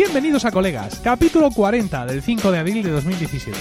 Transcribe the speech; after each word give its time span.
Bienvenidos 0.00 0.44
a 0.44 0.52
Colegas, 0.52 1.00
capítulo 1.02 1.50
40 1.50 2.06
del 2.06 2.22
5 2.22 2.52
de 2.52 2.58
abril 2.60 2.84
de 2.84 2.90
2017. 2.90 3.58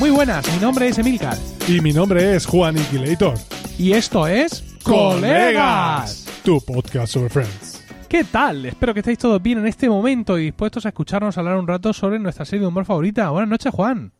Muy 0.00 0.10
buenas, 0.10 0.52
mi 0.52 0.60
nombre 0.60 0.88
es 0.88 0.98
Emilcar. 0.98 1.38
Y 1.68 1.80
mi 1.80 1.92
nombre 1.92 2.34
es 2.34 2.44
Juan 2.44 2.76
Iquilator. 2.76 3.38
Y 3.78 3.92
esto 3.92 4.26
es 4.26 4.64
Colegas, 4.82 6.26
tu 6.44 6.60
podcast 6.60 7.12
sobre 7.12 7.28
Friends. 7.28 7.86
¿Qué 8.08 8.24
tal? 8.24 8.66
Espero 8.66 8.92
que 8.92 8.98
estéis 8.98 9.18
todos 9.18 9.40
bien 9.40 9.58
en 9.60 9.68
este 9.68 9.88
momento 9.88 10.36
y 10.36 10.46
dispuestos 10.46 10.86
a 10.86 10.88
escucharnos 10.88 11.38
hablar 11.38 11.56
un 11.56 11.68
rato 11.68 11.92
sobre 11.92 12.18
nuestra 12.18 12.44
serie 12.44 12.62
de 12.62 12.66
humor 12.66 12.84
favorita. 12.84 13.30
Buenas 13.30 13.50
noches, 13.50 13.72
Juan. 13.72 14.12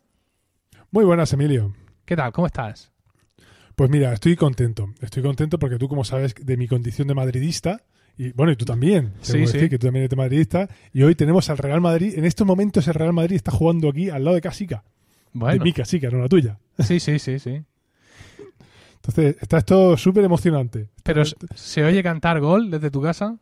Muy 0.91 1.03
buenas, 1.03 1.33
Emilio. 1.33 1.75
¿Qué 2.05 2.15
tal? 2.15 2.31
¿Cómo 2.31 2.47
estás? 2.47 2.93
Pues 3.77 3.91
mira, 3.91 4.11
estoy 4.11 4.35
contento. 4.35 4.91
Estoy 5.01 5.21
contento 5.21 5.59
porque 5.59 5.77
tú, 5.77 5.87
como 5.87 6.03
sabes, 6.03 6.33
de 6.33 6.57
mi 6.57 6.67
condición 6.67 7.07
de 7.07 7.13
madridista, 7.13 7.83
y 8.17 8.31
bueno, 8.31 8.51
y 8.51 8.55
tú 8.55 8.65
también, 8.65 9.13
Sí, 9.21 9.33
sí. 9.33 9.53
decir 9.53 9.69
que 9.69 9.77
tú 9.77 9.85
también 9.85 10.05
eres 10.05 10.17
madridista, 10.17 10.67
y 10.91 11.03
hoy 11.03 11.13
tenemos 11.13 11.47
al 11.51 11.59
Real 11.59 11.79
Madrid. 11.79 12.15
En 12.17 12.25
estos 12.25 12.47
momentos 12.47 12.87
el 12.87 12.95
Real 12.95 13.13
Madrid 13.13 13.35
está 13.35 13.51
jugando 13.51 13.87
aquí 13.89 14.09
al 14.09 14.23
lado 14.23 14.33
de 14.33 14.41
Casica. 14.41 14.83
De 15.31 15.59
mi 15.59 15.73
Casica, 15.73 16.09
no 16.09 16.17
la 16.17 16.27
tuya. 16.27 16.57
sí, 16.79 16.99
sí, 16.99 17.19
sí, 17.19 17.37
sí. 17.37 17.61
Entonces, 18.95 19.37
está 19.39 19.59
esto 19.59 19.95
súper 19.95 20.23
emocionante. 20.23 20.89
Pero 21.03 21.23
¿se- 21.23 21.35
¿se 21.53 21.83
oye 21.83 22.01
cantar 22.01 22.39
gol 22.41 22.71
desde 22.71 22.89
tu 22.89 22.99
casa? 23.01 23.37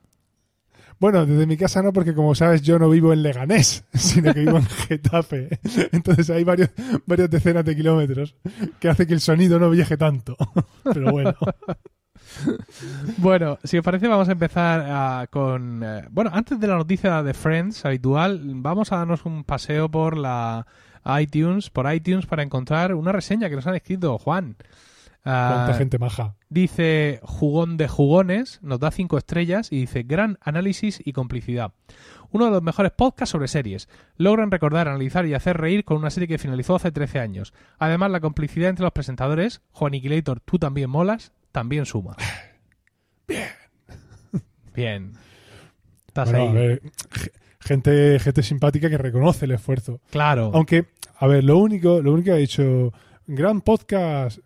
Bueno, 0.99 1.25
desde 1.25 1.45
mi 1.45 1.57
casa 1.57 1.81
no, 1.81 1.91
porque 1.91 2.13
como 2.13 2.35
sabes, 2.35 2.61
yo 2.61 2.79
no 2.79 2.89
vivo 2.89 3.13
en 3.13 3.23
Leganés, 3.23 3.83
sino 3.93 4.33
que 4.33 4.41
vivo 4.41 4.57
en 4.57 4.65
Getafe. 4.65 5.59
Entonces 5.91 6.29
hay 6.29 6.43
varios, 6.43 6.69
varias 7.05 7.29
decenas 7.29 7.65
de 7.65 7.75
kilómetros 7.75 8.35
que 8.79 8.89
hace 8.89 9.05
que 9.05 9.13
el 9.13 9.21
sonido 9.21 9.59
no 9.59 9.69
viaje 9.69 9.97
tanto. 9.97 10.37
Pero 10.83 11.11
bueno. 11.11 11.35
Bueno, 13.17 13.59
si 13.63 13.77
os 13.77 13.83
parece, 13.83 14.07
vamos 14.07 14.27
a 14.29 14.33
empezar 14.33 14.85
ah, 14.87 15.27
con. 15.29 15.81
eh, 15.83 16.05
bueno, 16.09 16.31
antes 16.33 16.59
de 16.59 16.67
la 16.67 16.75
noticia 16.75 17.23
de 17.23 17.33
Friends 17.33 17.85
habitual, 17.85 18.41
vamos 18.55 18.91
a 18.91 18.97
darnos 18.97 19.25
un 19.25 19.43
paseo 19.43 19.89
por 19.89 20.17
la 20.17 20.65
iTunes, 21.19 21.69
por 21.69 21.91
iTunes, 21.93 22.25
para 22.25 22.43
encontrar 22.43 22.93
una 22.95 23.11
reseña 23.11 23.49
que 23.49 23.55
nos 23.55 23.67
han 23.67 23.75
escrito 23.75 24.17
Juan. 24.17 24.55
Ah, 25.25 25.53
Cuánta 25.55 25.77
gente 25.79 25.97
maja. 25.97 26.35
Dice 26.49 27.19
Jugón 27.23 27.77
de 27.77 27.87
Jugones, 27.87 28.59
nos 28.61 28.79
da 28.79 28.91
cinco 28.91 29.17
estrellas 29.17 29.71
y 29.71 29.79
dice 29.81 30.03
gran 30.03 30.37
análisis 30.41 31.01
y 31.03 31.13
complicidad. 31.13 31.71
Uno 32.31 32.45
de 32.45 32.51
los 32.51 32.61
mejores 32.61 32.91
podcasts 32.91 33.31
sobre 33.31 33.47
series. 33.47 33.89
Logran 34.17 34.51
recordar, 34.51 34.87
analizar 34.87 35.25
y 35.25 35.33
hacer 35.33 35.57
reír 35.57 35.83
con 35.83 35.97
una 35.97 36.09
serie 36.11 36.27
que 36.27 36.37
finalizó 36.37 36.75
hace 36.75 36.91
13 36.91 37.19
años. 37.19 37.53
Además, 37.79 38.11
la 38.11 38.19
complicidad 38.19 38.69
entre 38.69 38.83
los 38.83 38.91
presentadores, 38.93 39.61
Juan 39.71 39.93
Iquilator, 39.95 40.41
tú 40.41 40.59
también 40.59 40.89
molas, 40.89 41.31
también 41.51 41.85
suma. 41.85 42.15
Bien. 43.27 43.47
Bien. 44.75 45.13
Estás 46.07 46.31
Bueno, 46.31 46.43
ahí. 46.45 46.49
a 46.49 46.53
ver, 46.53 46.81
g- 46.83 47.31
gente, 47.59 48.19
gente 48.19 48.43
simpática 48.43 48.89
que 48.89 48.97
reconoce 48.97 49.45
el 49.45 49.51
esfuerzo. 49.51 50.01
Claro. 50.11 50.51
Aunque, 50.53 50.85
a 51.17 51.27
ver, 51.27 51.43
lo 51.43 51.57
único, 51.57 52.01
lo 52.01 52.13
único 52.13 52.25
que 52.25 52.31
ha 52.31 52.35
dicho, 52.35 52.93
gran 53.27 53.61
podcast, 53.61 54.39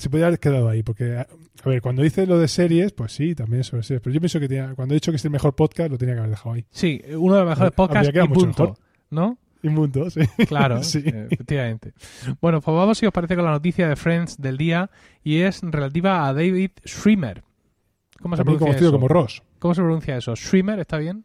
se 0.00 0.10
podría 0.10 0.26
haber 0.28 0.38
quedado 0.40 0.68
ahí, 0.68 0.82
porque, 0.82 1.16
a 1.16 1.26
a 1.64 1.68
ver, 1.68 1.80
cuando 1.82 2.02
dice 2.02 2.26
lo 2.26 2.38
de 2.38 2.48
series, 2.48 2.92
pues 2.92 3.12
sí, 3.12 3.34
también 3.34 3.64
sobre 3.64 3.82
series, 3.82 4.02
pero 4.02 4.14
yo 4.14 4.20
pienso 4.20 4.38
que 4.38 4.48
tenía, 4.48 4.74
cuando 4.74 4.94
he 4.94 4.96
dicho 4.96 5.10
que 5.10 5.16
es 5.16 5.24
el 5.24 5.30
mejor 5.30 5.54
podcast, 5.54 5.90
lo 5.90 5.98
tenía 5.98 6.14
que 6.14 6.20
haber 6.20 6.30
dejado 6.30 6.54
ahí. 6.54 6.64
Sí, 6.70 7.00
uno 7.16 7.34
de 7.34 7.40
los 7.40 7.48
mejores 7.50 7.72
podcasts 7.72 8.12
y 8.14 8.28
punto. 8.28 8.62
mejor. 8.62 8.78
¿No? 9.10 9.38
Inmundo, 9.62 10.08
sí. 10.10 10.20
Claro, 10.46 10.82
Sí. 10.84 11.02
eh, 11.04 11.28
efectivamente. 11.30 11.92
Bueno, 12.40 12.60
pues 12.60 12.76
vamos, 12.76 12.98
si 12.98 13.06
os 13.06 13.12
parece, 13.12 13.34
con 13.34 13.44
la 13.44 13.50
noticia 13.50 13.88
de 13.88 13.96
Friends 13.96 14.40
del 14.40 14.56
día 14.58 14.90
y 15.24 15.38
es 15.40 15.60
relativa 15.62 16.28
a 16.28 16.32
David 16.34 16.70
Schwimmer. 16.86 17.42
¿Cómo 18.20 18.36
se 18.36 18.40
También 18.40 18.58
pronuncia 18.58 18.66
conocido 18.66 18.88
eso? 18.90 18.92
como 18.96 19.08
Ross. 19.08 19.42
¿Cómo 19.58 19.74
se 19.74 19.82
pronuncia 19.82 20.16
eso? 20.16 20.36
¿Schwimmer? 20.36 20.78
¿Está 20.78 20.98
bien? 20.98 21.24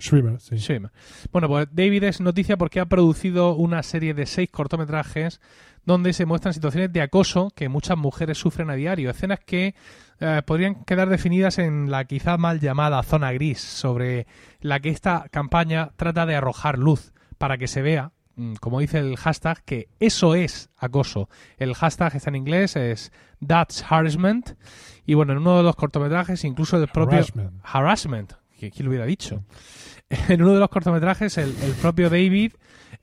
Schwimmer, 0.00 0.40
sí. 0.40 0.58
Schwimmer. 0.58 0.90
Bueno, 1.30 1.48
pues 1.48 1.68
David 1.70 2.02
es 2.04 2.20
noticia 2.20 2.56
porque 2.56 2.80
ha 2.80 2.86
producido 2.86 3.54
una 3.54 3.82
serie 3.84 4.14
de 4.14 4.26
seis 4.26 4.50
cortometrajes 4.50 5.40
donde 5.84 6.12
se 6.12 6.26
muestran 6.26 6.54
situaciones 6.54 6.92
de 6.92 7.02
acoso 7.02 7.50
que 7.54 7.68
muchas 7.68 7.96
mujeres 7.98 8.38
sufren 8.38 8.70
a 8.70 8.74
diario. 8.74 9.10
Escenas 9.10 9.40
que 9.40 9.74
eh, 10.20 10.42
podrían 10.44 10.84
quedar 10.84 11.08
definidas 11.08 11.58
en 11.58 11.90
la 11.90 12.04
quizá 12.04 12.36
mal 12.36 12.60
llamada 12.60 13.02
zona 13.02 13.32
gris, 13.32 13.60
sobre 13.60 14.26
la 14.60 14.80
que 14.80 14.90
esta 14.90 15.26
campaña 15.30 15.90
trata 15.96 16.26
de 16.26 16.36
arrojar 16.36 16.78
luz 16.78 17.12
para 17.38 17.58
que 17.58 17.66
se 17.66 17.82
vea, 17.82 18.12
mm, 18.36 18.54
como 18.54 18.78
dice 18.78 18.98
el 18.98 19.16
hashtag, 19.16 19.64
que 19.64 19.88
eso 19.98 20.34
es 20.34 20.70
acoso. 20.76 21.28
El 21.58 21.74
hashtag 21.74 22.14
está 22.14 22.30
en 22.30 22.36
inglés, 22.36 22.76
es 22.76 23.10
That's 23.44 23.84
Harassment. 23.88 24.52
Y 25.04 25.14
bueno, 25.14 25.32
en 25.32 25.38
uno 25.38 25.56
de 25.56 25.64
los 25.64 25.74
cortometrajes, 25.74 26.44
incluso 26.44 26.76
el 26.76 26.86
propio 26.88 27.18
Harassment. 27.18 27.60
Harassment, 27.64 28.32
que 28.56 28.70
quién 28.70 28.84
lo 28.84 28.90
hubiera 28.90 29.06
dicho. 29.06 29.44
En 30.28 30.42
uno 30.42 30.52
de 30.52 30.60
los 30.60 30.68
cortometrajes, 30.68 31.38
el, 31.38 31.56
el 31.62 31.72
propio 31.72 32.10
David 32.10 32.52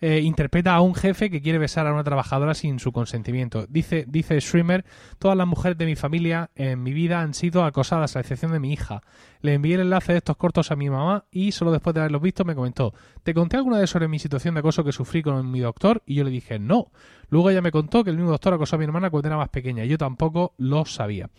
eh, 0.01 0.19
interpreta 0.19 0.75
a 0.75 0.81
un 0.81 0.95
jefe 0.95 1.29
que 1.29 1.41
quiere 1.41 1.57
besar 1.57 1.87
a 1.87 1.93
una 1.93 2.03
trabajadora 2.03 2.53
sin 2.53 2.79
su 2.79 2.91
consentimiento. 2.91 3.65
Dice, 3.67 4.05
dice 4.07 4.39
Schwimmer, 4.39 4.85
todas 5.17 5.37
las 5.37 5.47
mujeres 5.47 5.77
de 5.77 5.85
mi 5.85 5.95
familia 5.95 6.51
en 6.55 6.81
mi 6.83 6.93
vida 6.93 7.21
han 7.21 7.33
sido 7.33 7.63
acosadas, 7.63 8.15
a 8.15 8.19
excepción 8.19 8.51
de 8.51 8.59
mi 8.59 8.71
hija. 8.73 9.01
Le 9.41 9.53
envié 9.53 9.75
el 9.75 9.81
enlace 9.81 10.11
de 10.11 10.17
estos 10.17 10.37
cortos 10.37 10.71
a 10.71 10.75
mi 10.75 10.89
mamá 10.89 11.25
y 11.31 11.51
solo 11.51 11.71
después 11.71 11.93
de 11.93 12.01
haberlos 12.01 12.21
visto 12.21 12.43
me 12.43 12.55
comentó, 12.55 12.93
¿te 13.23 13.33
conté 13.33 13.57
alguna 13.57 13.79
vez 13.79 13.89
sobre 13.89 14.07
mi 14.07 14.19
situación 14.19 14.53
de 14.53 14.59
acoso 14.59 14.83
que 14.83 14.91
sufrí 14.91 15.21
con 15.21 15.49
mi 15.49 15.59
doctor? 15.59 16.03
Y 16.05 16.15
yo 16.15 16.23
le 16.23 16.31
dije, 16.31 16.59
no. 16.59 16.91
Luego 17.29 17.49
ella 17.49 17.61
me 17.61 17.71
contó 17.71 18.03
que 18.03 18.09
el 18.09 18.17
mismo 18.17 18.31
doctor 18.31 18.53
acosó 18.53 18.75
a 18.75 18.79
mi 18.79 18.85
hermana 18.85 19.09
cuando 19.09 19.27
era 19.27 19.37
más 19.37 19.49
pequeña. 19.49 19.85
Yo 19.85 19.97
tampoco 19.97 20.53
lo 20.57 20.85
sabía. 20.85 21.29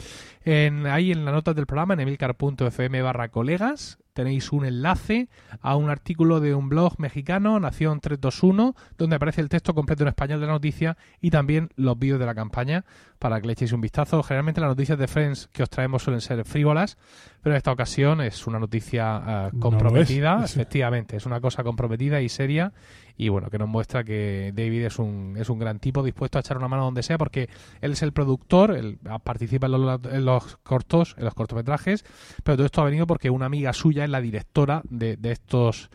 Ahí 0.45 1.13
en 1.13 1.25
las 1.25 1.35
notas 1.35 1.57
del 1.57 1.67
programa, 1.67 1.95
en 1.95 2.01
emilcar.fm 2.01 3.03
barra 3.03 3.29
colegas, 3.29 3.99
tenéis 4.21 4.53
un 4.53 4.67
enlace 4.67 5.29
a 5.63 5.77
un 5.77 5.89
artículo 5.89 6.41
de 6.41 6.55
un 6.55 6.69
blog 6.69 6.99
mexicano, 6.99 7.59
Nación 7.59 8.01
321, 8.01 8.75
donde 8.99 9.17
aparece 9.17 9.41
el 9.41 9.49
texto 9.49 9.75
completo 9.75 10.03
en 10.03 10.09
español 10.09 10.41
de 10.41 10.47
la 10.47 10.53
noticia 10.53 10.99
y 11.23 11.31
también 11.31 11.71
los 11.77 11.99
vídeos 11.99 12.21
de 12.21 12.27
la 12.27 12.35
campaña 12.35 12.85
para 13.19 13.41
que 13.41 13.47
le 13.47 13.55
echéis 13.55 13.73
un 13.73 13.81
vistazo. 13.81 14.23
Generalmente 14.23 14.61
las 14.61 14.69
noticias 14.69 14.99
de 14.99 15.09
Friends 15.09 15.49
que 15.53 15.63
os 15.63 15.71
traemos 15.71 16.03
suelen 16.03 16.21
ser 16.21 16.45
frívolas, 16.45 16.99
pero 17.43 17.55
en 17.55 17.57
esta 17.57 17.73
ocasión 17.73 18.21
es 18.21 18.47
una 18.47 18.59
noticia 18.59 19.23
eh, 19.27 19.59
comprometida, 19.59 20.45
efectivamente, 20.45 21.17
es 21.17 21.25
una 21.25 21.41
cosa 21.41 21.63
comprometida 21.63 22.21
y 22.21 22.29
seria 22.29 22.73
y 23.21 23.29
bueno, 23.29 23.51
que 23.51 23.59
nos 23.59 23.69
muestra 23.69 24.03
que 24.03 24.51
David 24.57 24.87
es 24.87 24.99
un, 24.99 25.37
es 25.39 25.51
un 25.51 25.59
gran 25.59 25.79
tipo 25.79 26.03
dispuesto 26.03 26.39
a 26.39 26.41
echar 26.41 26.57
una 26.57 26.69
mano 26.69 26.85
donde 26.85 27.03
sea 27.03 27.19
porque 27.19 27.51
él 27.83 27.93
es 27.93 28.03
el 28.03 28.13
productor, 28.13 28.71
él 28.71 28.99
participa 29.23 29.67
en 29.67 29.73
los, 29.73 30.01
en 30.11 30.25
los 30.25 30.57
cortos, 30.63 31.15
en 31.19 31.27
los 31.27 31.35
cortometrajes, 31.35 32.03
pero 32.43 32.57
todo 32.57 32.65
esto 32.65 32.81
ha 32.81 32.87
venido 32.87 33.07
porque 33.07 33.29
una 33.29 33.45
amiga 33.45 33.75
suya 33.75 34.05
es 34.05 34.11
la 34.11 34.23
directora 34.23 34.81
de, 34.89 35.19
de 35.19 35.33
estos 35.33 35.91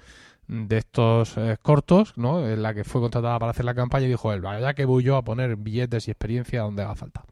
de 0.48 0.78
estos 0.78 1.38
eh, 1.38 1.58
cortos, 1.62 2.14
¿no? 2.18 2.48
En 2.48 2.62
la 2.62 2.74
que 2.74 2.84
fue 2.84 3.02
contratada 3.02 3.40
para 3.40 3.52
hacer 3.52 3.66
la 3.66 3.74
campaña 3.74 4.06
y 4.06 4.10
dijo 4.10 4.32
él, 4.32 4.42
vaya 4.42 4.74
que 4.74 4.86
voy 4.86 5.04
yo 5.04 5.18
a 5.18 5.24
poner 5.24 5.56
billetes 5.56 6.08
y 6.08 6.12
experiencia 6.12 6.62
donde 6.62 6.84
haga 6.84 6.96
falta. 6.96 7.24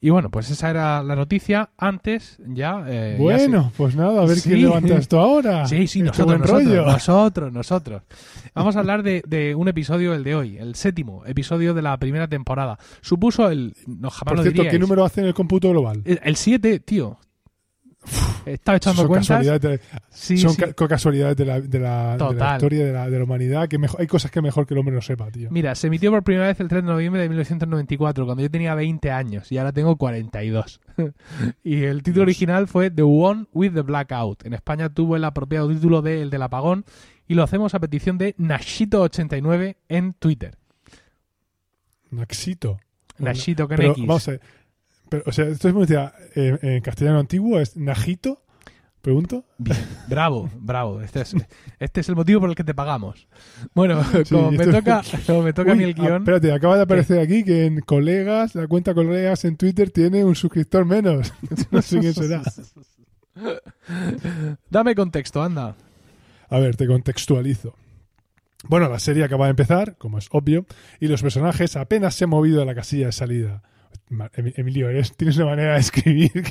Y 0.00 0.10
bueno, 0.10 0.30
pues 0.30 0.50
esa 0.50 0.70
era 0.70 1.02
la 1.02 1.14
noticia. 1.16 1.70
Antes 1.76 2.38
ya... 2.46 2.84
eh, 2.88 3.12
ya 3.12 3.16
se- 3.16 3.22
Bueno, 3.22 3.72
pues 3.76 3.94
nada, 3.96 4.22
a 4.22 4.26
ver 4.26 4.36
Sí. 4.38 4.48
quién 4.50 4.62
levanta 4.62 4.94
esto 4.96 5.20
ahora. 5.20 5.66
Sí, 5.66 5.86
sí, 5.86 6.02
nosotros, 6.02 6.40
nosotros, 6.40 6.64
rollo. 6.64 6.86
nosotros, 6.86 7.52
nosotros. 7.52 8.02
Vamos 8.54 8.76
a 8.76 8.80
hablar 8.80 9.02
de, 9.02 9.22
de 9.26 9.54
un 9.54 9.68
episodio, 9.68 10.14
el 10.14 10.24
de 10.24 10.34
hoy, 10.34 10.56
el 10.58 10.74
séptimo 10.74 11.24
episodio 11.26 11.72
de 11.74 11.82
la 11.82 11.96
primera 11.98 12.26
temporada. 12.28 12.78
Supuso 13.00 13.48
el... 13.50 13.74
No, 13.86 14.10
jamás 14.10 14.22
Por 14.34 14.36
lo 14.38 14.42
cierto, 14.42 14.62
¿qué 14.70 14.78
número 14.78 15.04
hace 15.04 15.20
en 15.20 15.28
el 15.28 15.34
cómputo 15.34 15.70
global? 15.70 16.02
El- 16.04 16.20
El 16.22 16.36
7, 16.36 16.80
tío. 16.80 17.18
Estaba 18.44 18.76
echando 18.76 19.02
son 19.02 19.08
cuentas. 19.08 19.28
casualidades, 19.28 19.60
de, 19.62 19.80
Sí, 20.10 20.36
son 20.38 20.50
sí. 20.54 20.60
ca- 20.60 20.72
co- 20.72 20.88
casualidades 20.88 21.36
de 21.36 21.44
la, 21.44 21.60
de 21.60 21.78
la- 21.78 22.10
de 22.12 22.16
la 22.16 22.16
Total. 22.18 22.56
historia 22.56 22.84
de 22.86 22.92
la, 22.92 23.08
de 23.08 23.16
la 23.18 23.24
humanidad. 23.24 23.68
Que 23.68 23.78
mejor, 23.78 24.00
hay 24.00 24.08
cosas 24.08 24.30
que 24.32 24.42
mejor 24.42 24.66
que 24.66 24.74
el 24.74 24.78
hombre 24.78 24.94
no 24.94 25.00
sepa, 25.00 25.30
tío. 25.30 25.48
Mira, 25.52 25.74
se 25.76 25.86
emitió 25.86 26.10
por 26.10 26.24
primera 26.24 26.48
vez 26.48 26.58
el 26.58 26.66
3 26.68 26.82
de 26.82 26.90
noviembre 26.90 27.22
de 27.22 27.28
1994, 27.28 28.24
cuando 28.24 28.42
yo 28.42 28.50
tenía 28.50 28.74
20 28.74 29.10
años 29.12 29.52
y 29.52 29.58
ahora 29.58 29.70
tengo 29.72 29.94
42. 29.96 30.80
y 31.62 31.84
el 31.84 31.98
título 32.02 32.24
Dios. 32.24 32.34
original 32.34 32.66
fue 32.66 32.90
The 32.90 33.02
One 33.02 33.46
with 33.52 33.72
the 33.74 33.82
Blackout. 33.82 34.44
En 34.46 34.54
España 34.54 34.88
tuvo 34.88 35.14
el 35.14 35.24
apropiado 35.24 35.68
título 35.68 36.02
de 36.02 36.22
El 36.22 36.30
del 36.30 36.42
apagón 36.42 36.84
y 37.28 37.34
lo 37.34 37.44
hacemos 37.44 37.74
a 37.74 37.78
petición 37.80 38.18
de 38.18 38.34
Nashito89 38.36 39.76
en 39.88 40.14
Twitter. 40.14 40.56
Naxito. 42.10 42.78
Nashito 43.18 43.68
con 43.68 43.76
Pero 43.76 43.92
X. 43.92 44.06
vamos 44.06 44.28
a 44.28 44.30
ver. 44.32 44.40
Pero, 45.12 45.24
o 45.26 45.32
sea, 45.32 45.44
esto 45.44 45.68
es 45.68 45.74
decía, 45.74 46.14
eh, 46.34 46.58
en 46.62 46.80
castellano 46.80 47.18
antiguo 47.18 47.60
es 47.60 47.76
Najito. 47.76 48.42
Pregunto. 49.02 49.44
Bien, 49.58 49.76
bravo, 50.08 50.48
bravo. 50.58 51.02
Este 51.02 51.20
es, 51.20 51.34
este 51.80 52.00
es 52.00 52.08
el 52.08 52.16
motivo 52.16 52.40
por 52.40 52.48
el 52.48 52.56
que 52.56 52.64
te 52.64 52.72
pagamos. 52.72 53.28
Bueno, 53.74 54.02
Sí, 54.04 54.22
como, 54.32 54.52
me 54.52 54.66
toca, 54.66 55.02
como 55.26 55.42
me 55.42 55.52
toca 55.52 55.72
a 55.72 55.74
mí 55.74 55.82
el 55.82 55.90
Uy, 55.90 55.94
guion. 55.94 56.22
espérate, 56.22 56.50
acaba 56.52 56.76
de 56.76 56.82
aparecer 56.82 57.18
aquí 57.18 57.44
que 57.44 57.66
en 57.66 57.80
colegas, 57.80 58.54
la 58.54 58.66
cuenta 58.68 58.94
colegas 58.94 59.44
en 59.44 59.58
Twitter 59.58 59.90
tiene 59.90 60.24
un 60.24 60.34
suscriptor 60.34 60.86
menos. 60.86 61.30
no 61.70 61.82
sé 61.82 61.98
quién 61.98 62.14
será. 62.14 62.42
Dame 64.70 64.94
contexto, 64.94 65.42
anda. 65.42 65.74
A 66.48 66.58
ver, 66.58 66.76
te 66.76 66.86
contextualizo. 66.86 67.74
Bueno, 68.68 68.88
la 68.88 68.98
serie 68.98 69.24
acaba 69.24 69.46
de 69.46 69.50
empezar, 69.50 69.96
como 69.98 70.16
es 70.16 70.28
obvio, 70.30 70.64
y 71.00 71.08
los 71.08 71.20
personajes 71.20 71.76
apenas 71.76 72.14
se 72.14 72.24
han 72.24 72.30
movido 72.30 72.60
de 72.60 72.66
la 72.66 72.74
casilla 72.74 73.06
de 73.06 73.12
salida. 73.12 73.62
Emilio, 74.56 74.88
eres- 74.88 75.12
tienes 75.16 75.36
una 75.36 75.46
manera 75.46 75.74
de 75.74 75.80
escribir 75.80 76.30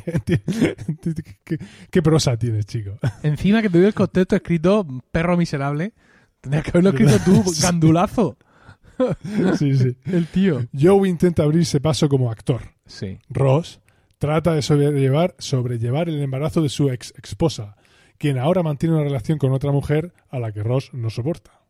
qué 1.92 2.02
prosa 2.02 2.38
tienes, 2.38 2.66
chico. 2.66 2.98
Encima 3.24 3.62
que 3.62 3.70
te 3.70 3.78
doy 3.78 3.88
el 3.88 3.94
contexto 3.94 4.36
escrito 4.36 4.86
perro 5.12 5.38
miserable. 5.38 5.94
Tendrías 6.42 6.64
que 6.66 6.70
haberlo 6.72 6.90
escrito 6.92 7.18
tú, 7.24 7.44
gandulazo. 7.62 8.38
Sí, 9.58 9.76
sí. 9.76 9.96
El 10.06 10.28
tío. 10.28 10.62
Joe 10.80 11.08
intenta 11.10 11.44
abrirse 11.44 11.80
paso 11.80 12.08
como 12.10 12.32
actor. 12.32 12.62
Sí. 12.86 13.20
Ross 13.30 13.80
trata 14.18 14.54
de 14.54 14.62
sobrellevar, 14.62 15.36
sobrellevar 15.40 16.10
el 16.10 16.22
embarazo 16.22 16.62
de 16.62 16.70
su 16.70 16.90
ex 16.92 17.14
esposa, 17.24 17.76
quien 18.20 18.38
ahora 18.38 18.62
mantiene 18.62 18.96
una 18.96 19.04
relación 19.04 19.40
con 19.40 19.52
otra 19.52 19.72
mujer 19.72 20.14
a 20.30 20.40
la 20.40 20.52
que 20.52 20.62
Ross 20.62 20.92
no 20.94 21.10
soporta. 21.10 21.61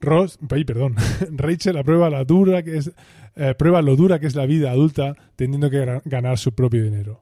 Ross, 0.00 0.38
perdón, 0.48 0.96
Rachel 1.36 1.76
aprueba 1.76 2.10
la 2.10 2.24
dura 2.24 2.62
que 2.62 2.76
es, 2.76 2.92
eh, 3.36 3.54
prueba 3.56 3.82
lo 3.82 3.96
dura 3.96 4.18
que 4.18 4.26
es 4.26 4.34
la 4.34 4.46
vida 4.46 4.70
adulta 4.70 5.14
teniendo 5.36 5.70
que 5.70 6.00
ganar 6.04 6.38
su 6.38 6.54
propio 6.54 6.82
dinero. 6.84 7.20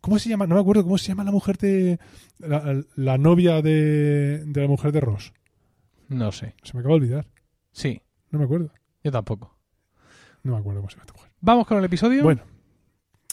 ¿Cómo 0.00 0.18
se 0.18 0.28
llama? 0.28 0.46
No 0.46 0.56
me 0.56 0.60
acuerdo 0.60 0.82
cómo 0.82 0.98
se 0.98 1.08
llama 1.08 1.24
la 1.24 1.30
mujer 1.30 1.56
de 1.56 1.98
la, 2.38 2.82
la 2.96 3.16
novia 3.18 3.62
de, 3.62 4.44
de 4.44 4.60
la 4.60 4.68
mujer 4.68 4.92
de 4.92 5.00
Ross. 5.00 5.32
No 6.08 6.30
sé. 6.32 6.54
Se 6.62 6.74
me 6.74 6.80
acaba 6.80 6.96
de 6.96 7.00
olvidar. 7.00 7.26
Sí. 7.72 8.02
No 8.30 8.38
me 8.38 8.44
acuerdo. 8.44 8.70
Yo 9.02 9.10
tampoco. 9.10 9.56
No 10.42 10.52
me 10.52 10.58
acuerdo 10.58 10.80
cómo 10.80 10.90
se 10.90 10.96
llama 10.96 11.04
esta 11.06 11.14
mujer. 11.14 11.30
Vamos 11.40 11.66
con 11.66 11.78
el 11.78 11.84
episodio. 11.84 12.22
Bueno, 12.22 12.42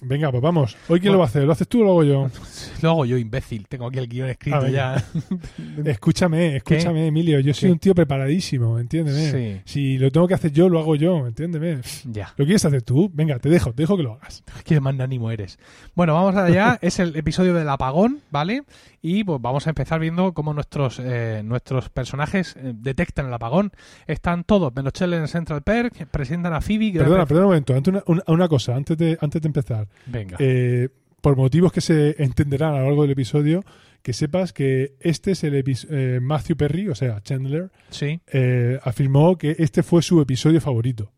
venga, 0.01 0.31
pues 0.31 0.41
vamos. 0.43 0.75
¿Hoy 0.89 0.99
quién 0.99 1.11
Bueno. 1.11 1.13
lo 1.13 1.19
va 1.19 1.25
a 1.25 1.27
hacer? 1.27 1.43
¿Lo 1.43 1.51
haces 1.53 1.67
tú 1.67 1.81
o 1.81 1.83
lo 1.83 1.89
hago 1.91 2.03
yo? 2.03 2.29
Lo 2.81 2.89
hago 2.89 3.05
yo, 3.05 3.17
imbécil. 3.17 3.67
Tengo 3.67 3.87
aquí 3.87 3.99
el 3.99 4.07
guion 4.07 4.29
escrito 4.29 4.67
ya. 4.67 5.03
Escúchame, 5.85 6.55
escúchame, 6.57 7.07
Emilio. 7.07 7.39
Yo 7.39 7.53
soy 7.53 7.69
¿Qué? 7.69 7.73
un 7.73 7.79
tío 7.79 7.93
preparadísimo, 7.95 8.79
entiéndeme. 8.79 9.31
Sí. 9.31 9.61
Si 9.65 9.97
lo 9.97 10.11
tengo 10.11 10.27
que 10.27 10.33
hacer 10.33 10.51
yo, 10.51 10.67
lo 10.67 10.79
hago 10.79 10.95
yo, 10.95 11.27
entiéndeme. 11.27 11.81
Ya. 12.05 12.33
¿Lo 12.37 12.45
quieres 12.45 12.65
hacer 12.65 12.81
tú? 12.81 13.11
Venga, 13.13 13.37
te 13.39 13.49
dejo, 13.49 13.71
te 13.73 13.83
dejo 13.83 13.97
que 13.97 14.03
lo 14.03 14.13
hagas. 14.13 14.43
Qué 14.65 14.79
magnánimo 14.79 15.29
eres. 15.31 15.59
Bueno, 15.95 16.13
vamos 16.15 16.35
allá. 16.35 16.79
es 16.81 16.99
el 16.99 17.15
episodio 17.15 17.53
del 17.53 17.69
apagón, 17.69 18.21
¿vale? 18.31 18.63
Y 19.01 19.23
pues 19.23 19.41
vamos 19.41 19.65
a 19.65 19.71
empezar 19.71 19.99
viendo 19.99 20.33
cómo 20.33 20.53
nuestros, 20.53 20.99
eh, 21.03 21.41
nuestros 21.43 21.89
personajes 21.89 22.55
eh, 22.55 22.73
detectan 22.75 23.25
el 23.27 23.33
apagón. 23.33 23.71
Están 24.05 24.43
todos, 24.43 24.71
menos 24.75 24.93
Chandler 24.93 25.21
en 25.21 25.27
Central 25.27 25.63
Perk, 25.63 26.05
presentan 26.07 26.53
a 26.53 26.61
Phoebe. 26.61 26.93
Perdona, 26.93 27.25
perdona 27.25 27.47
un 27.47 27.51
momento. 27.51 27.73
Antes 27.75 27.93
una, 27.93 28.03
una- 28.05 28.23
una 28.27 28.47
cosa, 28.47 28.75
antes 28.75 28.97
de, 28.97 29.17
antes 29.19 29.41
de 29.41 29.47
empezar. 29.47 29.87
Venga. 30.05 30.37
Eh, 30.39 30.89
por 31.19 31.35
motivos 31.35 31.71
que 31.71 31.81
se 31.81 32.21
entenderán 32.23 32.73
a 32.75 32.79
lo 32.79 32.85
largo 32.85 33.01
del 33.03 33.11
episodio, 33.11 33.63
que 34.03 34.13
sepas 34.13 34.53
que 34.53 34.95
este 34.99 35.31
es 35.31 35.43
el 35.43 35.55
episodio. 35.55 36.19
Matthew 36.21 36.57
Perry, 36.57 36.89
o 36.89 36.95
sea, 36.95 37.21
Chandler, 37.21 37.71
sí, 37.89 38.19
eh, 38.31 38.79
afirmó 38.83 39.37
que 39.37 39.55
este 39.59 39.83
fue 39.83 40.01
su 40.01 40.19
episodio 40.21 40.59
favorito. 40.61 41.11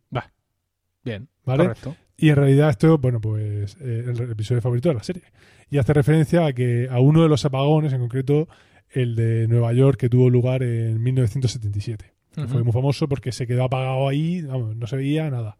bien. 1.04 1.28
¿Vale? 1.46 1.64
Correcto. 1.66 1.96
Y 2.18 2.30
en 2.30 2.36
realidad 2.36 2.70
esto, 2.70 2.98
bueno, 2.98 3.20
pues 3.20 3.76
eh, 3.82 4.06
el 4.08 4.32
episodio 4.32 4.62
favorito 4.62 4.90
de 4.90 4.96
la 4.96 5.04
serie. 5.04 5.24
Y 5.70 5.78
hace 5.78 5.94
referencia 5.94 6.46
a 6.46 6.54
que 6.54 6.88
a 6.90 7.00
uno 7.00 7.24
de 7.24 7.30
los 7.30 7.44
apagones, 7.46 7.94
en 7.94 8.00
concreto 8.00 8.48
el 8.92 9.16
de 9.16 9.48
Nueva 9.48 9.74
York, 9.74 10.00
que 10.00 10.10
tuvo 10.10 10.30
lugar 10.30 10.62
en 10.62 11.02
1977. 11.02 12.14
que 12.34 12.42
Ujú. 12.42 12.50
Fue 12.50 12.64
muy 12.64 12.72
famoso 12.72 13.08
porque 13.08 13.32
se 13.32 13.48
quedó 13.48 13.64
apagado 13.64 14.08
ahí, 14.08 14.42
vamos, 14.42 14.76
no 14.76 14.88
se 14.88 14.96
veía 14.96 15.30
nada. 15.30 15.58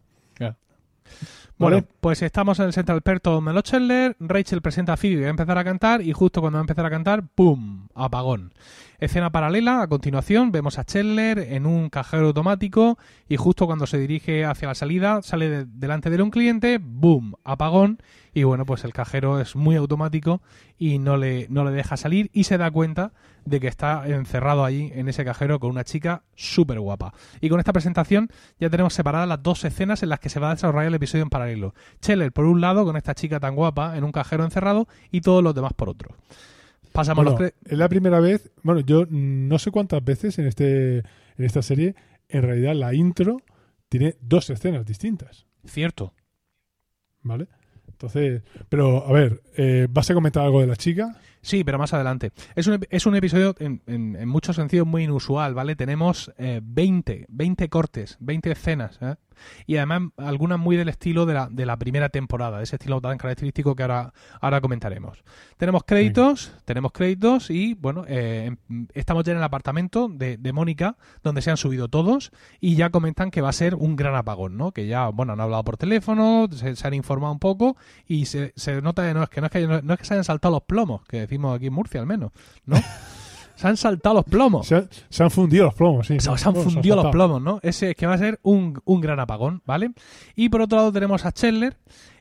Bueno, 1.56 1.76
¿Vale? 1.76 1.88
pues 2.00 2.20
estamos 2.22 2.58
en 2.58 2.66
el 2.66 2.72
Central 2.72 3.02
Perk, 3.02 3.22
todo 3.22 3.40
Melo 3.40 3.60
Chandler. 3.62 4.16
Rachel 4.18 4.60
presenta 4.60 4.94
a 4.94 4.96
Phoebe 4.96 5.16
que 5.16 5.22
va 5.22 5.26
a 5.28 5.30
empezar 5.30 5.56
a 5.56 5.62
cantar 5.64 6.02
y 6.02 6.12
justo 6.12 6.40
cuando 6.40 6.56
va 6.56 6.60
a 6.60 6.64
empezar 6.64 6.84
a 6.84 6.90
cantar, 6.90 7.28
¡pum! 7.34 7.86
Apagón. 7.94 8.52
Escena 8.98 9.30
paralela, 9.30 9.82
a 9.82 9.86
continuación 9.86 10.50
vemos 10.50 10.78
a 10.78 10.84
Chandler 10.84 11.38
en 11.38 11.66
un 11.66 11.90
cajero 11.90 12.26
automático 12.28 12.98
y 13.28 13.36
justo 13.36 13.66
cuando 13.66 13.86
se 13.86 13.98
dirige 13.98 14.44
hacia 14.44 14.68
la 14.68 14.74
salida 14.74 15.22
sale 15.22 15.48
de- 15.48 15.64
delante 15.66 16.10
de 16.10 16.20
un 16.22 16.30
cliente, 16.30 16.78
¡boom! 16.82 17.34
Apagón 17.44 17.98
y 18.34 18.42
bueno, 18.42 18.66
pues 18.66 18.84
el 18.84 18.92
cajero 18.92 19.40
es 19.40 19.54
muy 19.54 19.76
automático 19.76 20.42
y 20.76 20.98
no 20.98 21.16
le, 21.16 21.46
no 21.48 21.64
le 21.64 21.70
deja 21.70 21.96
salir 21.96 22.30
y 22.32 22.44
se 22.44 22.58
da 22.58 22.70
cuenta 22.70 23.12
de 23.44 23.60
que 23.60 23.68
está 23.68 24.06
encerrado 24.08 24.64
allí 24.64 24.90
en 24.94 25.08
ese 25.08 25.24
cajero 25.24 25.60
con 25.60 25.70
una 25.70 25.84
chica 25.84 26.24
súper 26.34 26.80
guapa. 26.80 27.14
Y 27.40 27.48
con 27.48 27.60
esta 27.60 27.72
presentación 27.72 28.28
ya 28.58 28.68
tenemos 28.70 28.92
separadas 28.92 29.28
las 29.28 29.42
dos 29.42 29.64
escenas 29.64 30.02
en 30.02 30.08
las 30.08 30.18
que 30.18 30.28
se 30.28 30.40
va 30.40 30.50
a 30.50 30.54
desarrollar 30.54 30.88
el 30.88 30.94
episodio 30.94 31.22
en 31.22 31.30
paralelo. 31.30 31.74
Chandler 32.00 32.32
por 32.32 32.46
un 32.46 32.60
lado 32.60 32.84
con 32.84 32.96
esta 32.96 33.14
chica 33.14 33.38
tan 33.38 33.54
guapa 33.54 33.96
en 33.96 34.02
un 34.02 34.12
cajero 34.12 34.44
encerrado 34.44 34.88
y 35.12 35.20
todos 35.20 35.42
los 35.42 35.54
demás 35.54 35.72
por 35.74 35.88
otro. 35.88 36.16
Pasamos 36.92 37.24
Bueno, 37.24 37.38
los 37.38 37.52
es 37.64 37.78
la 37.78 37.88
primera 37.88 38.18
vez, 38.18 38.50
bueno, 38.62 38.80
yo 38.80 39.04
no 39.08 39.58
sé 39.58 39.70
cuántas 39.70 40.04
veces 40.04 40.38
en, 40.38 40.46
este, 40.46 40.98
en 40.98 41.04
esta 41.44 41.62
serie, 41.62 41.94
en 42.28 42.42
realidad 42.42 42.74
la 42.74 42.94
intro 42.94 43.38
tiene 43.88 44.16
dos 44.20 44.50
escenas 44.50 44.84
distintas, 44.84 45.46
Cierto. 45.66 46.12
¿vale? 47.22 47.48
Entonces, 47.94 48.42
pero 48.68 49.06
a 49.06 49.12
ver, 49.12 49.40
eh, 49.56 49.86
¿vas 49.88 50.10
a 50.10 50.14
comentar 50.14 50.44
algo 50.44 50.60
de 50.60 50.66
la 50.66 50.76
chica? 50.76 51.16
Sí, 51.44 51.62
pero 51.62 51.78
más 51.78 51.92
adelante. 51.92 52.32
Es 52.56 52.66
un, 52.66 52.80
es 52.88 53.04
un 53.06 53.14
episodio 53.16 53.54
en, 53.58 53.82
en, 53.86 54.16
en 54.16 54.28
muchos 54.28 54.56
sentidos 54.56 54.86
muy 54.86 55.04
inusual, 55.04 55.52
¿vale? 55.54 55.76
Tenemos 55.76 56.32
eh, 56.38 56.60
20, 56.62 57.26
20 57.28 57.68
cortes, 57.68 58.16
20 58.20 58.50
escenas, 58.50 58.98
¿eh? 59.02 59.16
Y 59.66 59.76
además 59.76 60.02
algunas 60.16 60.60
muy 60.60 60.76
del 60.76 60.88
estilo 60.88 61.26
de 61.26 61.34
la, 61.34 61.48
de 61.50 61.66
la 61.66 61.76
primera 61.76 62.08
temporada, 62.08 62.62
ese 62.62 62.76
estilo 62.76 63.00
tan 63.00 63.18
característico 63.18 63.74
que 63.74 63.82
ahora, 63.82 64.12
ahora 64.40 64.60
comentaremos. 64.60 65.24
Tenemos 65.56 65.82
créditos, 65.84 66.52
tenemos 66.64 66.92
créditos 66.92 67.50
y, 67.50 67.74
bueno, 67.74 68.04
eh, 68.06 68.56
em- 68.68 68.86
estamos 68.94 69.24
ya 69.24 69.32
en 69.32 69.38
el 69.38 69.44
apartamento 69.44 70.08
de, 70.08 70.36
de 70.36 70.52
Mónica, 70.52 70.96
donde 71.24 71.42
se 71.42 71.50
han 71.50 71.56
subido 71.56 71.88
todos 71.88 72.30
y 72.60 72.76
ya 72.76 72.90
comentan 72.90 73.32
que 73.32 73.40
va 73.40 73.48
a 73.48 73.52
ser 73.52 73.74
un 73.74 73.96
gran 73.96 74.14
apagón, 74.14 74.56
¿no? 74.56 74.70
Que 74.72 74.86
ya, 74.86 75.08
bueno, 75.08 75.32
han 75.32 75.40
hablado 75.40 75.64
por 75.64 75.76
teléfono, 75.76 76.46
se, 76.52 76.76
se 76.76 76.86
han 76.86 76.94
informado 76.94 77.32
un 77.32 77.40
poco 77.40 77.76
y 78.06 78.26
se, 78.26 78.52
se 78.54 78.80
nota 78.82 79.06
que 79.06 79.14
no 79.14 79.22
es 79.24 79.28
que 79.28 79.40
no 79.40 79.46
es 79.48 79.52
que, 79.52 79.66
no 79.82 79.94
es 79.94 79.98
que 79.98 80.04
se 80.04 80.14
hayan 80.14 80.24
saltado 80.24 80.54
los 80.54 80.62
plomos, 80.62 81.04
que 81.06 81.26
decimos 81.34 81.56
aquí 81.56 81.66
en 81.66 81.72
Murcia 81.72 82.00
al 82.00 82.06
menos, 82.06 82.32
¿no? 82.64 82.76
se 83.56 83.68
han 83.68 83.76
saltado 83.76 84.16
los 84.16 84.24
plomos. 84.24 84.66
Se 84.66 84.76
han, 84.76 84.88
se 85.08 85.22
han 85.22 85.30
fundido 85.30 85.64
los 85.64 85.74
plomos, 85.74 86.06
sí. 86.06 86.18
Se, 86.20 86.30
han 86.30 86.54
fundido 86.54 86.96
los 86.96 87.10
plomos, 87.10 87.42
¿no? 87.42 87.60
Ese 87.62 87.90
es 87.90 87.96
que 87.96 88.06
va 88.06 88.14
a 88.14 88.18
ser 88.18 88.40
un, 88.42 88.80
un 88.84 89.00
gran 89.00 89.20
apagón, 89.20 89.62
¿vale? 89.64 89.92
Y 90.34 90.48
por 90.48 90.60
otro 90.60 90.78
lado 90.78 90.92
tenemos 90.92 91.24
a 91.24 91.32
Chandler 91.32 91.76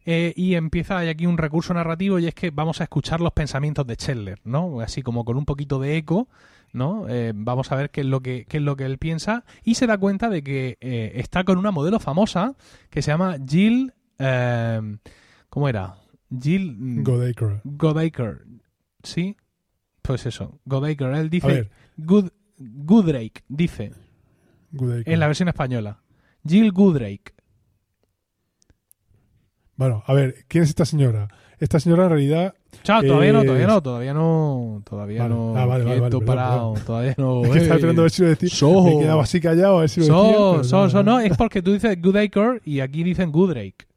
eh, 0.06 0.34
y 0.36 0.56
empieza 0.56 0.98
hay 0.98 1.10
aquí 1.10 1.26
un 1.26 1.38
recurso 1.38 1.74
narrativo 1.74 2.20
y 2.20 2.28
es 2.28 2.36
que 2.36 2.52
vamos 2.52 2.82
a 2.82 2.84
escuchar 2.86 3.22
los 3.22 3.34
pensamientos 3.34 3.88
de 3.88 3.96
Chandler, 3.96 4.40
¿no? 4.44 4.82
Así 4.82 5.02
como 5.02 5.24
con 5.26 5.38
un 5.38 5.46
poquito 5.46 5.80
de 5.80 5.98
eco, 5.98 6.28
¿no? 6.72 7.08
Eh, 7.08 7.32
vamos 7.36 7.72
a 7.72 7.76
ver 7.76 7.90
qué 7.90 8.02
es 8.02 8.08
lo 8.08 8.22
que 8.22 8.46
qué 8.46 8.58
es 8.58 8.64
lo 8.64 8.76
que 8.76 8.86
él 8.86 8.98
piensa 8.98 9.46
y 9.64 9.76
se 9.76 9.88
da 9.88 9.98
cuenta 9.98 10.30
de 10.30 10.44
que 10.44 10.78
eh, 10.82 11.14
está 11.16 11.44
con 11.44 11.58
una 11.58 11.72
modelo 11.72 12.00
famosa 12.00 12.56
que 12.90 13.02
se 13.02 13.12
llama 13.12 13.38
Jill, 13.48 13.94
¿cómo 15.50 15.70
era? 15.70 15.96
Jill 16.42 16.76
mm, 16.78 17.04
Godaker. 17.64 18.46
¿Sí? 19.04 19.38
Pues 20.02 20.26
eso, 20.26 20.60
Goodacre. 20.66 21.08
Él 21.08 21.14
A 21.14 21.24
dice 21.24 21.48
ver, 21.48 21.72
Good, 21.98 22.30
Goodrake, 22.58 23.44
dice 23.48 23.92
Goodacre. 24.72 25.14
en 25.14 25.20
la 25.20 25.28
versión 25.28 25.50
española. 25.50 26.02
Jill 26.46 26.72
Goodrake. 26.72 27.34
Bueno, 29.76 30.04
a 30.06 30.14
ver, 30.14 30.46
¿quién 30.48 30.64
es 30.64 30.70
esta 30.70 30.86
señora? 30.86 31.30
Esta 31.60 31.80
señora 31.80 32.04
en 32.04 32.10
realidad 32.10 32.56
Chao, 32.82 33.02
todavía 33.02 33.32
no, 33.32 33.44
todavía 33.44 33.68
no, 33.68 33.82
todavía 33.82 34.14
no, 34.14 34.82
todavía 34.86 35.22
Vale. 35.24 35.36
no. 35.36 35.54
Ah, 35.56 35.66
vale, 35.66 35.84
vale, 35.86 36.02
perdón, 36.02 36.26
parado, 36.26 36.74
todavía 36.86 37.16
no. 37.18 37.44
es 37.46 37.52
que 37.52 37.58
estaba 37.60 37.76
eh. 37.76 37.78
esperando 37.78 38.02
a 38.02 38.04
ver 38.04 38.12
si 38.12 38.22
lo 38.24 38.28
decía. 38.30 38.50
So. 38.50 38.84
Me 38.84 39.00
quedaba 39.00 39.24
así 39.24 39.40
callado 39.40 39.78
a 39.78 39.82
ver 39.82 39.90
si 39.90 40.02
lo 40.02 40.06
decía. 40.08 40.22
So, 40.22 40.52
pero 40.52 40.64
so, 40.64 40.78
nada, 40.78 40.90
so, 40.90 41.04
no, 41.04 41.20
es 41.20 41.38
porque 41.38 41.62
tú 41.62 41.74
dices 41.74 42.02
Goodacre 42.02 42.62
y 42.66 42.80
aquí 42.80 43.04
dicen 43.04 43.32
Goodrake. 43.32 43.88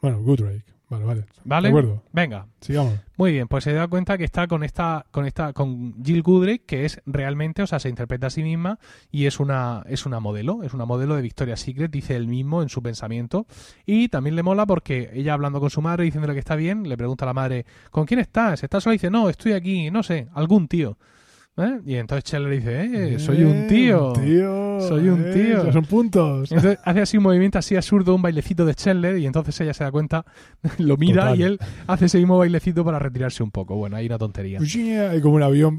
Bueno, 0.00 0.20
Goodrake. 0.22 0.73
Vale, 0.90 1.04
vale. 1.04 1.24
¿Vale? 1.44 1.68
De 1.68 1.70
acuerdo. 1.70 2.02
Venga, 2.12 2.46
Sigamos. 2.60 2.94
muy 3.16 3.32
bien, 3.32 3.48
pues 3.48 3.64
se 3.64 3.72
da 3.72 3.88
cuenta 3.88 4.18
que 4.18 4.24
está 4.24 4.46
con 4.46 4.62
esta, 4.62 5.06
con 5.10 5.24
esta, 5.26 5.52
con 5.54 5.94
Jill 6.04 6.22
Goodrake, 6.22 6.64
que 6.66 6.84
es 6.84 7.00
realmente, 7.06 7.62
o 7.62 7.66
sea, 7.66 7.78
se 7.80 7.88
interpreta 7.88 8.26
a 8.26 8.30
sí 8.30 8.42
misma 8.42 8.78
y 9.10 9.24
es 9.26 9.40
una, 9.40 9.82
es 9.88 10.04
una 10.06 10.20
modelo, 10.20 10.62
es 10.62 10.74
una 10.74 10.84
modelo 10.84 11.16
de 11.16 11.22
Victoria's 11.22 11.60
Secret, 11.60 11.90
dice 11.90 12.14
él 12.16 12.28
mismo 12.28 12.62
en 12.62 12.68
su 12.68 12.82
pensamiento. 12.82 13.46
Y 13.86 14.08
también 14.08 14.36
le 14.36 14.42
mola 14.42 14.66
porque 14.66 15.10
ella 15.14 15.32
hablando 15.32 15.58
con 15.58 15.70
su 15.70 15.80
madre, 15.80 16.04
diciéndole 16.04 16.34
que 16.34 16.40
está 16.40 16.54
bien, 16.54 16.86
le 16.88 16.96
pregunta 16.98 17.24
a 17.24 17.26
la 17.26 17.34
madre, 17.34 17.64
¿con 17.90 18.04
quién 18.04 18.20
estás? 18.20 18.62
¿Estás 18.62 18.82
sola? 18.84 18.94
Y 18.94 18.98
dice, 18.98 19.10
no, 19.10 19.28
estoy 19.30 19.52
aquí, 19.52 19.90
no 19.90 20.02
sé, 20.02 20.28
algún 20.34 20.68
tío. 20.68 20.98
¿Eh? 21.56 21.80
Y 21.86 21.94
entonces 21.94 22.24
Chandler 22.24 22.52
dice, 22.58 23.14
eh, 23.14 23.18
soy 23.20 23.44
un 23.44 23.52
Eh, 23.54 23.66
tío. 23.68 24.12
un 24.12 24.20
tío. 24.22 24.63
Soy 24.80 25.08
un 25.08 25.24
eh, 25.26 25.32
tío. 25.32 25.64
ya 25.66 25.72
son 25.72 25.84
puntos. 25.84 26.50
Entonces 26.52 26.78
hace 26.84 27.00
así 27.00 27.16
un 27.16 27.22
movimiento 27.24 27.58
así 27.58 27.76
absurdo, 27.76 28.14
un 28.14 28.22
bailecito 28.22 28.64
de 28.64 28.74
Chandler, 28.74 29.18
y 29.18 29.26
entonces 29.26 29.60
ella 29.60 29.74
se 29.74 29.84
da 29.84 29.90
cuenta, 29.90 30.24
lo 30.78 30.96
mira 30.96 31.22
Total. 31.24 31.38
y 31.40 31.42
él 31.42 31.58
hace 31.86 32.06
ese 32.06 32.18
mismo 32.18 32.38
bailecito 32.38 32.84
para 32.84 32.98
retirarse 32.98 33.42
un 33.42 33.50
poco. 33.50 33.76
Bueno, 33.76 33.96
hay 33.96 34.06
una 34.06 34.18
tontería. 34.18 34.58
Hay 35.10 35.20
como 35.20 35.34
un 35.36 35.42
avión. 35.42 35.78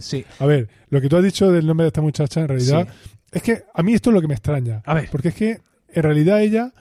Sí. 0.00 0.24
A 0.38 0.46
ver, 0.46 0.68
lo 0.88 1.00
que 1.00 1.08
tú 1.08 1.16
has 1.16 1.24
dicho 1.24 1.50
del 1.52 1.66
nombre 1.66 1.84
de 1.84 1.88
esta 1.88 2.00
muchacha, 2.02 2.40
en 2.40 2.48
realidad, 2.48 2.88
es 3.32 3.42
que 3.42 3.62
a 3.74 3.82
mí 3.82 3.94
esto 3.94 4.10
es 4.10 4.14
lo 4.14 4.20
que 4.20 4.28
me 4.28 4.34
extraña. 4.34 4.82
A 4.84 4.94
ver. 4.94 5.08
Porque 5.10 5.28
es 5.28 5.34
que, 5.34 5.58
en 5.92 6.02
realidad, 6.02 6.40
ella 6.42 6.72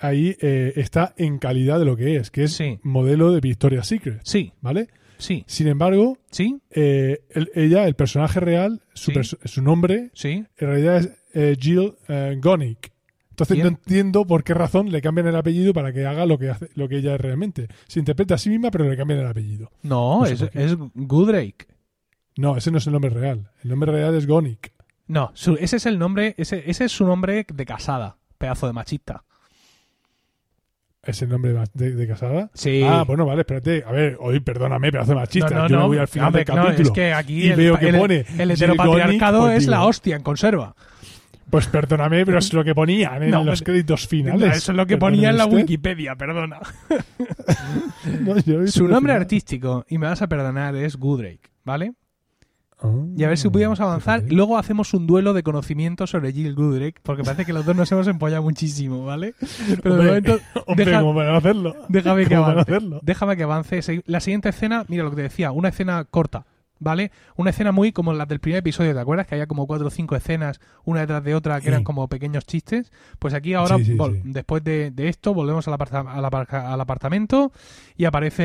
ahí 0.00 0.36
eh, 0.40 0.72
está 0.76 1.14
en 1.16 1.38
calidad 1.38 1.78
de 1.78 1.84
lo 1.84 1.96
que 1.96 2.16
es, 2.16 2.30
que 2.30 2.44
es 2.44 2.52
Sí. 2.52 2.78
modelo 2.82 3.30
de 3.32 3.40
Victoria's 3.40 3.86
Secret, 3.86 4.20
Sí, 4.24 4.52
¿vale? 4.60 4.88
Sí, 5.18 5.44
Sin 5.46 5.66
embargo, 5.68 6.18
sí, 6.30 6.60
eh, 6.70 7.22
el- 7.30 7.50
ella, 7.54 7.86
el 7.86 7.94
personaje 7.94 8.40
real, 8.40 8.82
su, 8.94 9.10
Sí. 9.10 9.16
perso- 9.18 9.38
su 9.44 9.62
nombre, 9.62 10.10
sí. 10.14 10.44
en 10.56 10.66
realidad 10.68 10.96
es 10.98 11.10
eh, 11.34 11.56
Jill 11.60 11.94
eh, 12.08 12.38
Gonick. 12.40 12.92
Entonces 13.30 13.56
Bien. 13.56 13.64
no 13.66 13.68
entiendo 13.70 14.24
por 14.24 14.44
qué 14.44 14.54
razón 14.54 14.92
le 14.92 15.02
cambian 15.02 15.26
el 15.26 15.34
apellido 15.34 15.72
para 15.74 15.92
que 15.92 16.06
haga 16.06 16.24
lo 16.26 16.38
que 16.38 16.50
hace, 16.50 16.68
lo 16.76 16.88
que 16.88 16.98
ella 16.98 17.16
es 17.16 17.20
realmente. 17.20 17.66
Se 17.88 17.98
interpreta 17.98 18.36
a 18.36 18.38
sí 18.38 18.48
misma, 18.48 18.70
pero 18.70 18.88
le 18.88 18.96
cambian 18.96 19.18
el 19.20 19.26
apellido. 19.26 19.72
No, 19.82 20.20
No 20.20 20.26
sé 20.26 20.34
es, 20.34 20.42
es 20.54 20.76
Goodrake. 20.94 21.66
No, 22.36 22.56
ese 22.56 22.70
no 22.70 22.78
es 22.78 22.86
el 22.86 22.92
nombre 22.92 23.10
real. 23.10 23.50
El 23.64 23.70
nombre 23.70 23.90
real 23.90 24.14
es 24.14 24.26
Gonic. 24.28 24.72
No, 25.08 25.32
su- 25.34 25.56
ese 25.56 25.76
es 25.76 25.86
el 25.86 25.98
nombre, 25.98 26.34
ese, 26.38 26.62
ese 26.70 26.84
es 26.84 26.92
su 26.92 27.04
nombre 27.04 27.44
de 27.52 27.66
casada, 27.66 28.16
pedazo 28.38 28.66
de 28.68 28.72
machista. 28.72 29.24
¿Es 31.06 31.20
el 31.22 31.28
nombre 31.28 31.54
de, 31.74 32.06
casada? 32.08 32.50
Sí. 32.54 32.82
Ah, 32.84 33.04
bueno, 33.06 33.26
vale, 33.26 33.40
espérate. 33.42 33.84
A 33.86 33.92
ver, 33.92 34.16
oye, 34.20 34.40
perdóname, 34.40 34.90
pedazo 34.90 35.10
de 35.10 35.16
machista. 35.16 35.50
no, 35.50 35.62
no, 35.62 35.68
Yo 35.68 35.76
no, 35.76 35.82
me 35.82 35.88
voy 35.88 35.98
al 35.98 36.08
final 36.08 36.32
del 36.32 36.44
no, 36.48 36.54
capítulo. 36.54 36.88
es 36.88 36.90
que 36.92 37.12
aquí 37.12 37.44
y 37.44 37.50
el, 37.50 37.56
veo 37.56 37.78
que 37.78 37.88
el- 37.88 37.96
pone 37.98 38.16
el 38.20 38.26
Jill 38.36 38.50
heteropatriarcado 38.52 39.40
pues 39.42 39.58
es 39.58 39.66
la 39.66 39.76
digo, 39.78 39.88
hostia 39.88 40.16
en 40.16 40.22
conserva. 40.22 40.74
Pues 41.50 41.66
perdóname, 41.68 42.24
pero 42.26 42.38
es 42.38 42.52
lo 42.52 42.64
que 42.64 42.74
ponían 42.74 43.22
en 43.22 43.30
No, 43.30 43.44
los 43.44 43.60
pero- 43.60 43.72
créditos 43.72 44.08
finales. 44.08 44.56
Eso 44.56 44.72
es 44.72 44.76
lo 44.76 44.86
que 44.86 44.96
ponía 44.96 45.30
en 45.30 45.36
la 45.36 45.44
usted. 45.44 45.58
Wikipedia, 45.58 46.16
perdona. 46.16 46.58
No, 48.20 48.66
Su 48.66 48.86
nombre 48.88 49.12
artístico, 49.14 49.84
y 49.88 49.98
me 49.98 50.06
vas 50.06 50.20
a 50.22 50.28
perdonar, 50.28 50.74
es 50.76 50.96
Goodrake, 50.96 51.50
¿vale? 51.64 51.92
Ah, 52.80 52.90
Y 53.16 53.24
a 53.24 53.28
ver 53.28 53.38
si 53.38 53.48
pudiéramos 53.48 53.80
avanzar. 53.80 54.20
fíjate. 54.20 54.34
Luego 54.34 54.58
hacemos 54.58 54.92
un 54.94 55.06
duelo 55.06 55.32
de 55.32 55.42
conocimiento 55.42 56.06
sobre 56.06 56.32
Jill 56.32 56.54
Goodrake, 56.54 57.00
porque 57.02 57.22
parece 57.22 57.44
que 57.44 57.52
los 57.52 57.64
dos 57.64 57.74
nos 57.76 57.90
hemos 57.92 58.06
empollado 58.08 58.42
muchísimo, 58.42 59.04
¿vale? 59.04 59.34
Pero 59.82 59.96
de 59.96 60.06
momento, 60.06 60.38
Hombre, 60.66 60.84
deja- 60.84 61.00
¿cómo 61.00 61.14
van 61.14 61.28
a 61.28 61.36
hacerlo? 61.36 61.74
déjame 61.88 62.24
que 62.24 62.30
¿Cómo 62.34 62.40
van 62.42 62.50
a 62.50 62.52
avance. 62.54 62.72
hacerlo? 62.72 63.00
Déjame 63.02 63.36
que 63.36 63.42
avance. 63.44 64.02
La 64.06 64.20
siguiente 64.20 64.48
escena, 64.48 64.84
mira 64.88 65.04
lo 65.04 65.10
que 65.10 65.16
te 65.16 65.22
decía, 65.22 65.52
una 65.52 65.68
escena 65.68 66.04
corta, 66.04 66.46
¿vale? 66.80 67.12
Una 67.36 67.50
escena 67.50 67.70
muy 67.72 67.92
como 67.92 68.12
la 68.12 68.26
del 68.26 68.40
primer 68.40 68.58
episodio, 68.58 68.92
¿te 68.92 69.00
acuerdas? 69.00 69.26
Que 69.28 69.36
había 69.36 69.46
como 69.46 69.66
cuatro 69.66 69.86
o 69.86 69.90
cinco 69.90 70.16
escenas, 70.16 70.60
una 70.84 71.00
detrás 71.00 71.22
de 71.24 71.34
otra, 71.36 71.56
que 71.58 71.62
Sí. 71.62 71.68
eran 71.68 71.84
como 71.84 72.08
pequeños 72.08 72.44
chistes. 72.44 72.90
Pues 73.20 73.32
aquí 73.34 73.54
ahora, 73.54 73.78
Sí, 73.78 73.84
sí, 73.84 73.96
después 74.24 74.62
de, 74.64 74.90
de 74.90 75.08
esto, 75.08 75.32
volvemos 75.32 75.66
al, 75.68 75.74
aparta- 75.74 76.00
al 76.00 76.24
al 76.24 76.80
apartamento 76.80 77.52
y 77.96 78.04
aparece 78.04 78.42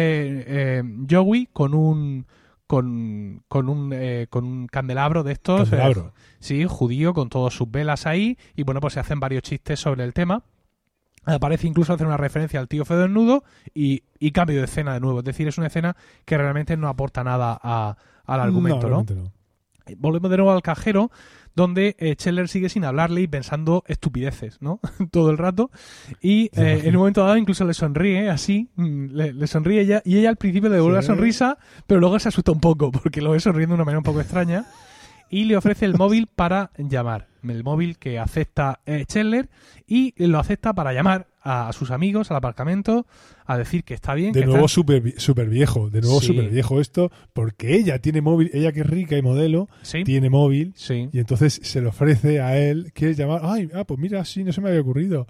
eh, 0.47 0.83
Joey 1.09 1.49
con 1.51 1.73
un 1.73 2.25
con, 2.69 3.41
con 3.47 3.67
un 3.67 3.91
eh, 3.93 4.27
con 4.29 4.45
un 4.45 4.67
candelabro 4.67 5.23
de 5.23 5.31
estos 5.31 5.69
eh, 5.73 5.75
sí 6.39 6.65
judío 6.69 7.15
con 7.15 7.27
todas 7.27 7.51
sus 7.51 7.69
velas 7.71 8.05
ahí 8.05 8.37
y 8.55 8.61
bueno 8.61 8.79
pues 8.79 8.93
se 8.93 8.99
hacen 8.99 9.19
varios 9.19 9.41
chistes 9.41 9.79
sobre 9.79 10.03
el 10.03 10.13
tema. 10.13 10.43
Aparece 11.25 11.65
incluso 11.67 11.93
hacer 11.93 12.05
una 12.05 12.15
referencia 12.17 12.59
al 12.59 12.67
tío 12.67 12.85
feo 12.85 12.99
desnudo 12.99 13.43
y, 13.73 14.03
y 14.19 14.31
cambio 14.31 14.59
de 14.59 14.65
escena 14.65 14.93
de 14.93 14.99
nuevo. 14.99 15.19
Es 15.19 15.25
decir 15.25 15.47
es 15.47 15.57
una 15.57 15.65
escena 15.67 15.95
que 16.25 16.37
realmente 16.37 16.77
no 16.77 16.87
aporta 16.89 17.23
nada 17.23 17.59
a- 17.61 17.97
al 18.25 18.39
argumento 18.39 18.87
no. 18.87 18.97
volvemos 19.97 20.29
de 20.29 20.37
nuevo 20.37 20.51
al 20.51 20.61
cajero 20.61 21.09
donde 21.59 21.95
eh, 21.99 22.15
Scheller 22.17 22.47
sigue 22.47 22.69
sin 22.69 22.85
hablarle 22.85 23.21
y 23.21 23.27
pensando 23.27 23.83
estupideces, 23.87 24.61
¿no? 24.61 24.79
Todo 25.11 25.29
el 25.29 25.37
rato. 25.37 25.69
Y 26.21 26.49
eh, 26.55 26.81
en 26.85 26.95
un 26.95 26.99
momento 27.01 27.21
dado 27.23 27.35
incluso 27.37 27.65
le 27.65 27.73
sonríe 27.73 28.29
así, 28.29 28.69
mm, 28.75 29.05
le, 29.11 29.33
le 29.33 29.47
sonríe 29.47 29.81
ella, 29.81 30.01
y 30.05 30.17
ella 30.17 30.29
al 30.29 30.37
principio 30.37 30.69
le 30.69 30.75
devuelve 30.75 31.01
Sí. 31.01 31.07
la 31.09 31.15
sonrisa, 31.15 31.57
pero 31.85 31.99
luego 31.99 32.17
se 32.19 32.29
asusta 32.29 32.51
un 32.51 32.59
poco 32.61 32.91
porque 32.91 33.21
lo 33.21 33.31
ve 33.31 33.39
sonriendo 33.39 33.73
de 33.73 33.75
una 33.75 33.85
manera 33.85 33.99
un 33.99 34.03
poco 34.03 34.21
extraña. 34.21 34.65
Y 35.31 35.43
le 35.43 35.55
ofrece 35.57 35.85
el 35.85 35.95
móvil 35.95 36.25
para 36.25 36.71
llamar. 36.77 37.27
El 37.43 37.63
móvil 37.63 37.97
que 37.99 38.17
acepta 38.17 38.79
eh, 38.87 39.05
Scheller 39.07 39.47
y 39.85 40.13
lo 40.25 40.39
acepta 40.39 40.73
para 40.73 40.91
llamar 40.91 41.27
a, 41.49 41.73
sus 41.73 41.91
amigos 41.91 42.29
al 42.31 42.37
aparcamento 42.37 43.05
a 43.45 43.57
decir 43.57 43.83
que 43.83 43.93
está 43.93 44.13
bien. 44.13 44.31
De 44.33 44.41
que 44.41 44.45
nuevo 44.45 44.67
súper 44.67 45.19
súper 45.19 45.49
viejo, 45.49 45.89
de 45.89 46.01
nuevo 46.01 46.19
Sí. 46.19 46.27
súper 46.27 46.49
viejo 46.49 46.79
esto, 46.79 47.11
porque 47.33 47.75
ella 47.75 47.99
tiene 47.99 48.21
móvil, 48.21 48.51
ella 48.53 48.71
que 48.71 48.81
es 48.81 48.87
rica 48.87 49.17
y 49.17 49.21
modelo, 49.21 49.69
Sí, 49.81 50.03
tiene 50.03 50.29
móvil 50.29 50.73
sí. 50.75 51.09
y 51.11 51.19
entonces 51.19 51.59
se 51.63 51.81
le 51.81 51.87
ofrece 51.87 52.41
a 52.41 52.57
él, 52.57 52.91
¿quieres 52.93 53.17
llamar? 53.17 53.41
Ay, 53.43 53.69
ah, 53.73 53.83
pues 53.83 53.99
mira, 53.99 54.23
sí, 54.25 54.43
no 54.43 54.51
se 54.51 54.61
me 54.61 54.69
había 54.69 54.81
ocurrido. 54.81 55.27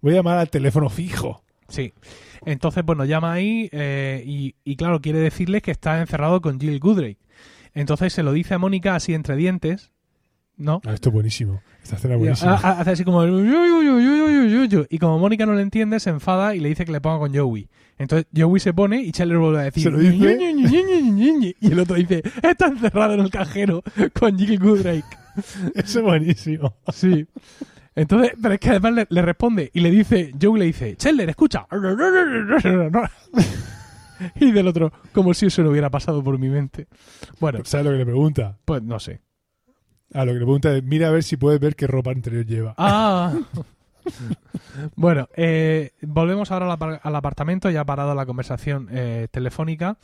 Voy 0.00 0.12
a 0.12 0.16
llamar 0.16 0.38
al 0.38 0.50
teléfono 0.50 0.90
fijo. 0.90 1.42
Sí. 1.68 1.94
Entonces, 2.44 2.84
bueno, 2.84 3.04
llama 3.04 3.32
ahí 3.32 3.68
eh, 3.72 4.22
y, 4.26 4.56
y, 4.64 4.76
claro, 4.76 5.00
quiere 5.00 5.20
decirles 5.20 5.62
que 5.62 5.70
está 5.70 6.00
encerrado 6.00 6.40
con 6.42 6.60
Jill 6.60 6.80
Goodrake. 6.80 7.18
Entonces 7.72 8.12
se 8.12 8.22
lo 8.22 8.32
dice 8.32 8.54
a 8.54 8.58
Mónica 8.58 8.94
así 8.96 9.14
entre 9.14 9.36
dientes, 9.36 9.91
¿no? 10.56 10.80
Ah, 10.86 10.92
esto 10.94 11.08
es 11.08 11.12
buenísimo. 11.14 11.62
Esta 11.82 11.96
escena 11.96 12.14
es 12.14 12.20
buenísima. 12.20 12.54
ha- 12.54 12.80
hace 12.80 12.90
así 12.90 13.04
como... 13.04 13.24
"Yu, 13.26 13.38
yu, 13.44 13.44
yu, 13.44 14.00
yu, 14.00 14.00
yu, 14.00 14.44
yu, 14.48 14.64
yu". 14.64 14.86
Y 14.90 14.98
como 14.98 15.18
Mónica 15.18 15.44
no 15.46 15.54
le 15.54 15.62
entiende, 15.62 15.98
se 16.00 16.10
enfada 16.10 16.54
y 16.54 16.60
le 16.60 16.68
dice 16.68 16.84
que 16.84 16.92
le 16.92 17.00
ponga 17.00 17.18
con 17.18 17.34
Joey. 17.34 17.68
Entonces 17.98 18.26
Joey 18.36 18.60
se 18.60 18.72
pone 18.72 19.02
y 19.02 19.10
Scheller 19.10 19.38
vuelve 19.38 19.60
a 19.60 19.62
decir... 19.64 19.82
Se 19.84 19.90
lo 19.90 19.98
dice. 19.98 20.16
"Ñu, 20.16 20.28
ñu, 20.30 20.50
ñu, 20.60 20.68
ñu, 20.68 21.00
ñu, 21.00 21.12
ñu, 21.14 21.38
ñu". 21.40 21.52
Y 21.60 21.72
el 21.72 21.78
otro 21.78 21.96
dice, 21.96 22.22
está 22.42 22.66
encerrado 22.68 23.14
en 23.14 23.20
el 23.20 23.30
cajero 23.30 23.82
con 24.18 24.38
Jill 24.38 24.58
Goodrake. 24.58 25.04
Eso 25.74 25.98
es 26.00 26.04
buenísimo. 26.04 26.74
Sí. 26.92 27.26
Entonces, 27.94 28.32
pero 28.40 28.54
es 28.54 28.60
que 28.60 28.70
además 28.70 28.92
le, 28.94 29.06
le 29.10 29.22
responde 29.22 29.70
y 29.74 29.80
le 29.80 29.90
dice, 29.90 30.32
Joe 30.40 30.58
le 30.58 30.64
dice, 30.66 30.96
Chandler, 30.96 31.28
escucha. 31.30 31.66
Y 34.36 34.52
del 34.52 34.68
otro, 34.68 34.92
como 35.12 35.34
si 35.34 35.46
eso 35.46 35.62
no 35.64 35.70
hubiera 35.70 35.90
pasado 35.90 36.22
por 36.22 36.38
mi 36.38 36.48
mente. 36.48 36.86
Bueno, 37.40 37.58
¿Sabes 37.64 37.86
lo 37.86 37.92
que 37.92 37.98
le 37.98 38.04
pregunta? 38.06 38.56
pues 38.64 38.80
no 38.82 39.00
sé. 39.00 39.20
Ah, 40.14 40.24
lo 40.24 40.32
que 40.32 40.38
le 40.38 40.44
pregunta 40.44 40.76
es, 40.76 40.82
mira 40.84 41.08
a 41.08 41.10
ver 41.10 41.22
si 41.22 41.36
puedes 41.36 41.60
ver 41.60 41.74
qué 41.76 41.86
ropa 41.86 42.12
interior 42.12 42.44
lleva. 42.46 42.74
Ah. 42.78 43.32
bueno, 44.96 45.28
eh, 45.36 45.92
volvemos 46.02 46.50
ahora 46.50 46.66
al, 46.66 46.78
apar- 46.78 47.00
al 47.02 47.16
apartamento, 47.16 47.70
ya 47.70 47.82
ha 47.82 47.84
parado 47.84 48.14
la 48.14 48.26
conversación 48.26 48.88
eh, 48.90 49.28
telefónica 49.30 49.98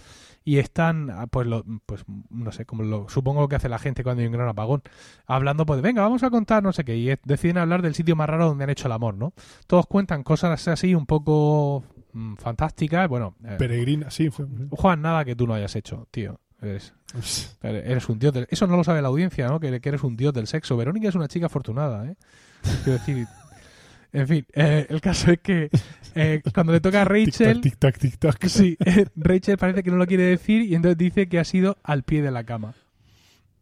y 0.45 0.59
están, 0.59 1.11
ah, 1.11 1.27
pues, 1.27 1.47
lo, 1.47 1.65
pues 1.85 2.05
no 2.31 2.53
sé, 2.53 2.65
como 2.65 2.83
lo, 2.83 3.09
supongo 3.09 3.49
que 3.49 3.57
hace 3.57 3.69
la 3.69 3.79
gente 3.79 4.03
cuando 4.03 4.21
hay 4.21 4.27
un 4.29 4.33
gran 4.33 4.49
apagón, 4.49 4.83
hablando, 5.27 5.67
pues, 5.67 5.83
venga, 5.83 6.03
vamos 6.03 6.23
a 6.23 6.31
contar 6.31 6.63
no 6.63 6.73
sé 6.73 6.85
qué, 6.85 6.97
y 6.97 7.13
deciden 7.25 7.59
hablar 7.59 7.83
del 7.83 7.95
sitio 7.95 8.17
más 8.17 8.29
raro 8.31 8.47
donde 8.47 8.65
han 8.65 8.71
hecho 8.71 8.87
el 8.89 8.93
amor, 8.93 9.15
¿no? 9.15 9.33
Todos 9.67 9.87
cuentan 9.87 10.23
cosas 10.23 10.67
así 10.69 10.95
un 10.95 11.05
poco 11.07 11.85
mm, 12.13 12.35
fantásticas, 12.37 13.09
bueno, 13.09 13.35
eh, 13.45 13.57
Peregrina, 13.59 14.11
sí. 14.11 14.31
Juan, 14.71 15.03
nada 15.03 15.25
que 15.25 15.37
tú 15.37 15.47
no 15.47 15.55
hayas 15.55 15.77
hecho, 15.77 16.07
tío. 16.11 16.41
Eres, 16.61 16.93
eres 17.63 18.09
un 18.09 18.19
dios 18.19 18.33
del... 18.33 18.47
Eso 18.51 18.67
no 18.67 18.77
lo 18.77 18.85
sabe 18.85 19.01
la 19.03 19.09
audiencia, 19.09 19.47
¿no? 19.49 19.61
Que, 19.61 19.81
que 19.81 19.89
eres 19.89 20.03
un 20.03 20.17
dios 20.17 20.33
del 20.35 20.47
sexo. 20.47 20.77
Verónica 20.77 21.09
es 21.09 21.15
una 21.15 21.29
chica 21.29 21.47
afortunada, 21.47 22.07
¿eh? 22.07 22.17
Quiero 22.85 22.99
decir... 22.99 23.27
En 24.11 24.27
fin, 24.27 24.47
eh, 24.55 24.87
el 24.89 25.03
caso 25.03 25.31
es 25.31 25.39
que 25.41 25.69
eh, 26.15 26.41
cuando 26.55 26.73
le 26.73 26.81
toca 26.81 27.03
a 27.03 27.05
Rachel... 27.05 27.61
Tic-tac, 27.61 27.99
tic-tac. 27.99 28.49
Sí, 28.49 28.77
eh, 28.85 29.05
Rachel 29.17 29.59
parece 29.59 29.83
que 29.83 29.91
no 29.91 29.99
lo 29.99 30.07
quiere 30.07 30.23
decir 30.25 30.63
y 30.63 30.75
entonces 30.75 30.97
dice 30.97 31.29
que 31.29 31.39
ha 31.39 31.45
sido 31.45 31.77
al 31.83 32.05
pie 32.05 32.23
de 32.23 32.31
la 32.31 32.45
cama. 32.45 32.75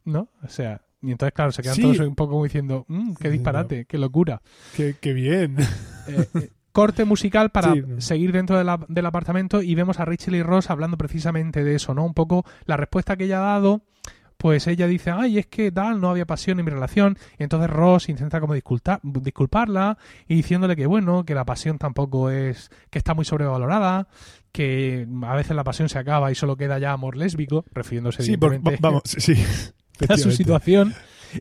¿No? 0.05 0.29
O 0.43 0.49
sea... 0.49 0.83
Y 1.03 1.11
entonces, 1.13 1.35
claro, 1.35 1.53
se 1.53 1.63
quedan 1.63 1.75
Sí. 1.77 1.83
todos 1.83 1.99
un 2.01 2.15
poco 2.17 2.33
como 2.33 2.45
diciendo, 2.45 2.85
"Mm, 2.89 3.15
qué 3.21 3.31
disparate, 3.31 3.85
qué 3.85 3.99
locura. 3.99 4.41
Qué, 4.75 4.97
qué 5.01 5.13
bien. 5.13 5.57
Eh, 6.09 6.27
eh, 6.35 6.51
corte 6.77 7.05
musical 7.05 7.51
para 7.51 7.73
Sí, 7.73 7.83
seguir 7.99 8.33
dentro 8.33 8.59
de 8.59 8.65
la- 8.65 8.85
del 8.89 9.07
apartamento 9.07 9.63
y 9.63 9.75
vemos 9.75 9.99
a 9.99 10.05
Rachel 10.05 10.35
y 10.35 10.43
Ross 10.43 10.69
hablando 10.71 10.97
precisamente 10.99 11.65
de 11.65 11.75
eso, 11.75 11.95
¿no? 11.95 12.05
Un 12.05 12.15
poco 12.15 12.45
la 12.67 12.77
respuesta 12.77 13.17
que 13.17 13.25
ella 13.25 13.39
ha 13.39 13.53
dado, 13.55 13.83
pues 14.37 14.67
ella 14.67 14.87
dice, 14.87 15.11
ay, 15.11 15.39
es 15.39 15.47
que 15.47 15.73
tal, 15.73 15.99
no 16.01 16.11
había 16.11 16.27
pasión 16.27 16.59
en 16.59 16.67
mi 16.67 16.71
relación, 16.71 17.17
y 17.39 17.43
entonces 17.45 17.71
Ross 17.71 18.11
intenta 18.11 18.39
como 18.41 18.55
disculpa- 18.55 19.01
disculparla 19.03 19.97
y 20.29 20.35
diciéndole 20.35 20.77
que 20.77 20.85
bueno, 20.87 21.25
que 21.25 21.35
la 21.35 21.47
pasión 21.47 21.79
tampoco 21.79 22.29
es, 22.31 22.71
que 22.91 22.99
está 22.99 23.15
muy 23.15 23.25
sobrevalorada, 23.25 24.09
que 24.53 25.07
a 25.23 25.35
veces 25.35 25.57
la 25.57 25.65
pasión 25.65 25.89
se 25.89 25.99
acaba 25.99 26.31
y 26.31 26.35
solo 26.35 26.57
queda 26.57 26.79
ya 26.79 26.93
amor 26.93 27.17
lésbico, 27.17 27.65
refiriéndose 27.73 28.23
Sí, 28.23 28.37
por- 28.37 28.61
vamos, 28.81 29.03
sí. 29.07 29.33
a 30.09 30.17
su 30.19 30.31
situación. 30.31 30.93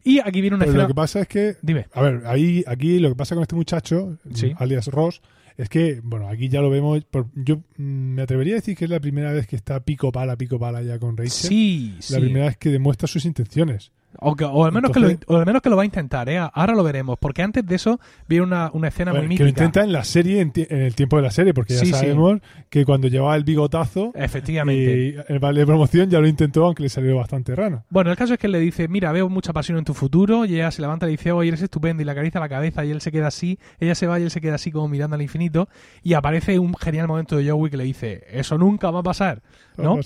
Y 0.04 0.20
aquí 0.20 0.42
viene 0.42 0.56
una 0.56 0.66
Pero 0.66 0.72
escena... 0.72 0.84
lo 0.84 0.88
que 0.90 0.96
pasa 0.96 1.22
es 1.22 1.28
que 1.28 1.56
Dime. 1.62 1.88
A 1.94 2.02
ver, 2.02 2.24
ahí, 2.26 2.64
aquí 2.68 3.00
lo 3.00 3.10
que 3.10 3.16
pasa 3.16 3.36
con 3.36 3.42
este 3.44 3.56
muchacho, 3.56 4.18
Sí. 4.34 4.54
alias 4.58 4.88
Ross, 4.88 5.22
es 5.58 5.70
que, 5.70 6.02
bueno, 6.04 6.28
aquí 6.28 6.50
ya 6.50 6.62
lo 6.62 6.70
vemos. 6.70 7.04
por- 7.06 7.28
yo 7.36 7.58
mm, 7.78 7.82
me 8.16 8.22
atrevería 8.22 8.54
a 8.54 8.58
decir 8.58 8.76
que 8.76 8.86
es 8.86 8.92
la 8.92 9.00
primera 9.00 9.32
vez 9.32 9.48
que 9.48 9.56
está 9.56 9.80
pico 9.80 10.12
pala, 10.12 10.36
pico 10.38 10.60
pala 10.60 10.82
ya 10.82 11.00
con 11.00 11.16
Rachel. 11.16 11.32
Sí, 11.32 11.94
La 11.98 12.02
sí. 12.02 12.20
primera 12.20 12.46
vez 12.48 12.58
que 12.58 12.70
demuestra 12.70 13.08
sus 13.08 13.26
intenciones. 13.26 13.92
O, 14.20 14.36
que- 14.36 14.46
o 14.46 14.66
al 14.66 14.72
menos 14.72 14.90
Entonces- 14.90 15.20
que 15.20 15.26
lo, 15.28 15.36
o 15.36 15.40
al 15.40 15.46
menos 15.46 15.62
que 15.62 15.70
lo 15.70 15.76
va 15.76 15.84
a 15.84 15.86
intentar, 15.86 16.30
¿eh? 16.30 16.38
Ahora 16.38 16.74
lo 16.74 16.84
veremos, 16.84 17.18
porque 17.20 17.42
antes 17.42 17.66
de 17.66 17.76
eso 17.76 18.00
viene 18.28 18.46
una, 18.46 18.70
una 18.74 18.88
escena 18.88 19.12
Bueno, 19.12 19.28
muy 19.28 19.38
que 19.38 19.44
lo 19.44 19.48
mítica. 19.48 19.64
intenta 19.66 19.84
en 19.84 19.92
la 19.92 20.04
serie, 20.04 20.42
en, 20.42 20.52
en 20.56 20.82
el 20.82 20.96
tiempo 20.96 21.16
de 21.18 21.24
la 21.24 21.32
serie, 21.32 21.54
porque 21.54 21.74
ya 21.74 21.80
sí. 21.82 21.92
sabemos 21.92 22.40
que 22.70 22.86
cuando 22.86 23.08
llevaba 23.08 23.36
el 23.36 23.44
bigotazo, 23.44 24.12
Efectivamente. 24.16 25.24
y 25.28 25.34
el 25.34 25.40
vale 25.40 25.62
de 25.62 25.66
promoción 25.66 26.10
ya 26.10 26.20
lo 26.20 26.28
intentó, 26.28 26.66
aunque 26.66 26.84
le 26.84 26.90
salió 26.90 27.16
bastante 27.18 27.56
raro. 27.56 27.84
Bueno, 27.90 28.12
el 28.12 28.18
caso 28.18 28.34
es 28.34 28.40
que 28.40 28.48
él 28.48 28.54
le 28.54 28.60
dice, 28.60 28.88
mira, 28.88 29.12
veo 29.12 29.30
mucha 29.30 29.54
pasión 29.54 29.78
en 29.78 29.86
tu 29.86 29.94
futuro, 29.94 30.46
y 30.46 30.56
ella 30.56 30.72
se 30.72 30.82
levanta 30.82 31.06
y 31.06 31.10
le 31.10 31.12
dice, 31.18 31.32
oye, 31.32 31.50
eres 31.50 31.62
estupendo, 31.62 32.02
y 32.02 32.06
le 32.06 32.12
acaricia 32.12 32.40
la 32.40 32.50
cabeza, 32.50 32.86
y 32.86 32.92
él 32.92 33.02
se 33.02 33.12
queda 33.12 33.28
así, 33.28 33.60
ella 33.80 33.96
se 33.96 34.08
va 34.08 34.20
y 34.20 34.24
él 34.24 34.32
se 34.32 34.42
queda 34.42 34.56
así 34.56 34.72
como 34.72 34.88
mirando 34.88 35.16
al 35.16 35.22
infinito, 35.22 35.68
y 36.04 36.14
aparece 36.14 36.60
un 36.60 36.76
genial 36.76 37.08
momento 37.08 37.38
de 37.38 37.50
Joey 37.50 37.70
que 37.72 37.78
le 37.78 37.84
dice, 37.86 38.24
eso 38.32 38.58
nunca 38.58 38.92
va 38.92 39.00
a 39.00 39.04
pasar, 39.04 39.42
¿no? 39.78 40.00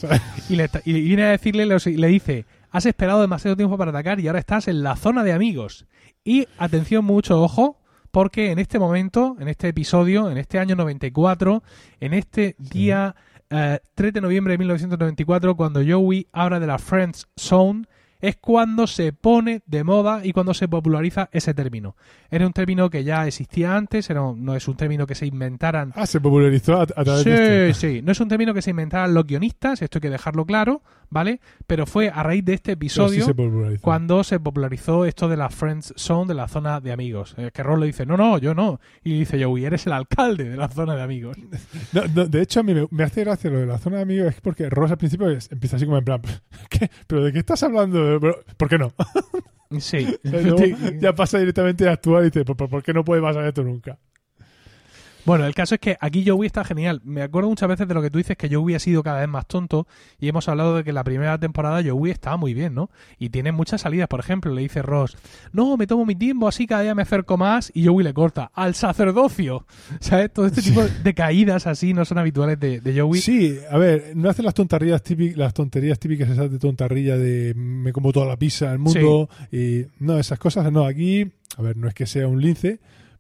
Y, 0.50 0.56
le, 0.56 0.70
y 0.86 0.94
viene 1.02 1.24
a 1.24 1.30
decirle, 1.32 1.66
le, 1.66 1.76
le 1.98 2.08
dice, 2.08 2.46
has 2.72 2.86
esperado 2.86 3.22
demasiado 3.22 3.56
tiempo 3.56 3.78
para 3.78 3.92
atacar 3.92 4.20
y 4.20 4.28
ahora 4.28 4.40
estás 4.40 4.68
en 4.68 4.84
la 4.84 4.96
zona 4.96 5.24
de 5.24 5.34
amigos. 5.34 5.86
Y 6.24 6.48
atención, 6.58 7.06
mucho 7.06 7.42
ojo, 7.42 7.80
porque 8.12 8.52
en 8.52 8.60
este 8.60 8.80
momento, 8.80 9.36
en 9.40 9.48
este 9.48 9.68
episodio, 9.68 10.30
en 10.30 10.38
este 10.38 10.60
año 10.60 10.76
94, 10.76 11.64
en 12.00 12.14
este 12.14 12.56
día 12.58 13.16
eh, 13.50 13.80
3 13.96 14.14
de 14.14 14.22
noviembre 14.22 14.54
de 14.54 14.58
1994, 14.60 15.56
cuando 15.56 15.82
Joey 15.86 16.28
habla 16.32 16.60
de 16.60 16.68
la 16.68 16.78
Friends 16.78 17.28
Zone, 17.40 17.86
es 18.22 18.36
cuando 18.38 18.88
se 18.88 19.14
pone 19.14 19.62
de 19.66 19.84
moda 19.84 20.26
y 20.26 20.34
cuando 20.34 20.54
se 20.54 20.68
populariza 20.68 21.30
ese 21.32 21.54
término. 21.54 21.96
Era 22.30 22.46
un 22.46 22.54
término 22.54 22.90
que 22.90 23.04
ya 23.04 23.26
existía 23.28 23.76
antes, 23.76 24.10
era 24.10 24.22
un- 24.22 24.44
no 24.44 24.56
es 24.56 24.68
un 24.68 24.76
término 24.76 25.08
que 25.08 25.16
se 25.16 25.26
inventaran. 25.26 25.94
Ah, 25.96 26.06
se 26.06 26.20
popularizó 26.20 26.78
a, 26.80 26.84
a 26.84 26.86
través 26.86 27.24
Sí, 27.24 27.30
de 27.30 27.70
esto. 27.70 27.80
sí, 27.88 28.02
no 28.04 28.12
es 28.12 28.20
un 28.20 28.28
término 28.28 28.54
que 28.54 28.62
se 28.62 28.72
inventaran 28.72 29.14
los 29.14 29.26
guionistas, 29.26 29.82
esto 29.82 29.98
hay 29.98 30.02
que 30.02 30.10
dejarlo 30.10 30.46
claro, 30.46 30.82
¿vale? 31.10 31.40
Pero 31.66 31.86
fue 31.86 32.10
a 32.10 32.22
raíz 32.24 32.44
de 32.46 32.54
este 32.54 32.72
sí 32.72 32.74
episodio 32.74 33.26
se 33.26 33.80
cuando 33.82 34.24
se 34.24 34.40
popularizó 34.40 35.06
esto 35.06 35.28
de 35.30 35.38
la 35.38 35.50
Friends 35.50 35.94
Zone, 35.98 36.28
de 36.28 36.34
la 36.36 36.48
zona 36.48 36.80
de 36.82 36.92
amigos. 36.92 37.34
Eh, 37.38 37.52
que 37.54 37.64
Ross 37.64 37.80
le 37.80 37.86
dice, 37.88 38.06
no, 38.06 38.18
no, 38.18 38.38
yo 38.38 38.54
no. 38.54 38.80
Y 39.04 39.20
dice 39.20 39.44
Joey, 39.44 39.66
eres 39.66 39.88
el 39.88 39.94
alcalde 39.94 40.44
de 40.50 40.58
la 40.58 40.68
zona 40.68 40.96
de 40.96 41.02
amigos. 41.04 41.38
No, 41.94 42.04
no, 42.14 42.26
de 42.26 42.42
hecho, 42.42 42.60
a 42.60 42.64
mí 42.64 42.74
me, 42.76 42.88
me 42.92 43.04
hace 43.04 43.24
gracia 43.24 43.50
lo 43.50 43.58
de 43.60 43.66
la 43.66 43.78
zona 43.80 43.98
de 43.98 44.04
amigos, 44.04 44.28
es 44.36 44.42
porque 44.42 44.70
Ross 44.70 44.92
al 44.92 44.98
principio 44.98 45.30
es- 45.30 45.52
empieza 45.52 45.78
así 45.78 45.86
como 45.86 45.98
en 45.98 46.04
plan, 46.06 46.22
¿qué? 46.70 46.90
¿pero 47.08 47.24
de 47.24 47.32
qué 47.34 47.40
estás 47.40 47.64
hablando? 47.64 48.09
Pero, 48.20 48.36
¿Por 48.58 48.70
qué 48.70 48.78
no? 48.78 48.94
Sí. 49.80 50.08
Luego 50.24 50.58
ya 51.00 51.14
pasa 51.14 51.38
directamente 51.38 51.88
a 51.88 51.92
actuar 51.94 52.24
y 52.24 52.26
dice, 52.28 52.46
¿por, 52.46 52.56
por- 52.58 52.70
por 52.70 52.82
qué 52.84 52.94
no 52.94 53.04
puede 53.04 53.22
pasar 53.22 53.46
esto 53.46 53.64
nunca? 53.64 54.00
Bueno, 55.30 55.46
el 55.46 55.54
caso 55.54 55.76
es 55.76 55.80
que 55.80 55.96
aquí 56.02 56.28
Joey 56.28 56.48
está 56.48 56.64
genial. 56.64 57.02
Me 57.04 57.22
acuerdo 57.22 57.50
muchas 57.50 57.70
veces 57.70 57.88
de 57.88 57.94
lo 57.94 58.02
que 58.02 58.10
tú 58.10 58.18
dices, 58.18 58.36
que 58.36 58.50
Joey 58.52 58.74
ha 58.74 58.80
sido 58.80 59.04
cada 59.04 59.20
vez 59.20 59.30
más 59.30 59.46
tonto 59.46 59.86
y 60.20 60.28
hemos 60.28 60.50
hablado 60.50 60.78
de 60.78 60.84
que 60.84 60.92
la 60.92 61.04
primera 61.04 61.38
temporada 61.38 61.84
Joey 61.88 62.12
estaba 62.12 62.36
muy 62.36 62.56
bien, 62.56 62.74
¿no? 62.74 62.90
Y 63.20 63.30
tiene 63.30 63.52
muchas 63.52 63.82
salidas. 63.82 64.08
Por 64.08 64.22
ejemplo, 64.22 64.52
le 64.52 64.64
dice 64.64 64.82
Ross, 64.82 65.18
no, 65.54 65.78
me 65.78 65.86
tomo 65.86 66.04
mi 66.04 66.16
tiempo, 66.16 66.48
así 66.48 66.66
cada 66.66 66.82
día 66.82 66.96
me 66.96 67.04
acerco 67.04 67.38
más 67.38 67.72
y 67.76 67.86
Joey 67.86 68.04
le 68.04 68.12
corta, 68.12 68.50
al 68.56 68.74
sacerdocio. 68.74 69.68
¿Sabes? 70.00 70.34
Todo 70.34 70.48
este 70.48 70.64
tipo 70.64 70.82
de 70.84 71.14
caídas 71.14 71.68
así 71.68 71.94
no 71.94 72.06
son 72.06 72.18
habituales 72.18 72.60
de, 72.60 72.82
de 72.82 73.00
Joey. 73.00 73.22
Sí, 73.22 73.56
a 73.70 73.78
ver, 73.78 74.14
no 74.16 74.32
hace 74.32 74.42
las 74.42 74.56
tonterías 74.56 75.04
típicas, 75.04 75.38
las 75.38 75.54
tonterías 75.54 76.00
típicas 76.00 76.28
esas 76.28 76.50
de 76.50 76.58
tontarrilla 76.58 77.18
de 77.18 77.54
me 77.54 77.94
como 77.94 78.12
toda 78.12 78.26
la 78.26 78.38
pizza 78.40 78.72
del 78.72 78.80
mundo 78.80 79.30
y 79.52 79.86
no, 80.00 80.18
esas 80.18 80.40
cosas 80.40 80.72
no, 80.72 80.88
aquí, 80.88 81.32
a 81.56 81.62
ver, 81.62 81.78
no 81.78 81.88
es 81.88 81.94
que 81.94 82.08
sea 82.08 82.28
un 82.28 82.42
lince, 82.42 82.80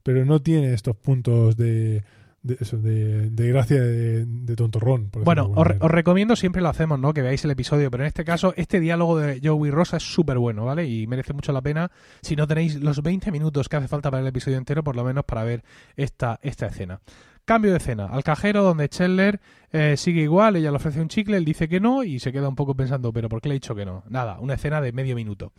pero 0.10 0.26
no 0.26 0.42
tiene 0.42 0.74
estos 0.74 0.96
puntos 0.96 1.56
de 1.56 2.02
de, 2.42 2.58
eso, 2.60 2.78
de, 2.78 3.30
de 3.30 3.48
gracia 3.50 3.80
de, 3.80 4.26
de 4.26 4.56
tontorrón. 4.56 5.12
por 5.12 5.24
Bueno, 5.24 5.52
os, 5.56 5.68
os 5.80 5.92
recomiendo, 5.92 6.36
siempre 6.36 6.64
lo 6.64 6.70
hacemos, 6.70 7.00
¿no? 7.00 7.14
Que 7.14 7.22
veáis 7.22 7.46
el 7.46 7.52
episodio, 7.52 7.92
pero 7.92 8.04
en 8.04 8.08
este 8.08 8.24
caso, 8.24 8.56
este 8.58 8.80
diálogo 8.80 9.20
de 9.20 9.40
Joey 9.44 9.70
Rosa 9.70 9.98
es 9.98 10.04
súper 10.12 10.40
bueno, 10.40 10.66
¿vale? 10.66 10.88
Y 10.88 11.06
merece 11.06 11.34
mucho 11.34 11.52
la 11.52 11.62
pena. 11.62 11.92
Si 12.22 12.36
no 12.36 12.48
tenéis 12.48 12.82
los 12.82 13.04
20 13.04 13.32
minutos 13.32 13.70
que 13.70 13.78
hace 13.78 13.88
falta 13.88 14.10
para 14.10 14.22
el 14.22 14.28
episodio 14.28 14.58
entero, 14.58 14.84
por 14.84 14.96
lo 14.96 15.04
menos 15.04 15.26
para 15.26 15.44
ver 15.44 15.64
esta, 15.96 16.40
esta 16.42 16.66
escena. 16.66 17.02
Cambio 17.46 17.72
de 17.72 17.78
escena. 17.78 18.06
Al 18.06 18.24
cajero, 18.24 18.64
donde 18.64 18.90
Chandler 18.90 19.40
eh, 19.72 19.98
sigue 19.98 20.22
igual, 20.22 20.56
ella 20.56 20.70
le 20.70 20.78
ofrece 20.78 21.02
un 21.02 21.08
chicle, 21.08 21.36
él 21.36 21.46
dice 21.46 21.68
que 21.68 21.80
no 21.80 22.04
y 22.04 22.20
se 22.20 22.32
queda 22.32 22.48
un 22.48 22.56
poco 22.56 22.76
pensando, 22.76 23.12
¿pero 23.12 23.28
por 23.28 23.42
qué 23.42 23.50
le 23.50 23.56
he 23.56 23.58
dicho 23.58 23.74
que 23.74 23.86
no? 23.86 24.04
Nada, 24.08 24.40
una 24.40 24.54
escena 24.54 24.82
de 24.82 24.92
medio 24.92 25.16
minuto. 25.16 25.52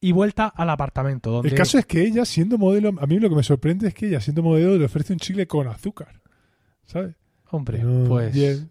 Y 0.00 0.12
vuelta 0.12 0.46
al 0.46 0.70
apartamento, 0.70 1.30
donde... 1.30 1.48
El 1.48 1.54
caso 1.54 1.78
es 1.78 1.86
que 1.86 2.02
ella, 2.02 2.24
siendo 2.24 2.58
modelo, 2.58 2.92
a 3.00 3.06
mí 3.06 3.18
lo 3.18 3.28
que 3.30 3.34
me 3.36 3.42
sorprende 3.42 3.88
es 3.88 3.94
que 3.94 4.06
ella, 4.08 4.20
siendo 4.20 4.42
modelo, 4.42 4.76
le 4.76 4.84
ofrece 4.84 5.12
un 5.12 5.18
chile 5.18 5.46
con 5.46 5.66
azúcar. 5.68 6.20
¿Sabes? 6.84 7.14
Hombre, 7.50 7.82
No, 7.82 8.08
pues... 8.08 8.32
bien. 8.34 8.70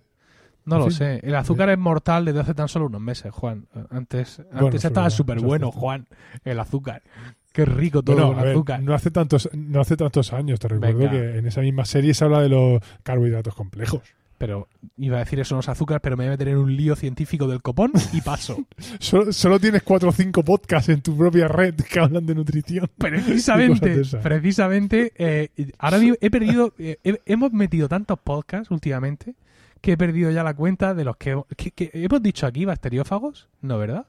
No 0.65 0.75
En 0.77 0.82
lo 0.82 0.88
fin. 0.88 0.98
sé. 0.98 1.20
El 1.24 1.36
azúcar 1.36 1.70
es 1.70 1.77
mortal 1.77 2.25
desde 2.25 2.39
hace 2.39 2.53
tan 2.55 2.67
solo 2.67 2.88
unos 2.88 3.00
meses, 3.01 3.32
Juan. 3.32 3.67
Antes, 3.91 4.41
antes 4.51 4.84
estaba 4.84 5.10
súper 5.12 5.39
bueno. 5.39 5.72
Juan. 5.72 6.08
El 6.44 6.60
azúcar. 6.60 7.03
Qué 7.53 7.65
rico 7.65 8.01
todo 8.01 8.15
Bueno, 8.15 8.36
ver, 8.41 8.50
azúcar. 8.50 8.82
no 8.82 8.94
hace 8.96 9.12
tantos 9.12 9.48
no 9.53 9.79
hace 9.82 9.96
tantos 9.96 10.34
años, 10.34 10.60
te 10.60 10.67
recuerdo 10.67 10.98
Venga. 10.98 11.12
que 11.12 11.38
en 11.38 11.46
esa 11.48 11.62
misma 11.62 11.86
serie 11.86 12.13
se 12.15 12.25
habla 12.25 12.41
de 12.41 12.50
los 12.50 12.82
carbohidratos 13.03 13.53
complejos. 13.55 14.01
Pero 14.38 14.68
iba 14.98 15.15
a 15.15 15.20
decir 15.20 15.39
eso 15.39 15.56
no 15.56 15.62
es 15.62 15.70
azúcar, 15.70 16.01
pero 16.01 16.18
me 16.18 16.24
voy 16.25 16.27
a 16.27 16.32
meter 16.32 16.50
en 16.50 16.58
un 16.58 16.75
lío 16.75 16.96
científico 16.98 17.48
del 17.48 17.62
copón 17.62 17.94
y 18.12 18.20
paso. 18.20 18.58
Solo, 19.00 19.32
solo 19.32 19.60
tienes 19.62 19.82
cuatro 19.84 20.10
o 20.10 20.12
cinco 20.12 20.44
podcasts 20.44 20.89
en 20.89 21.01
tu 21.01 21.18
propia 21.18 21.48
red 21.48 21.75
que 21.75 22.00
hablan 22.00 22.25
de 22.25 22.36
nutrición. 22.36 22.89
Precisamente, 22.98 23.89
de 24.04 24.18
precisamente, 24.20 25.13
eh, 25.18 25.50
ahora 25.80 26.00
mismo 26.00 26.15
he 26.19 26.30
perdido, 26.30 26.74
eh, 26.78 26.98
he- 27.06 27.21
hemos 27.26 27.54
metido 27.54 27.88
tantos 27.88 28.19
podcasts 28.19 28.69
últimamente 28.71 29.36
que 29.80 29.93
he 29.93 29.98
perdido 29.98 30.32
ya 30.32 30.43
la 30.43 30.54
cuenta 30.54 30.93
de 30.93 31.06
los 31.06 31.15
que, 31.15 31.41
que- 31.56 31.71
que 31.71 31.91
hemos 31.93 32.21
dicho 32.21 32.45
aquí, 32.45 32.65
bacteriófagos, 32.65 33.48
¿no, 33.62 33.78
verdad? 33.78 34.06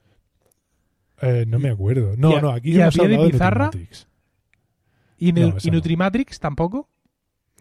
Eh, 1.23 1.45
no 1.47 1.59
me 1.61 1.71
acuerdo. 1.71 2.15
No, 2.17 2.37
a- 2.37 2.41
no, 2.41 2.51
aquí 2.51 2.73
y 2.73 2.81
hemos 2.81 2.95
de 2.95 3.03
hablado 3.05 3.25
de 3.27 3.31
pizarra? 3.31 3.65
Nutrimatrix. 3.67 4.09
¿Y, 5.19 5.33
no. 5.33 5.55
Nutrimatrix 5.73 6.41
tampoco? 6.41 6.89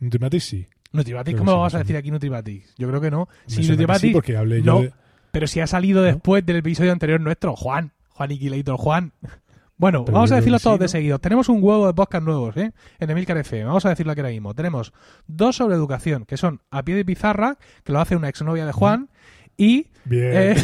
Nutrimatrix 0.02 0.44
sí. 0.44 0.66
Nutrimatrix, 0.96 1.36
Creo 1.36 1.46
¿cómo 1.46 1.58
vamos 1.58 1.76
a 1.76 1.80
decir 1.80 1.98
aquí 1.98 2.12
Nutrimatrix? 2.12 2.76
Yo 2.78 2.88
creo 2.88 3.02
que 3.02 3.12
no. 3.12 3.28
Si 3.46 3.68
Nutrimatrix, 3.68 4.10
sí, 4.10 4.14
porque 4.14 4.38
hablé 4.38 4.62
no. 4.62 4.78
yo 4.78 4.82
de... 4.84 4.94
pero 5.32 5.48
si 5.48 5.60
ha 5.60 5.68
salido 5.68 6.02
después 6.02 6.46
del 6.46 6.58
episodio 6.58 6.92
anterior 6.92 7.22
nuestro, 7.22 7.56
Juan, 7.56 7.92
Juan 8.10 8.32
Iquilator, 8.32 8.78
Juan. 8.78 9.14
Bueno, 9.78 10.06
Pero 10.06 10.16
vamos 10.16 10.32
a 10.32 10.40
que 10.40 10.62
todos 10.62 10.62
sí, 10.62 10.70
de 10.80 10.86
¿no? 10.86 10.88
seguido. 10.88 11.20
Tenemos 11.20 11.50
un 11.50 11.62
huevo 11.62 11.88
de 11.88 11.94
podcast 11.94 12.24
nuevos, 12.24 12.56
¿eh? 12.56 12.72
En 12.98 13.10
Emilcar 13.10 13.38
FM. 13.38 13.66
Vamos 13.66 13.86
a 13.86 13.90
decirlo 13.90 14.14
aquí 14.14 14.22
ahora 14.22 14.32
mismo. 14.32 14.54
Tenemos 14.54 14.94
dos 15.28 15.58
sobre 15.58 15.76
educación, 15.76 16.24
que 16.24 16.38
son 16.38 16.62
a 16.72 16.82
pie 16.84 16.96
de 16.96 17.04
pizarra, 17.04 17.58
que 17.84 17.92
lo 17.92 18.00
hace 18.00 18.16
una 18.16 18.30
exnovia 18.30 18.66
de 18.66 18.72
Juan, 18.72 19.10
y... 19.58 19.88
Bien. 20.08 20.32
eh, 20.36 20.56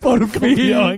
por 0.00 0.26
fin, 0.28 0.54
dijera. 0.56 0.96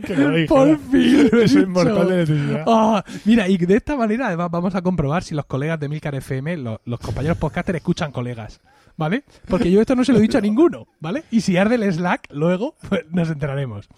por 0.49 0.79
fin 0.91 1.29
lo 1.31 1.41
he 1.43 1.49
Soy 1.49 1.65
de 1.67 2.17
necesidad. 2.17 2.65
Ah, 2.67 3.05
mira, 3.25 3.49
y 3.49 3.57
de 3.59 3.77
esta 3.77 3.97
manera 3.97 4.29
además 4.29 4.51
vamos 4.51 4.75
a 4.75 4.83
comprobar 4.83 5.23
si 5.23 5.35
los 5.35 5.45
colegas 5.47 5.79
de 5.81 5.89
Milcar 5.89 6.15
FM, 6.15 6.57
lo- 6.59 6.81
los, 6.85 7.01
compañeros 7.01 7.39
podcasters, 7.39 7.77
escuchan 7.77 8.13
colegas, 8.13 8.61
¿vale? 8.97 9.25
Porque 9.49 9.71
yo 9.71 9.81
esto 9.81 9.95
no 9.95 10.05
se 10.05 10.13
lo 10.13 10.19
he 10.19 10.23
dicho 10.23 10.39
a 10.39 10.41
ninguno, 10.41 10.87
¿vale? 11.01 11.25
Y 11.31 11.41
si 11.43 11.57
arde 11.57 11.75
el 11.75 11.93
Slack, 11.93 12.29
luego 12.31 12.77
pues, 12.89 13.05
nos 13.11 13.29
enteraremos. 13.31 13.89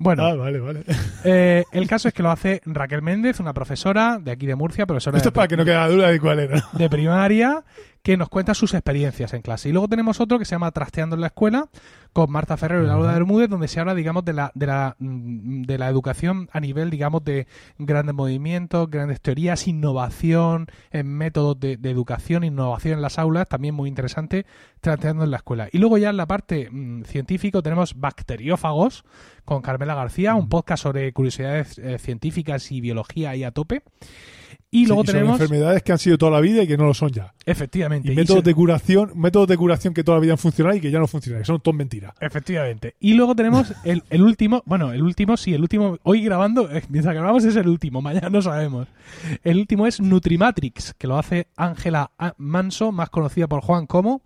Bueno, 0.00 0.24
Ah, 0.24 0.34
vale, 0.34 0.60
vale. 0.60 0.84
eh, 1.24 1.64
el 1.72 1.88
caso 1.88 2.06
es 2.08 2.14
que 2.14 2.22
lo 2.22 2.30
hace 2.30 2.62
Raquel 2.64 3.02
Méndez, 3.02 3.40
una 3.40 3.52
profesora 3.52 4.18
de 4.22 4.30
aquí 4.30 4.46
de 4.46 4.54
Murcia, 4.54 4.86
profesora 4.86 5.16
Esto 5.16 5.30
de, 5.30 5.32
es 5.32 5.34
para 5.34 5.48
que 5.48 5.56
no 5.56 5.64
quede 5.64 5.88
duda 5.88 6.08
de 6.10 6.20
cuál 6.20 6.38
era. 6.38 6.64
de 6.72 6.88
primaria, 6.88 7.64
que 8.08 8.16
nos 8.16 8.30
cuenta 8.30 8.54
sus 8.54 8.72
experiencias 8.72 9.34
en 9.34 9.42
clase. 9.42 9.68
Y 9.68 9.72
luego 9.72 9.86
tenemos 9.86 10.18
otro 10.18 10.38
que 10.38 10.46
se 10.46 10.52
llama 10.52 10.70
Trasteando 10.70 11.14
en 11.14 11.20
la 11.20 11.26
escuela, 11.26 11.68
con 12.14 12.30
Marta 12.30 12.56
Ferrero 12.56 12.82
y 12.82 12.86
Laura. 12.86 13.12
Bermúdez, 13.12 13.50
donde 13.50 13.68
se 13.68 13.80
habla, 13.80 13.94
digamos, 13.94 14.24
de 14.24 14.32
la, 14.32 14.50
de 14.54 14.66
la, 14.66 14.96
mm, 14.98 15.64
de 15.64 15.76
la 15.76 15.90
educación 15.90 16.48
a 16.50 16.58
nivel, 16.58 16.88
digamos, 16.88 17.22
de 17.22 17.46
grandes 17.76 18.14
movimientos, 18.14 18.90
grandes 18.90 19.20
teorías, 19.20 19.68
innovación 19.68 20.68
en 20.90 21.06
métodos 21.06 21.60
de, 21.60 21.76
de 21.76 21.90
educación, 21.90 22.44
innovación 22.44 22.94
en 22.94 23.02
las 23.02 23.18
aulas, 23.18 23.46
también 23.46 23.74
muy 23.74 23.90
interesante, 23.90 24.46
trasteando 24.80 25.24
en 25.24 25.30
la 25.30 25.36
escuela. 25.36 25.68
Y 25.70 25.76
luego 25.76 25.98
ya 25.98 26.08
en 26.08 26.16
la 26.16 26.24
parte 26.24 26.70
mm, 26.70 27.02
científica 27.02 27.60
tenemos 27.60 27.92
Bacteriófagos, 28.00 29.04
con 29.44 29.60
Carmela 29.60 29.94
García, 29.94 30.34
un 30.34 30.48
podcast 30.48 30.82
sobre 30.82 31.12
curiosidades 31.12 31.76
eh, 31.76 31.98
científicas 31.98 32.72
y 32.72 32.80
biología 32.80 33.28
ahí 33.30 33.44
a 33.44 33.50
tope. 33.50 33.82
Y 34.70 34.86
luego 34.86 35.02
Sí, 35.02 35.12
tenemos, 35.12 35.40
enfermedades 35.40 35.82
que 35.82 35.92
han 35.92 35.98
sido 35.98 36.18
toda 36.18 36.32
la 36.32 36.40
vida 36.40 36.62
y 36.62 36.66
que 36.66 36.76
no 36.76 36.84
lo 36.84 36.92
son 36.92 37.10
ya. 37.10 37.32
efectivamente, 37.46 37.97
Y 38.04 38.12
y 38.12 38.14
métodos 38.16 38.40
se- 38.44 38.48
de 38.50 38.54
curación, 38.54 39.12
métodos 39.14 39.48
de 39.48 39.56
curación 39.56 39.94
que 39.94 40.04
toda 40.04 40.18
la 40.18 40.22
vida 40.22 40.32
han 40.32 40.38
funcionado 40.38 40.76
y 40.76 40.80
que 40.80 40.90
ya 40.90 40.98
no 40.98 41.06
funcionan, 41.06 41.42
que 41.42 41.46
son 41.46 41.60
todas 41.60 41.76
mentiras. 41.76 42.14
Efectivamente. 42.20 42.94
Y 43.00 43.14
luego 43.14 43.34
tenemos 43.34 43.72
el, 43.84 44.02
el 44.10 44.22
último, 44.22 44.62
bueno, 44.66 44.92
el 44.92 45.02
último, 45.02 45.36
sí, 45.36 45.54
el 45.54 45.62
último, 45.62 45.98
hoy 46.02 46.22
grabando, 46.22 46.70
eh, 46.70 46.82
mientras 46.88 47.14
grabamos 47.14 47.44
es 47.44 47.56
el 47.56 47.68
último, 47.68 48.00
mañana 48.02 48.30
no 48.30 48.42
sabemos. 48.42 48.88
El 49.44 49.58
último 49.58 49.86
es 49.86 50.00
Nutrimatrix, 50.00 50.94
que 50.94 51.06
lo 51.06 51.18
hace 51.18 51.48
Ángela 51.56 52.10
Manso, 52.36 52.92
más 52.92 53.10
conocida 53.10 53.46
por 53.46 53.60
Juan 53.62 53.86
como, 53.86 54.22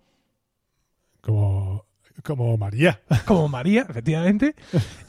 Como, 1.21 1.85
como 2.23 2.57
María. 2.59 3.01
como 3.27 3.49
María, 3.49 3.87
efectivamente. 3.89 4.55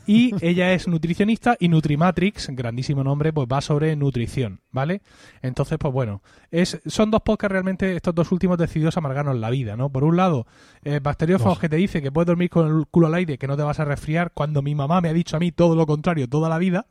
Y 0.05 0.33
ella 0.45 0.73
es 0.73 0.87
nutricionista 0.87 1.55
y 1.59 1.69
Nutrimatrix, 1.69 2.49
grandísimo 2.49 3.03
nombre, 3.05 3.31
pues 3.31 3.47
va 3.51 3.61
sobre 3.61 3.95
nutrición, 3.95 4.59
¿vale? 4.71 5.01
Entonces, 5.41 5.77
pues 5.77 5.93
bueno, 5.93 6.21
es, 6.51 6.81
son 6.85 7.09
dos 7.09 7.21
podcasts 7.21 7.53
realmente, 7.53 7.95
estos 7.95 8.13
dos 8.13 8.31
últimos 8.33 8.57
decididos 8.57 8.97
a 8.97 8.99
amargarnos 8.99 9.37
la 9.37 9.49
vida, 9.49 9.77
¿no? 9.77 9.89
Por 9.89 10.03
un 10.03 10.17
lado, 10.17 10.45
eh, 10.83 10.99
Bacteriófagos 11.01 11.57
que 11.59 11.69
te 11.69 11.77
dice 11.77 12.01
que 12.01 12.11
puedes 12.11 12.27
dormir 12.27 12.49
con 12.49 12.67
el 12.67 12.85
culo 12.87 13.07
al 13.07 13.13
aire, 13.13 13.37
que 13.37 13.47
no 13.47 13.55
te 13.55 13.63
vas 13.63 13.79
a 13.79 13.85
resfriar, 13.85 14.31
cuando 14.33 14.61
mi 14.61 14.75
mamá 14.75 14.99
me 14.99 15.07
ha 15.07 15.13
dicho 15.13 15.37
a 15.37 15.39
mí 15.39 15.51
todo 15.53 15.75
lo 15.75 15.85
contrario 15.85 16.27
toda 16.27 16.49
la 16.49 16.57
vida. 16.57 16.85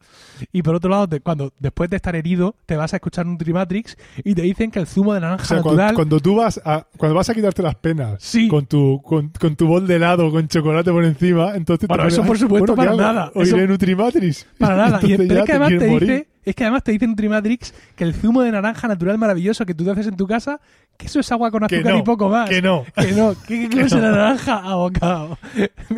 Y 0.50 0.62
por 0.62 0.74
otro 0.74 0.88
lado, 0.90 1.06
te- 1.06 1.20
cuando 1.20 1.52
después 1.58 1.90
de 1.90 1.96
estar 1.96 2.16
herido, 2.16 2.56
te 2.64 2.76
vas 2.76 2.94
a 2.94 2.96
escuchar 2.96 3.26
Nutrimatrix 3.26 3.96
y 4.24 4.34
te 4.34 4.42
dicen 4.42 4.70
que 4.70 4.78
el 4.78 4.86
zumo 4.86 5.12
de 5.12 5.20
naranja 5.20 5.44
O 5.44 5.46
sea, 5.76 5.92
cuando, 5.94 6.18
tú 6.20 6.36
vas 6.36 6.60
a, 6.64 6.86
cuando 6.96 7.14
vas 7.14 7.28
a 7.28 7.34
quitarte 7.34 7.62
las 7.62 7.74
penas 7.74 8.22
Sí. 8.22 8.48
con 8.48 8.64
tu 8.64 9.02
con, 9.02 9.28
con 9.38 9.54
tu 9.54 9.66
bol 9.66 9.86
de 9.86 9.98
helado 10.02 10.30
con 10.30 10.48
chocolate 10.48 10.90
por 10.90 11.04
encima, 11.04 11.54
entonces 11.54 11.88
Bueno, 11.88 12.06
eso 12.06 12.22
por 12.22 12.36
"Ay, 12.36 12.40
supuesto 12.40 12.74
bueno, 12.74 12.92
¿qué 12.92 12.96
para 12.98 13.12
nada. 13.12 13.32
Oiré 13.34 13.48
Eso- 13.48 13.66
Nutrimatrix. 13.68 14.46
Para 14.58 14.76
nada. 14.76 15.00
Y, 15.02 15.12
Entonces 15.12 15.28
pero 15.28 15.34
ya 15.34 15.40
es 15.40 15.46
que 15.46 15.52
además 15.52 15.68
te 15.78 15.86
dice, 15.86 16.28
es 16.44 16.54
que 16.56 16.64
además 16.64 16.82
te 16.84 16.92
dice 16.92 17.06
Nutrimatrix 17.06 17.74
que 17.96 18.04
el 18.04 18.14
zumo 18.14 18.42
de 18.42 18.50
naranja 18.52 18.88
natural 18.88 19.16
maravilloso 19.18 19.64
que 19.64 19.74
tú 19.74 19.84
te 19.84 19.90
haces 19.92 20.06
en 20.08 20.16
tu 20.16 20.26
casa, 20.26 20.60
que 20.96 21.06
eso 21.06 21.20
es 21.20 21.32
agua 21.32 21.50
con 21.50 21.66
Que 21.66 21.76
azúcar 21.76 21.92
no, 21.94 21.98
y 21.98 22.02
poco 22.02 22.28
más. 22.28 22.48
que 22.48 22.62
no. 22.62 22.84
Que 22.94 23.12
no. 23.12 23.34
¿Qué, 23.46 23.62
qué 23.62 23.68
clase 23.68 23.96
no. 23.96 24.10
naranja 24.10 24.58
abocado? 24.58 25.38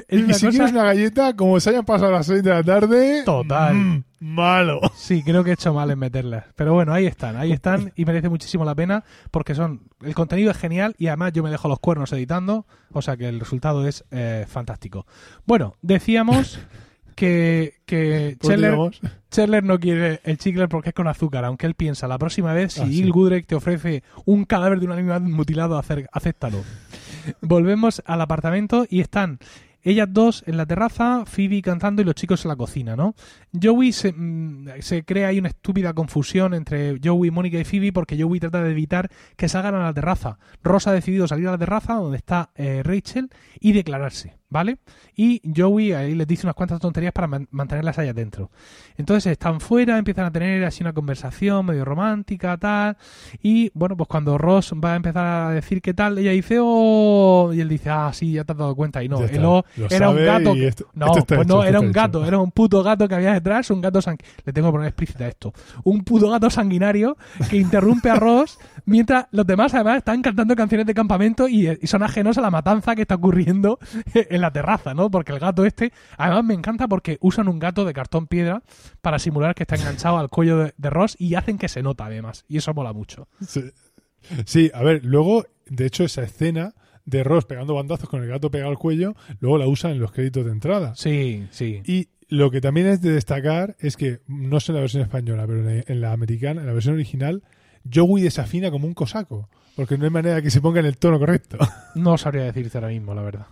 Y 0.08 0.22
una 0.22 0.34
si 0.34 0.46
cosa... 0.46 0.50
quieres 0.50 0.72
una 0.72 0.84
galleta, 0.84 1.36
como 1.36 1.60
se 1.60 1.70
hayan 1.70 1.84
pasado 1.84 2.10
las 2.12 2.26
6 2.26 2.42
de 2.42 2.50
la 2.50 2.62
tarde, 2.62 3.22
Total. 3.24 3.74
mm, 3.74 4.04
malo. 4.20 4.80
Sí, 4.96 5.22
creo 5.22 5.44
que 5.44 5.50
he 5.50 5.54
hecho 5.54 5.74
mal 5.74 5.90
en 5.90 5.98
meterlas. 5.98 6.44
Pero 6.56 6.72
bueno, 6.74 6.92
ahí 6.94 7.06
están, 7.06 7.36
ahí 7.36 7.52
están 7.52 7.92
y 7.96 8.04
merece 8.04 8.28
muchísimo 8.28 8.64
la 8.64 8.74
pena 8.74 9.04
porque 9.30 9.54
son 9.54 9.82
el 10.02 10.14
contenido 10.14 10.50
es 10.50 10.56
genial 10.56 10.94
y 10.98 11.08
además 11.08 11.32
yo 11.32 11.42
me 11.42 11.50
dejo 11.50 11.68
los 11.68 11.78
cuernos 11.80 12.12
editando, 12.12 12.66
o 12.92 13.02
sea 13.02 13.16
que 13.16 13.28
el 13.28 13.40
resultado 13.40 13.86
es 13.86 14.04
eh, 14.10 14.46
fantástico. 14.48 15.06
Bueno, 15.46 15.74
decíamos 15.82 16.58
que, 17.14 17.74
que 17.86 18.36
Pues 18.40 18.60
no 19.62 19.80
quiere 19.80 20.20
el 20.24 20.38
chicle 20.38 20.68
porque 20.68 20.90
es 20.90 20.94
con 20.94 21.08
azúcar, 21.08 21.44
aunque 21.44 21.66
él 21.66 21.74
piensa, 21.74 22.06
la 22.08 22.18
próxima 22.18 22.52
vez, 22.52 22.74
si 22.74 22.80
Ah, 22.80 22.86
sí. 22.86 22.94
Jill 22.94 23.12
Goodrich 23.12 23.46
te 23.46 23.54
ofrece 23.54 24.02
un 24.24 24.44
cadáver 24.44 24.80
de 24.80 24.86
un 24.86 24.92
animal 24.92 25.22
mutilado, 25.22 25.78
acéptalo. 25.78 26.58
Volvemos 27.40 28.02
al 28.06 28.20
apartamento 28.20 28.86
y 28.88 29.00
están 29.00 29.38
ellas 29.84 30.08
dos 30.10 30.42
en 30.46 30.56
la 30.56 30.64
terraza, 30.66 31.24
Phoebe 31.26 31.60
cantando 31.60 32.00
y 32.00 32.06
los 32.06 32.14
chicos 32.14 32.44
en 32.44 32.48
la 32.48 32.56
cocina, 32.56 32.96
¿no? 32.96 33.14
Joey 33.52 33.92
se, 33.92 34.12
mm, 34.12 34.80
se 34.80 35.04
crea 35.04 35.28
ahí 35.28 35.38
una 35.38 35.50
estúpida 35.50 35.92
confusión 35.92 36.54
entre 36.54 36.98
Joey, 37.04 37.30
Mónica 37.30 37.58
y 37.58 37.64
Phoebe 37.64 37.92
porque 37.92 38.20
Joey 38.20 38.40
trata 38.40 38.62
de 38.62 38.70
evitar 38.70 39.10
que 39.36 39.48
salgan 39.48 39.74
a 39.74 39.84
la 39.84 39.92
terraza. 39.92 40.38
Ross 40.62 40.86
ha 40.86 40.92
decidido 40.92 41.28
salir 41.28 41.48
a 41.48 41.52
la 41.52 41.58
terraza 41.58 41.94
donde 41.94 42.16
está 42.16 42.50
eh, 42.54 42.82
Rachel 42.82 43.28
y 43.60 43.72
declararse, 43.72 44.38
¿vale? 44.48 44.78
Y 45.16 45.40
Joey 45.54 45.92
ahí 45.92 46.14
les 46.14 46.26
dice 46.26 46.46
unas 46.46 46.54
cuantas 46.54 46.80
tonterías 46.80 47.12
para 47.12 47.26
man- 47.26 47.48
mantenerlas 47.50 47.98
allá 47.98 48.12
dentro. 48.12 48.50
Entonces 48.96 49.32
están 49.32 49.60
fuera, 49.60 49.98
empiezan 49.98 50.26
a 50.26 50.30
tener 50.30 50.64
así 50.64 50.82
una 50.82 50.92
conversación 50.92 51.66
medio 51.66 51.84
romántica, 51.84 52.56
tal. 52.56 52.96
Y 53.42 53.70
bueno, 53.74 53.96
pues 53.96 54.08
cuando 54.08 54.38
Ross 54.38 54.72
va 54.74 54.92
a 54.92 54.96
empezar 54.96 55.26
a 55.26 55.50
decir 55.50 55.82
qué 55.82 55.94
tal, 55.94 56.18
ella 56.18 56.30
dice, 56.32 56.58
oh, 56.60 57.50
y 57.52 57.60
él 57.60 57.68
dice, 57.68 57.90
ah, 57.90 58.10
sí, 58.12 58.32
ya 58.32 58.44
te 58.44 58.52
has 58.52 58.58
dado 58.58 58.74
cuenta. 58.76 59.02
Y 59.02 59.08
no, 59.08 59.18
está, 59.24 59.36
oh 59.48 59.64
era 59.96 60.08
un 60.10 60.16
gato. 60.26 60.54
esto- 60.54 60.86
no, 60.94 61.06
esto 61.18 61.34
pues 61.36 61.48
no, 61.48 61.64
era 61.64 61.80
un 61.80 61.86
hecho. 61.86 61.94
gato, 61.94 62.24
era 62.24 62.38
un 62.38 62.50
puto 62.50 62.82
gato 62.82 63.08
que 63.08 63.14
había 63.14 63.32
detrás, 63.32 63.70
un 63.70 63.80
gato 63.80 64.00
sang- 64.00 64.20
Le 64.44 64.52
tengo 64.52 64.68
que 64.68 64.72
poner 64.72 64.88
explícita 64.88 65.26
esto. 65.26 65.52
Un 65.84 66.04
puto 66.04 66.30
gato 66.30 66.48
sanguinario 66.50 67.16
que 67.50 67.56
interrumpe 67.56 68.10
a 68.10 68.14
Ross 68.16 68.58
mientras 68.86 69.26
los 69.32 69.46
demás 69.46 69.74
además 69.74 69.98
están 69.98 70.22
cantando 70.22 70.54
canciones 70.54 70.86
de 70.86 70.94
campamento 70.94 71.48
y, 71.48 71.68
y 71.80 71.86
son 71.86 72.02
ajenos 72.02 72.38
a 72.38 72.40
la 72.40 72.50
matanza 72.50 72.94
que 72.94 73.02
está 73.02 73.14
ocurriendo 73.16 73.78
en 74.34 74.40
la 74.40 74.52
terraza, 74.52 74.94
¿no? 74.94 75.10
Porque 75.10 75.32
el 75.32 75.38
gato 75.38 75.64
este, 75.64 75.92
además 76.16 76.44
me 76.44 76.54
encanta 76.54 76.88
porque 76.88 77.18
usan 77.20 77.48
un 77.48 77.58
gato 77.58 77.84
de 77.84 77.92
cartón 77.92 78.26
piedra 78.26 78.62
para 79.00 79.18
simular 79.18 79.54
que 79.54 79.62
está 79.62 79.76
enganchado 79.76 80.18
al 80.18 80.28
cuello 80.28 80.58
de, 80.58 80.74
de 80.76 80.90
Ross 80.90 81.16
y 81.18 81.34
hacen 81.34 81.58
que 81.58 81.68
se 81.68 81.82
nota 81.82 82.06
además. 82.06 82.44
Y 82.48 82.58
eso 82.58 82.74
mola 82.74 82.92
mucho. 82.92 83.28
Sí. 83.46 83.62
Sí, 84.46 84.70
a 84.74 84.82
ver, 84.82 85.04
luego, 85.04 85.44
de 85.66 85.86
hecho, 85.86 86.04
esa 86.04 86.22
escena 86.22 86.74
de 87.04 87.22
Ross 87.22 87.44
pegando 87.44 87.74
bandazos 87.74 88.08
con 88.08 88.22
el 88.22 88.28
gato 88.28 88.50
pegado 88.50 88.70
al 88.70 88.78
cuello, 88.78 89.14
luego 89.40 89.58
la 89.58 89.66
usan 89.66 89.92
en 89.92 90.00
los 90.00 90.12
créditos 90.12 90.44
de 90.44 90.52
entrada. 90.52 90.94
Sí, 90.94 91.46
sí. 91.50 91.82
Y 91.84 92.08
lo 92.28 92.50
que 92.50 92.60
también 92.60 92.86
es 92.86 93.00
de 93.02 93.12
destacar 93.12 93.76
es 93.78 93.96
que, 93.96 94.20
no 94.26 94.60
sé 94.60 94.72
en 94.72 94.76
la 94.76 94.80
versión 94.80 95.02
española, 95.02 95.46
pero 95.46 95.68
en 95.68 95.84
en 95.86 96.00
la 96.00 96.12
americana, 96.12 96.62
en 96.62 96.66
la 96.66 96.72
versión 96.72 96.94
original, 96.94 97.42
Joey 97.92 98.22
desafina 98.22 98.70
como 98.70 98.86
un 98.86 98.94
cosaco, 98.94 99.48
porque 99.76 99.98
no 99.98 100.04
hay 100.04 100.10
manera 100.10 100.40
que 100.42 100.50
se 100.50 100.60
ponga 100.60 100.80
en 100.80 100.86
el 100.86 100.96
tono 100.96 101.18
correcto. 101.18 101.58
No 101.94 102.16
sabría 102.18 102.44
decirte 102.44 102.78
ahora 102.78 102.88
mismo, 102.88 103.14
la 103.14 103.22
verdad. 103.22 103.46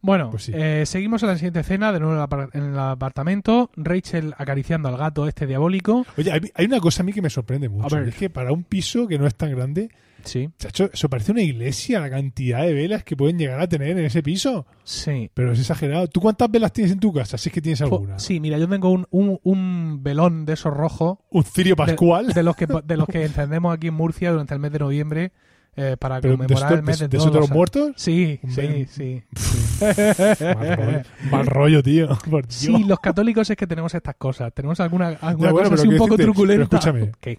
Bueno, 0.00 0.30
Pues 0.30 0.44
sí. 0.44 0.52
eh, 0.54 0.84
seguimos 0.86 1.22
en 1.22 1.28
la 1.28 1.34
siguiente 1.36 1.60
escena, 1.60 1.92
de 1.92 2.00
nuevo 2.00 2.14
en 2.14 2.20
el 2.20 2.26
apar- 2.28 2.50
en 2.54 2.62
el 2.72 2.78
apartamento, 2.78 3.70
Rachel 3.76 4.34
acariciando 4.38 4.88
al 4.88 4.96
gato 4.96 5.26
este 5.28 5.46
diabólico. 5.46 6.06
Oye, 6.16 6.32
hay, 6.32 6.40
hay 6.54 6.66
una 6.66 6.80
cosa 6.80 7.02
a 7.02 7.06
mí 7.06 7.12
que 7.12 7.20
me 7.22 7.30
sorprende 7.30 7.68
mucho, 7.68 7.94
A 7.94 7.98
ver. 7.98 8.08
y 8.08 8.10
es 8.10 8.16
que 8.16 8.30
para 8.30 8.52
un 8.52 8.64
piso 8.64 9.06
que 9.06 9.18
no 9.18 9.26
es 9.26 9.34
tan 9.34 9.50
grande, 9.50 9.90
Sí, 10.24 10.48
chacho, 10.58 10.90
eso 10.92 11.08
parece 11.08 11.32
una 11.32 11.42
iglesia, 11.42 12.00
la 12.00 12.10
cantidad 12.10 12.62
de 12.62 12.72
velas 12.72 13.04
que 13.04 13.16
pueden 13.16 13.38
llegar 13.38 13.60
a 13.60 13.68
tener 13.68 13.90
en 13.98 14.04
ese 14.04 14.22
piso. 14.22 14.66
sí. 14.84 15.30
Pero 15.34 15.52
es 15.52 15.60
exagerado. 15.60 16.08
¿Tú 16.08 16.20
cuántas 16.20 16.50
velas 16.50 16.72
tienes 16.72 16.92
en 16.92 17.00
tu 17.00 17.12
casa? 17.12 17.36
Si 17.38 17.48
es 17.48 17.52
que 17.52 17.60
tienes 17.60 17.80
alguna. 17.82 18.18
Sí, 18.18 18.40
mira, 18.40 18.58
yo 18.58 18.68
tengo 18.68 18.90
un, 18.90 19.06
un, 19.10 19.38
un 19.42 20.02
velón 20.02 20.46
de 20.46 20.54
esos 20.54 20.72
rojos 20.74 21.18
Un 21.30 21.44
cirio 21.44 21.76
pascual. 21.76 22.28
de 22.32 22.42
los 22.42 22.56
que 22.56 22.66
de 22.84 22.96
los 22.96 23.06
que 23.06 23.24
encendemos 23.24 23.74
aquí 23.74 23.88
en 23.88 23.94
Murcia 23.94 24.30
durante 24.32 24.54
el 24.54 24.60
mes 24.60 24.72
de 24.72 24.78
noviembre 24.78 25.32
eh, 25.76 25.96
para 25.98 26.20
pero 26.20 26.38
conmemorar 26.38 26.72
el 26.74 26.82
mes 26.84 27.00
de- 27.00 27.08
de, 27.08 27.18
todos 27.18 27.34
los 27.34 27.50
muertos. 27.50 27.92
Sí, 27.96 28.38
sí, 28.48 28.86
sí. 28.88 29.22
mal, 29.80 30.76
rollo, 30.76 31.02
mal 31.30 31.46
rollo, 31.46 31.82
tío. 31.82 32.08
Por 32.30 32.42
Dios. 32.46 32.54
Sí, 32.54 32.84
los 32.84 33.00
católicos 33.00 33.48
es 33.50 33.56
que 33.56 33.66
tenemos 33.66 33.94
estas 33.94 34.14
cosas. 34.16 34.52
Tenemos 34.54 34.78
alguna, 34.80 35.08
alguna 35.20 35.48
Ya, 35.48 35.52
bueno, 35.52 35.70
cosa 35.70 35.82
así 35.82 35.88
un 35.88 35.96
poco 35.98 36.16
truculenta. 36.16 36.68
pero 36.68 36.78
escúchame. 36.80 37.12
¿Qué? 37.20 37.38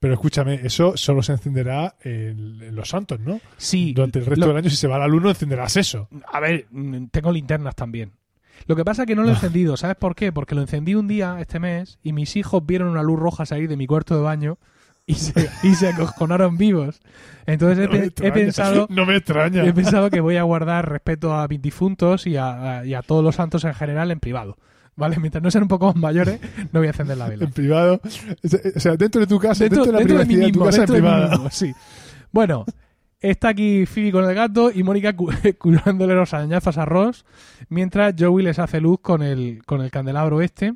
Pero 0.00 0.14
escúchame, 0.14 0.60
eso 0.62 0.96
solo 0.96 1.22
se 1.22 1.32
encenderá 1.32 1.96
en, 2.02 2.62
en 2.62 2.74
los 2.76 2.88
santos, 2.88 3.18
¿no? 3.20 3.40
Sí, 3.56 3.92
Durante 3.94 4.20
el 4.20 4.26
resto 4.26 4.40
lo- 4.42 4.48
del 4.48 4.56
año, 4.58 4.70
si 4.70 4.76
se 4.76 4.86
va 4.86 4.98
la 4.98 5.08
luz, 5.08 5.22
no 5.22 5.28
encenderás 5.28 5.76
eso. 5.76 6.08
A 6.32 6.38
ver, 6.40 6.66
mm, 6.70 7.06
tengo 7.10 7.32
linternas 7.32 7.74
también. 7.74 8.12
Lo 8.66 8.76
que 8.76 8.84
pasa 8.84 9.02
es 9.02 9.06
que 9.06 9.14
no 9.16 9.22
lo 9.22 9.28
he 9.28 9.32
Ah. 9.32 9.34
encendido. 9.34 9.76
¿Sabes 9.76 9.96
por 9.96 10.14
qué? 10.14 10.32
Porque 10.32 10.54
lo 10.54 10.60
encendí 10.60 10.94
un 10.94 11.08
día 11.08 11.36
este 11.40 11.58
mes 11.60 11.98
y 12.02 12.12
mis 12.12 12.36
hijos 12.36 12.64
vieron 12.66 12.88
una 12.88 13.02
luz 13.02 13.18
roja 13.18 13.46
salir 13.46 13.68
de 13.68 13.76
mi 13.76 13.86
cuarto 13.86 14.14
de 14.16 14.22
baño 14.22 14.58
y 15.06 15.14
se, 15.14 15.32
y 15.62 15.74
se 15.74 15.88
acojonaron 15.88 16.58
vivos. 16.58 17.00
Entonces 17.46 17.88
he, 17.92 18.26
No 18.28 18.34
pensado 18.34 18.86
No 18.90 19.06
me 19.06 19.16
extraña. 19.16 19.64
he 19.64 19.72
pensado 19.72 20.10
que 20.10 20.20
voy 20.20 20.36
a 20.36 20.42
guardar 20.42 20.88
respeto 20.90 21.34
a 21.34 21.46
mis 21.48 21.62
difuntos 21.62 22.26
y 22.26 22.36
a, 22.36 22.78
a- 22.80 22.84
y 22.86 22.94
a 22.94 23.02
todos 23.02 23.24
los 23.24 23.36
santos 23.36 23.64
en 23.64 23.74
general 23.74 24.10
en 24.10 24.20
privado. 24.20 24.58
¿Vale? 24.98 25.16
Mientras 25.20 25.42
no 25.42 25.50
sean 25.50 25.62
un 25.62 25.68
poco 25.68 25.86
más 25.86 25.96
mayores, 25.96 26.40
no 26.72 26.80
voy 26.80 26.88
a 26.88 26.90
encender 26.90 27.16
la 27.16 27.28
vela. 27.28 27.44
En 27.44 27.52
privado. 27.52 28.00
O 28.02 28.80
sea, 28.80 28.96
dentro 28.96 29.20
de 29.22 29.26
tu 29.26 29.38
casa, 29.38 29.64
dentro, 29.64 29.84
de 29.86 29.92
la 29.92 29.98
dentro 30.00 30.18
de 30.18 30.24
privacidad 30.26 30.46
de 30.46 30.52
tu 30.52 30.58
mismo, 30.58 30.64
casa 30.66 30.80
en 30.82 30.86
privada. 30.88 31.30
mismo, 31.30 31.50
sí. 31.50 31.72
Bueno, 32.32 32.64
está 33.20 33.48
aquí 33.50 33.86
Phoebe 33.86 34.12
con 34.12 34.24
el 34.28 34.34
gato 34.34 34.70
y 34.74 34.82
Mónica 34.82 35.14
cu- 35.14 35.30
curándole 35.58 36.14
los 36.14 36.34
arañazos 36.34 36.76
a 36.78 36.84
Ross, 36.84 37.24
mientras 37.68 38.14
Joey 38.18 38.44
les 38.44 38.58
hace 38.58 38.80
luz 38.80 38.98
con 39.00 39.22
el, 39.22 39.62
con 39.64 39.80
el 39.82 39.90
candelabro 39.90 40.42
este. 40.42 40.74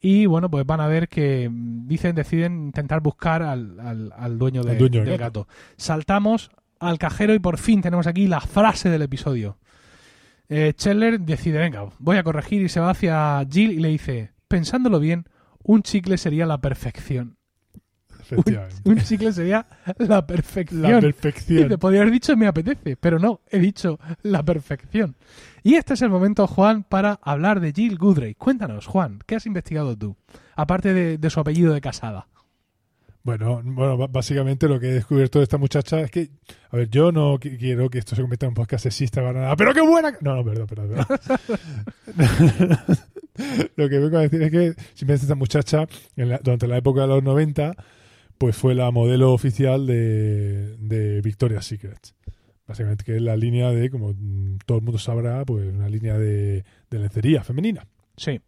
Y 0.00 0.26
bueno, 0.26 0.50
pues 0.50 0.66
van 0.66 0.80
a 0.80 0.88
ver 0.88 1.08
que 1.08 1.48
mm, 1.48 1.86
dicen, 1.88 2.14
deciden 2.16 2.66
intentar 2.66 3.00
buscar 3.00 3.42
al, 3.42 3.78
al- 3.80 4.12
al 4.16 4.38
dueño, 4.38 4.62
de- 4.64 4.72
Al 4.72 4.78
dueño 4.78 5.00
del 5.00 5.08
del 5.10 5.18
gato. 5.18 5.44
gato. 5.44 5.54
Saltamos 5.76 6.50
al 6.80 6.98
cajero 6.98 7.32
y 7.32 7.38
por 7.38 7.58
fin 7.58 7.80
tenemos 7.80 8.06
aquí 8.08 8.26
la 8.26 8.40
frase 8.40 8.90
del 8.90 9.02
episodio. 9.02 9.56
Eh, 10.48 10.72
Chandler 10.76 11.20
decide, 11.20 11.58
venga, 11.58 11.88
voy 11.98 12.16
a 12.16 12.22
corregir 12.22 12.62
y 12.62 12.68
se 12.68 12.80
va 12.80 12.90
hacia 12.90 13.44
Jill 13.50 13.72
y 13.72 13.78
le 13.78 13.88
dice, 13.88 14.32
pensándolo 14.48 15.00
bien, 15.00 15.28
un 15.62 15.82
chicle 15.82 16.18
sería 16.18 16.46
la 16.46 16.60
perfección. 16.60 17.36
Efectivamente. 18.20 18.76
Un 18.84 18.98
chicle 18.98 19.32
sería 19.32 19.66
la 19.98 20.26
perfección. 20.26 20.82
La 20.82 21.00
perfección. 21.00 21.62
Dice, 21.64 21.78
podría 21.78 22.00
haber 22.00 22.12
dicho 22.12 22.36
me 22.36 22.48
apetece, 22.48 22.96
pero 22.96 23.20
no, 23.20 23.40
he 23.48 23.60
dicho 23.60 24.00
la 24.22 24.42
perfección. 24.42 25.14
Y 25.62 25.74
este 25.74 25.94
es 25.94 26.02
el 26.02 26.10
momento, 26.10 26.46
Juan, 26.48 26.82
para 26.82 27.20
hablar 27.22 27.60
de 27.60 27.72
Jill 27.72 27.96
Goodrich. 27.96 28.36
Cuéntanos, 28.36 28.86
Juan, 28.86 29.20
¿qué 29.26 29.36
has 29.36 29.46
investigado 29.46 29.96
tú? 29.96 30.16
Aparte 30.56 30.92
de, 30.92 31.18
de 31.18 31.30
su 31.30 31.38
apellido 31.38 31.72
de 31.72 31.80
casada. 31.80 32.26
Bueno, 33.26 33.60
bueno, 33.64 34.06
básicamente 34.06 34.68
lo 34.68 34.78
que 34.78 34.86
he 34.88 34.92
descubierto 34.92 35.40
de 35.40 35.42
esta 35.42 35.58
muchacha 35.58 36.00
es 36.00 36.12
que, 36.12 36.28
a 36.70 36.76
ver, 36.76 36.88
yo 36.88 37.10
no 37.10 37.40
qui- 37.40 37.58
quiero 37.58 37.90
que 37.90 37.98
esto 37.98 38.14
se 38.14 38.22
convierta 38.22 38.46
en 38.46 38.50
un 38.50 38.54
podcast 38.54 38.84
sexista 38.84 39.20
para 39.20 39.40
nada, 39.40 39.56
pero 39.56 39.74
qué 39.74 39.80
buena. 39.80 40.16
No, 40.20 40.36
no, 40.36 40.44
perdón, 40.44 40.66
perdón. 40.68 40.88
perdón. 40.90 41.18
lo 43.76 43.88
que 43.88 43.98
vengo 43.98 44.18
a 44.18 44.20
decir 44.22 44.42
es 44.42 44.50
que 44.52 44.74
simplemente 44.94 45.24
esta 45.24 45.34
muchacha, 45.34 45.86
en 46.14 46.28
la- 46.28 46.38
durante 46.38 46.68
la 46.68 46.76
época 46.76 47.00
de 47.00 47.06
los 47.08 47.22
90, 47.24 47.74
pues 48.38 48.56
fue 48.56 48.76
la 48.76 48.92
modelo 48.92 49.32
oficial 49.32 49.86
de, 49.88 50.76
de 50.78 51.20
Victoria's 51.20 51.66
Secret. 51.66 51.98
Básicamente 52.68 53.04
que 53.04 53.16
es 53.16 53.22
la 53.22 53.36
línea 53.36 53.70
de, 53.70 53.90
como 53.90 54.12
mm, 54.12 54.58
todo 54.66 54.78
el 54.78 54.84
mundo 54.84 54.98
sabrá, 55.00 55.44
pues 55.44 55.66
una 55.66 55.88
línea 55.88 56.16
de, 56.16 56.64
de 56.90 56.98
lencería 57.00 57.42
femenina. 57.42 57.86
Sí. 58.16 58.40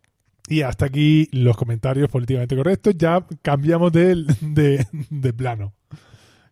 Y 0.49 0.63
hasta 0.63 0.87
aquí 0.87 1.29
los 1.33 1.57
comentarios 1.57 2.09
políticamente 2.09 2.57
correctos. 2.57 2.95
Ya 2.97 3.25
cambiamos 3.43 3.93
de, 3.93 4.25
de, 4.41 4.87
de 5.11 5.33
plano. 5.33 5.75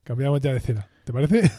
Cambiamos 0.04 0.40
ya 0.40 0.52
de 0.52 0.58
escena. 0.58 0.88
¿Te 1.04 1.12
parece? 1.12 1.50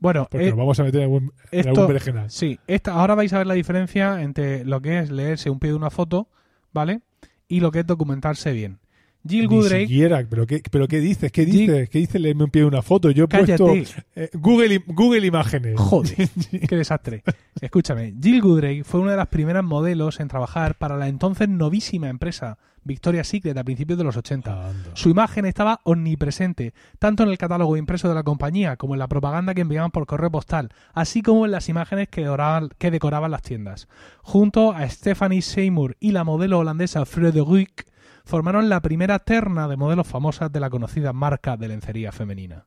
Bueno, 0.00 0.26
Porque 0.30 0.46
eh, 0.46 0.50
nos 0.50 0.58
vamos 0.58 0.78
a 0.80 0.82
meter 0.84 1.00
en 1.00 1.04
algún, 1.04 1.32
en 1.50 1.60
esto- 1.60 1.70
algún 1.70 1.86
berenjenal. 1.86 2.30
sí, 2.30 2.58
esta, 2.66 2.92
ahora 2.92 3.14
vais 3.14 3.32
a 3.32 3.38
ver 3.38 3.46
la 3.46 3.54
diferencia 3.54 4.20
entre 4.22 4.64
lo 4.64 4.82
que 4.82 4.98
es 4.98 5.10
leerse 5.10 5.48
un 5.48 5.58
pie 5.58 5.70
de 5.70 5.76
una 5.76 5.88
foto, 5.88 6.28
¿vale? 6.72 7.00
Y 7.48 7.60
lo 7.60 7.70
que 7.70 7.80
es 7.80 7.86
documentarse 7.86 8.52
bien. 8.52 8.80
Jill 9.26 9.48
Ni 9.48 9.62
siquiera. 9.62 10.24
¿Pero 10.28 10.46
qué, 10.46 10.62
¿Pero 10.70 10.86
qué 10.86 11.00
dices? 11.00 11.32
¿Qué 11.32 11.46
dices? 11.46 11.88
¿Qué 11.88 11.98
dices 11.98 12.20
leerme 12.20 12.44
un 12.44 12.50
pie 12.50 12.62
de 12.62 12.68
una 12.68 12.82
foto? 12.82 13.10
Yo 13.10 13.24
he 13.24 13.28
cállate. 13.28 13.56
puesto 13.56 14.00
eh, 14.14 14.30
Google, 14.34 14.82
Google 14.86 15.26
Imágenes. 15.26 15.78
Joder, 15.78 16.28
qué 16.68 16.76
desastre. 16.76 17.22
Escúchame, 17.60 18.14
Jill 18.20 18.40
Goodrich 18.40 18.84
fue 18.84 19.00
una 19.00 19.12
de 19.12 19.16
las 19.16 19.28
primeras 19.28 19.64
modelos 19.64 20.20
en 20.20 20.28
trabajar 20.28 20.74
para 20.76 20.96
la 20.96 21.08
entonces 21.08 21.48
novísima 21.48 22.08
empresa 22.08 22.58
Victoria's 22.84 23.28
Secret 23.28 23.56
a 23.56 23.64
principios 23.64 23.98
de 23.98 24.04
los 24.04 24.16
80. 24.16 24.68
Anda. 24.68 24.90
Su 24.94 25.08
imagen 25.08 25.46
estaba 25.46 25.80
omnipresente, 25.84 26.74
tanto 26.98 27.22
en 27.22 27.30
el 27.30 27.38
catálogo 27.38 27.76
impreso 27.76 28.08
de 28.08 28.14
la 28.14 28.22
compañía 28.22 28.76
como 28.76 28.94
en 28.94 28.98
la 28.98 29.08
propaganda 29.08 29.54
que 29.54 29.62
enviaban 29.62 29.90
por 29.90 30.06
correo 30.06 30.30
postal, 30.30 30.70
así 30.92 31.22
como 31.22 31.46
en 31.46 31.50
las 31.50 31.68
imágenes 31.68 32.08
que, 32.08 32.22
decoraban, 32.22 32.68
que 32.78 32.90
decoraban 32.90 33.30
las 33.30 33.42
tiendas. 33.42 33.88
Junto 34.22 34.72
a 34.72 34.88
Stephanie 34.88 35.42
Seymour 35.42 35.96
y 35.98 36.12
la 36.12 36.24
modelo 36.24 36.58
holandesa 36.58 37.06
Frederick, 37.06 37.86
formaron 38.24 38.68
la 38.68 38.80
primera 38.80 39.18
terna 39.20 39.68
de 39.68 39.76
modelos 39.76 40.06
famosas 40.06 40.50
de 40.50 40.60
la 40.60 40.70
conocida 40.70 41.12
marca 41.12 41.56
de 41.56 41.68
lencería 41.68 42.10
femenina. 42.12 42.66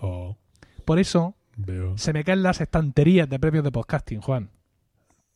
Oh, 0.00 0.36
Por 0.84 0.98
eso 0.98 1.34
veo. 1.56 1.96
se 1.98 2.12
me 2.12 2.24
caen 2.24 2.42
las 2.42 2.60
estanterías 2.60 3.28
de 3.28 3.38
premios 3.38 3.64
de 3.64 3.72
podcasting, 3.72 4.20
Juan. 4.20 4.50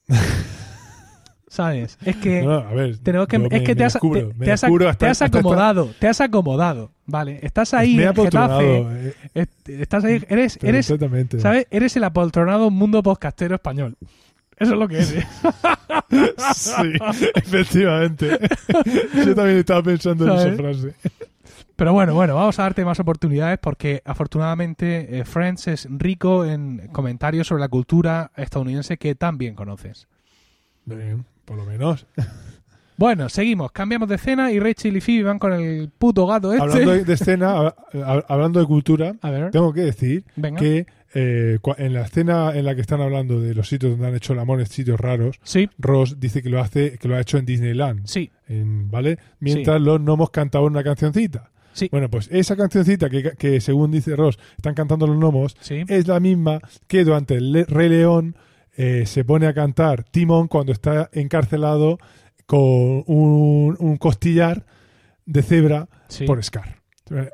¿Sabes? 1.50 1.96
Es 2.04 2.16
que... 2.16 2.42
No, 2.42 2.57
a 2.59 2.74
ver, 2.74 2.98
tenemos 2.98 3.26
que- 3.26 3.37
es 3.37 3.42
me- 3.42 3.64
que 3.64 3.74
te 3.74 3.83
has, 3.83 3.94
descubro, 3.94 4.33
te- 4.38 4.52
has- 4.52 4.61
te 4.98 5.07
hasta 5.07 5.24
acomodado, 5.24 5.90
te 5.98 6.07
has 6.07 6.20
acomodado, 6.20 6.92
¿vale? 7.07 7.40
Estás 7.42 7.72
ahí 7.72 7.96
me 7.96 8.04
en 8.04 8.14
Getafe, 8.14 8.78
eh, 8.81 9.14
est- 9.35 9.68
estás 9.70 10.04
ahí, 10.04 10.22
eres, 10.28 10.59
eres. 10.62 10.92
¿sabes? 11.38 11.66
Eres 11.70 11.96
el 11.96 12.04
apoltronado 12.04 12.70
mundo 12.70 13.02
podcastero 13.02 13.54
español. 13.54 13.96
Eso 14.61 14.73
es 14.73 14.79
lo 14.79 14.88
que 14.88 14.99
es. 14.99 15.12
¿eh? 15.14 15.27
Sí, 16.55 16.92
efectivamente. 17.35 18.38
Yo 19.27 19.35
también 19.35 19.59
estaba 19.59 19.83
pensando 19.83 20.25
en 20.27 20.33
esa 20.33 20.57
frase. 20.57 20.94
Pero 21.77 21.92
bueno, 21.92 22.14
bueno, 22.14 22.35
vamos 22.35 22.59
a 22.59 22.62
darte 22.62 22.85
más 22.85 22.99
oportunidades 22.99 23.59
porque 23.61 24.03
afortunadamente 24.05 25.18
eh, 25.18 25.25
Friends 25.25 25.68
es 25.68 25.87
rico 25.90 26.44
en 26.44 26.88
comentarios 26.92 27.47
sobre 27.47 27.61
la 27.61 27.68
cultura 27.68 28.31
estadounidense 28.37 28.97
que 28.97 29.14
también 29.14 29.55
conoces. 29.55 30.09
Bien, 30.87 31.25
por 31.44 31.57
lo 31.57 31.64
menos. 31.64 32.07
Bueno, 32.97 33.29
seguimos, 33.29 33.71
cambiamos 33.71 34.09
de 34.09 34.16
escena 34.16 34.51
y 34.51 34.59
Rachel 34.59 34.97
y 34.97 35.01
Phoebe 35.01 35.23
van 35.25 35.38
con 35.38 35.53
el 35.53 35.88
puto 35.97 36.27
gato 36.27 36.53
este. 36.53 36.62
Hablando 36.62 36.90
de, 36.92 37.05
de 37.05 37.12
escena, 37.14 37.55
hab- 37.57 37.75
hab- 37.92 38.25
hablando 38.29 38.59
de 38.61 38.66
cultura, 38.66 39.14
A 39.21 39.31
ver, 39.31 39.51
tengo 39.53 39.73
que 39.73 39.83
decir 39.83 40.25
venga. 40.35 40.59
que 40.59 40.87
eh, 41.14 41.59
en 41.79 41.94
la 41.94 42.03
escena 42.03 42.53
en 42.55 42.64
la 42.64 42.75
que 42.75 42.81
están 42.81 43.01
hablando 43.01 43.40
de 43.40 43.55
los 43.55 43.68
sitios 43.68 43.92
donde 43.92 44.07
han 44.09 44.14
hecho 44.14 44.33
el 44.35 44.38
amor 44.38 44.61
en 44.61 44.66
sitios 44.66 45.01
raros, 45.01 45.38
Sí, 45.42 45.68
Ross 45.79 46.21
dice 46.21 46.42
que 46.42 46.51
lo 46.51 46.61
hace, 46.61 46.99
que 46.99 47.09
lo 47.09 47.16
ha 47.16 47.21
hecho 47.21 47.38
en 47.38 47.47
Disneyland, 47.47 48.07
sí, 48.07 48.31
en- 48.49 48.90
¿vale? 48.90 49.18
Mientras 49.40 49.81
los 49.81 50.01
gnomos 50.01 50.31
cantaban 50.31 50.73
una 50.73 50.85
cancioncita. 50.85 51.51
sí, 51.73 51.88
Bueno, 51.90 52.11
pues 52.11 52.29
esa 52.33 52.57
cancioncita 52.57 53.09
que, 53.09 53.33
que 53.38 53.61
según 53.61 53.90
dice 53.90 54.16
Ross 54.16 54.38
están 54.57 54.75
cantando 54.75 55.07
los 55.07 55.16
gnomos 55.16 55.57
sí. 55.61 55.83
es 55.88 56.07
la 56.09 56.21
misma 56.21 56.61
que 56.87 57.05
durante 57.05 57.35
el 57.37 57.53
Le- 57.53 57.64
Rey 57.64 57.88
León 57.88 58.37
eh, 58.77 59.05
se 59.07 59.25
pone 59.25 59.47
a 59.47 59.55
cantar 59.55 60.05
Timón 60.05 60.47
cuando 60.49 60.73
está 60.73 61.09
encarcelado 61.12 61.99
con 62.47 62.61
un, 63.07 63.77
un 63.79 63.97
costillar 63.99 64.64
de 65.27 65.42
cebra 65.42 65.88
sí. 66.09 66.25
por 66.25 66.42
Scar. 66.42 66.77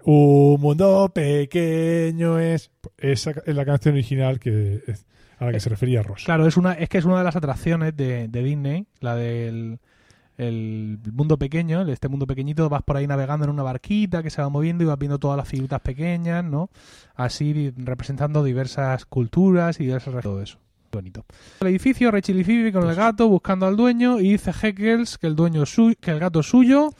Un 0.04 0.60
mundo 0.60 1.10
pequeño 1.14 2.38
es. 2.38 2.70
Esa 2.98 3.32
es 3.44 3.54
la 3.54 3.64
canción 3.64 3.94
original 3.94 4.38
que 4.38 4.82
es- 4.86 5.06
a 5.38 5.46
la 5.46 5.52
que 5.52 5.60
se 5.60 5.68
refería 5.68 6.02
Ross. 6.02 6.24
Claro, 6.24 6.46
es 6.46 6.56
una, 6.56 6.74
es 6.74 6.88
que 6.88 6.98
es 6.98 7.04
una 7.04 7.18
de 7.18 7.24
las 7.24 7.36
atracciones 7.36 7.96
de, 7.96 8.28
de 8.28 8.42
Disney, 8.42 8.86
la 9.00 9.16
del 9.16 9.78
el 10.36 10.98
mundo 11.12 11.38
pequeño, 11.38 11.82
este 11.82 12.08
mundo 12.08 12.26
pequeñito, 12.26 12.68
vas 12.68 12.82
por 12.82 12.96
ahí 12.96 13.06
navegando 13.06 13.44
en 13.44 13.50
una 13.50 13.62
barquita 13.62 14.20
que 14.20 14.30
se 14.30 14.42
va 14.42 14.48
moviendo 14.48 14.82
y 14.82 14.86
vas 14.88 14.98
viendo 14.98 15.18
todas 15.20 15.36
las 15.36 15.46
figuritas 15.46 15.80
pequeñas, 15.80 16.44
¿no? 16.44 16.70
Así 17.14 17.72
representando 17.76 18.42
diversas 18.42 19.06
culturas 19.06 19.78
y 19.78 19.84
diversas 19.84 20.20
todo 20.22 20.42
eso. 20.42 20.58
Bonito. 20.90 21.24
El 21.60 21.68
edificio, 21.68 22.10
Rachel 22.10 22.40
y 22.40 22.44
Phoebe 22.44 22.72
con 22.72 22.82
el 22.82 22.88
Pues- 22.88 22.96
gato 22.96 23.28
buscando 23.28 23.66
al 23.66 23.76
dueño 23.76 24.18
y 24.20 24.30
dice 24.32 24.50
Heckles 24.52 25.18
que 25.18 25.28
el 25.28 25.36
dueño 25.36 25.62
es 25.64 25.76
que 26.00 26.10
el 26.10 26.18
gato 26.18 26.40
es 26.40 26.46
suyo. 26.46 26.90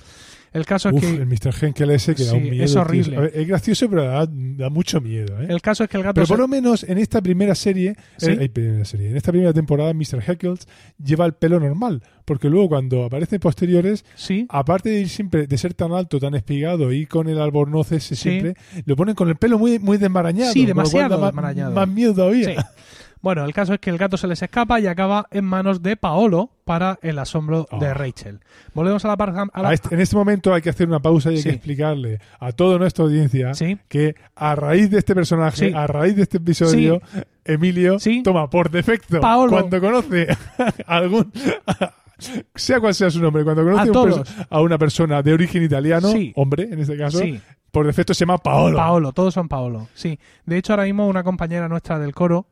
El 0.54 0.64
caso 0.64 0.88
Uf, 0.90 1.02
es 1.02 1.10
que 1.10 1.16
el 1.16 1.26
Mr. 1.26 1.52
Henkel 1.60 1.90
ese 1.90 2.14
que 2.14 2.24
da 2.24 2.32
un 2.34 2.42
miedo. 2.44 2.64
es 2.64 2.74
horrible. 2.76 3.18
Ver, 3.18 3.32
es 3.34 3.46
gracioso, 3.48 3.90
pero 3.90 4.04
da, 4.04 4.26
da 4.30 4.70
mucho 4.70 5.00
miedo. 5.00 5.38
¿eh? 5.42 5.46
el 5.50 5.60
caso 5.60 5.84
es 5.84 5.90
que 5.90 5.96
el 5.96 6.04
gato 6.04 6.14
Pero 6.14 6.26
por 6.28 6.38
lo 6.38 6.46
menos 6.48 6.84
en 6.84 6.96
esta 6.98 7.20
primera 7.20 7.54
serie, 7.56 7.96
Sí. 8.16 8.30
eh, 8.30 8.48
primera 8.48 8.84
serie, 8.84 9.10
en 9.10 9.16
esta 9.16 9.32
primera 9.32 9.52
temporada, 9.52 9.92
Mr. 9.92 10.22
Heckles 10.26 10.66
lleva 11.04 11.26
el 11.26 11.34
pelo 11.34 11.60
normal. 11.60 12.02
Porque 12.24 12.48
luego 12.48 12.68
cuando 12.70 13.04
aparecen 13.04 13.38
posteriores, 13.40 14.04
sí, 14.14 14.46
aparte 14.48 14.88
de 14.88 15.00
ir 15.00 15.08
siempre, 15.10 15.46
de 15.46 15.58
ser 15.58 15.74
tan 15.74 15.92
alto, 15.92 16.18
tan 16.18 16.34
espigado 16.34 16.90
y 16.92 17.04
con 17.04 17.28
el 17.28 17.38
albornoz 17.38 17.92
ese 17.92 18.16
siempre, 18.16 18.54
lo 18.86 18.96
ponen 18.96 19.14
con 19.14 19.28
el 19.28 19.36
pelo 19.36 19.58
muy, 19.58 19.78
muy 19.78 19.98
desmarañado. 19.98 20.52
Sí, 20.52 20.64
demasiado 20.64 21.18
más- 21.18 21.28
desmarañado. 21.30 21.74
Más 21.74 21.88
miedo 21.88 22.14
todavía. 22.14 22.64
Bueno, 23.24 23.42
el 23.46 23.54
caso 23.54 23.72
es 23.72 23.80
que 23.80 23.88
el 23.88 23.96
gato 23.96 24.18
se 24.18 24.26
les 24.26 24.42
escapa 24.42 24.78
y 24.80 24.86
acaba 24.86 25.26
en 25.30 25.46
manos 25.46 25.82
de 25.82 25.96
Paolo 25.96 26.50
para 26.66 26.98
el 27.00 27.18
asombro 27.18 27.66
de 27.80 27.90
Oh. 27.90 27.94
Rachel. 27.94 28.40
Volvemos 28.74 29.02
a 29.06 29.08
la 29.08 29.16
parte. 29.16 29.40
a 29.52 29.62
la- 29.62 29.68
A 29.70 29.72
este- 29.72 29.94
en 29.94 30.00
este 30.02 30.14
momento 30.14 30.52
hay 30.52 30.60
que 30.60 30.68
hacer 30.68 30.86
una 30.86 31.00
pausa 31.00 31.30
y 31.32 31.36
hay 31.36 31.40
Sí. 31.42 31.48
que 31.48 31.54
explicarle 31.54 32.18
a 32.38 32.52
toda 32.52 32.78
nuestra 32.78 33.04
audiencia 33.04 33.54
Sí, 33.54 33.78
que 33.88 34.14
a 34.36 34.54
raíz 34.54 34.90
de 34.90 34.98
este 34.98 35.14
personaje, 35.14 35.70
Sí. 35.70 35.72
a 35.74 35.86
raíz 35.86 36.16
de 36.16 36.22
este 36.22 36.36
episodio, 36.36 37.00
Emilio 37.46 37.96
toma 38.22 38.48
por 38.50 38.70
defecto 38.70 39.20
Paolo. 39.22 39.52
cuando 39.52 39.80
conoce 39.80 40.26
a 40.28 40.36
algún 40.96 41.32
sea 42.54 42.78
cual 42.80 42.94
sea 42.94 43.10
su 43.10 43.20
nombre, 43.20 43.42
cuando 43.42 43.64
conoce 43.64 43.88
A 43.90 44.02
un 44.02 44.24
a 44.50 44.60
una 44.60 44.78
persona 44.78 45.22
de 45.22 45.32
origen 45.32 45.62
italiano, 45.62 46.12
hombre 46.36 46.64
en 46.70 46.78
este 46.80 46.96
caso, 46.96 47.20
por 47.70 47.86
defecto 47.86 48.14
se 48.14 48.20
llama 48.20 48.38
Paolo. 48.38 48.76
Paolo, 48.76 49.12
todos 49.12 49.34
son 49.34 49.48
Paolo. 49.48 49.88
Sí. 49.94 50.18
De 50.46 50.56
hecho, 50.58 50.72
ahora 50.74 50.84
mismo 50.84 51.08
una 51.08 51.24
compañera 51.24 51.68
nuestra 51.68 51.98
del 51.98 52.14
coro 52.14 52.46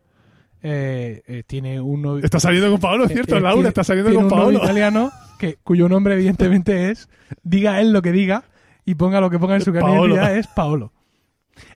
eh, 0.62 1.22
eh, 1.26 1.42
tiene 1.46 1.80
un 1.80 2.02
novio. 2.02 2.24
Está 2.24 2.38
saliendo 2.40 2.70
con 2.70 2.80
Paolo, 2.80 3.08
¿cierto? 3.08 3.36
eh, 3.36 3.40
Laura 3.40 3.54
tiene- 3.54 3.68
está 3.68 3.84
saliendo 3.84 4.10
tiene 4.10 4.24
con 4.28 4.32
un 4.32 4.38
novio 4.44 4.58
Paolo. 4.58 4.64
italiano 4.70 5.10
que, 5.38 5.56
cuyo 5.64 5.88
nombre, 5.88 6.14
evidentemente, 6.14 6.90
es. 6.90 7.08
Diga 7.42 7.80
él 7.80 7.92
lo 7.92 8.02
que 8.02 8.12
diga 8.12 8.44
y 8.84 8.94
ponga 8.94 9.20
lo 9.20 9.30
que 9.30 9.38
ponga 9.38 9.54
en 9.56 9.62
su 9.62 9.70
identidad, 9.70 10.36
es 10.36 10.46
Paolo. 10.48 10.92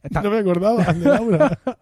Está- 0.03 0.23
No 0.23 0.31
me 0.31 0.39
acordaba 0.39 0.85
de 0.85 1.01
Laura. 1.05 1.59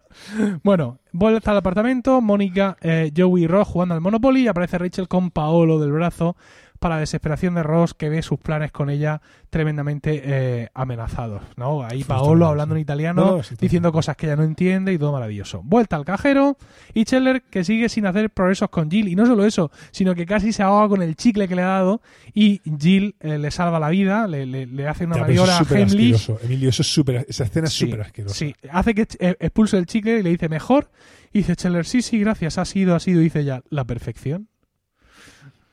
Bueno, 0.63 0.99
vuelta 1.13 1.51
al 1.51 1.57
apartamento, 1.57 2.21
Mónica, 2.21 2.77
eh, 2.81 3.11
Joey 3.17 3.45
y 3.45 3.47
Ross 3.49 3.67
jugando 3.69 3.95
al 3.95 4.01
Monopoly 4.01 4.43
y 4.43 4.49
aparece 4.49 4.79
Rachel 4.79 5.09
con 5.09 5.31
Paolo 5.31 5.81
del 5.81 5.91
brazo 5.93 6.37
para 6.85 6.97
la 6.97 7.01
desesperación 7.01 7.55
de 7.55 7.63
Ross 7.63 7.95
que 7.95 8.11
ve 8.11 8.21
sus 8.21 8.39
planes 8.39 8.71
con 8.73 8.91
ella 8.91 9.23
tremendamente 9.49 10.21
eh, 10.23 10.69
amenazados, 10.75 11.41
¿no? 11.57 11.83
Ahí 11.83 12.05
Paolo 12.05 12.47
hablando 12.47 12.75
sí. 12.75 12.79
en 12.81 12.83
italiano, 12.83 13.43
sí, 13.43 13.55
diciendo 13.59 13.91
cosas 13.91 14.17
que 14.19 14.27
ella 14.27 14.37
no 14.37 14.43
entiende 14.43 14.93
y 14.93 14.99
todo 14.99 15.11
maravilloso. 15.13 15.63
Vuelta 15.65 15.97
al 15.97 16.05
cajero 16.05 16.59
y 16.93 17.05
Scheller 17.05 17.41
que 17.43 17.65
sigue 17.65 17.89
sin 17.89 18.05
hacer 18.05 18.29
progresos 18.29 18.69
con 18.69 18.91
Jill 18.91 19.09
y 19.09 19.15
no 19.17 19.25
solo 19.25 19.47
eso, 19.47 19.71
sino 19.93 20.15
que 20.15 20.27
casi 20.27 20.53
se 20.53 20.63
ahoga 20.63 20.89
con 20.91 21.01
el 21.03 21.17
chicle 21.17 21.49
que 21.49 21.57
le 21.57 21.63
ha 21.63 21.69
dado 21.69 22.03
y 22.35 22.61
Jill 22.79 23.17
eh, 23.21 23.39
le 23.39 23.51
salva 23.51 23.81
la 23.81 23.89
vida, 23.89 24.27
le, 24.27 24.45
le- 24.45 24.67
le 24.67 24.87
hace 24.87 25.07
una 25.07 25.17
Heimlich 25.17 25.41
asqueroso. 25.41 26.39
Emilio, 26.43 26.69
eso 26.69 26.83
es 26.83 26.93
súper, 26.93 27.25
esa 27.27 27.45
escena 27.45 27.67
es 27.69 27.73
Sí, 27.73 27.87
súper 27.87 28.03
asquerosa. 28.03 28.35
Sí, 28.35 28.55
hace 28.71 28.95
que 28.95 29.07
eh, 29.21 29.37
expulse 29.41 29.79
el 29.79 29.87
chicle 29.87 30.19
y 30.19 30.23
le 30.23 30.29
dice 30.31 30.51
mejor. 30.51 30.91
Y 31.33 31.39
dice 31.39 31.55
Scheller, 31.55 31.85
sí, 31.87 32.03
sí, 32.03 32.19
gracias, 32.21 32.59
ha 32.59 32.65
sido, 32.65 32.95
ha 32.95 33.01
sido. 33.01 33.21
Dice 33.21 33.43
ya, 33.45 33.63
la 33.71 33.85
perfección. 33.85 34.49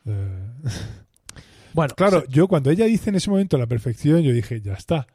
Eh, 0.05 0.49
Bueno, 1.73 1.93
Claro, 1.95 2.25
yo 2.27 2.47
cuando 2.49 2.69
ella 2.69 2.85
dice 2.85 3.09
en 3.11 3.15
ese 3.15 3.29
momento 3.29 3.57
la 3.57 3.65
perfección, 3.67 4.21
yo 4.21 4.33
dije, 4.33 4.59
ya 4.61 4.73
está, 4.73 5.07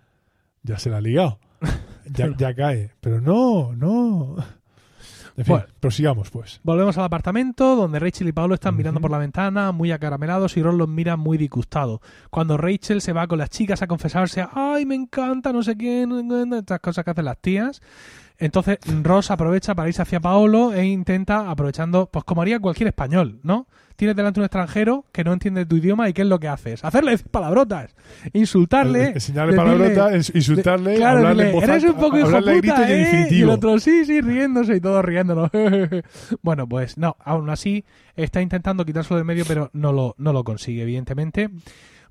ya 0.63 0.79
se 0.79 0.89
la 0.89 0.97
ha 0.97 1.01
ligado, 1.03 1.39
ya, 2.11 2.35
ya 2.39 2.55
cae. 2.55 2.93
Pero 3.01 3.21
no, 3.21 3.75
no. 3.75 4.37
En 5.37 5.45
fin, 5.45 5.53
Bueno. 5.53 5.67
prosigamos 5.81 6.31
pues. 6.31 6.61
volvemos 6.63 6.97
al 6.97 7.05
apartamento 7.05 7.77
donde 7.77 7.99
Rachel 7.99 8.29
y 8.29 8.33
Paolo 8.33 8.55
están 8.55 8.75
mirando 8.75 9.03
por 9.03 9.11
la 9.11 9.19
ventana, 9.19 9.71
muy 9.71 9.93
acaramelados, 9.93 10.57
y 10.57 10.63
Ron 10.63 10.79
los 10.79 10.89
mira 10.89 11.17
muy 11.19 11.37
disgustado. 11.37 12.01
Cuando 12.31 12.57
Rachel 12.57 13.03
se 13.03 13.13
va 13.13 13.27
con 13.27 13.39
las 13.39 13.51
chicas 13.51 13.83
a 13.83 13.87
confesarse, 13.87 14.47
ay, 14.55 14.87
me 14.87 14.95
encanta, 14.95 15.53
no 15.53 15.63
sé 15.63 15.77
no", 16.07 16.57
estas 16.57 16.81
cosas 16.81 17.05
que 17.05 17.11
hacen 17.11 17.27
las 17.27 17.39
tías. 17.39 17.83
Entonces 18.39 18.79
Ross 19.03 19.31
aprovecha 19.31 19.75
para 19.75 19.89
irse 19.89 20.03
hacia 20.03 20.21
Paolo 20.21 20.73
e 20.75 20.85
intenta, 20.85 21.51
aprovechando, 21.51 22.07
pues 22.13 22.25
como 22.25 22.43
haría 22.43 22.61
cualquier 22.61 22.89
español, 22.89 23.41
¿no? 23.43 23.67
Tienes 23.97 24.15
delante 24.15 24.41
un 24.41 24.45
extranjero 24.45 25.07
que 25.11 25.25
no 25.25 25.33
entiende 25.33 25.65
tu 25.65 25.77
idioma 25.77 26.07
y 26.07 26.13
¿qué 26.13 26.21
es 26.21 26.29
lo 26.29 26.39
que 26.39 26.49
haces? 26.49 26.85
Hacerle 26.85 27.13
decir 27.13 27.29
palabrotas, 27.29 27.97
insultarle, 28.35 29.13
Enseñarle 29.15 29.55
decirle- 29.55 29.57
palabrota, 29.95 30.11
ens- 30.15 30.35
insultarle, 30.35 30.97
Claro, 30.97 31.19
hablarle 31.19 31.45
dile, 31.45 31.49
en 31.49 31.61
voz 31.61 31.65
eres 31.71 31.85
un 31.85 31.95
poco 31.97 32.19
hijo 32.19 32.29
puta, 32.29 32.91
y 32.91 32.93
¿eh? 32.93 33.29
Y 33.31 33.41
el 33.43 33.49
otro, 33.49 33.79
sí, 33.79 34.05
sí, 34.05 34.21
riéndose 34.21 34.77
y 34.77 34.81
todos 34.81 35.03
riéndonos. 35.03 35.51
bueno, 36.43 36.69
pues 36.69 36.99
no, 36.99 37.17
aún 37.25 37.49
así 37.49 37.87
está 38.17 38.43
intentando 38.43 38.85
quitárselo 38.85 39.17
de 39.17 39.25
medio, 39.25 39.45
pero 39.49 39.71
no 39.73 39.93
lo, 39.93 40.15
no 40.19 40.35
lo 40.35 40.45
consigue, 40.45 40.83
evidentemente. 40.83 41.49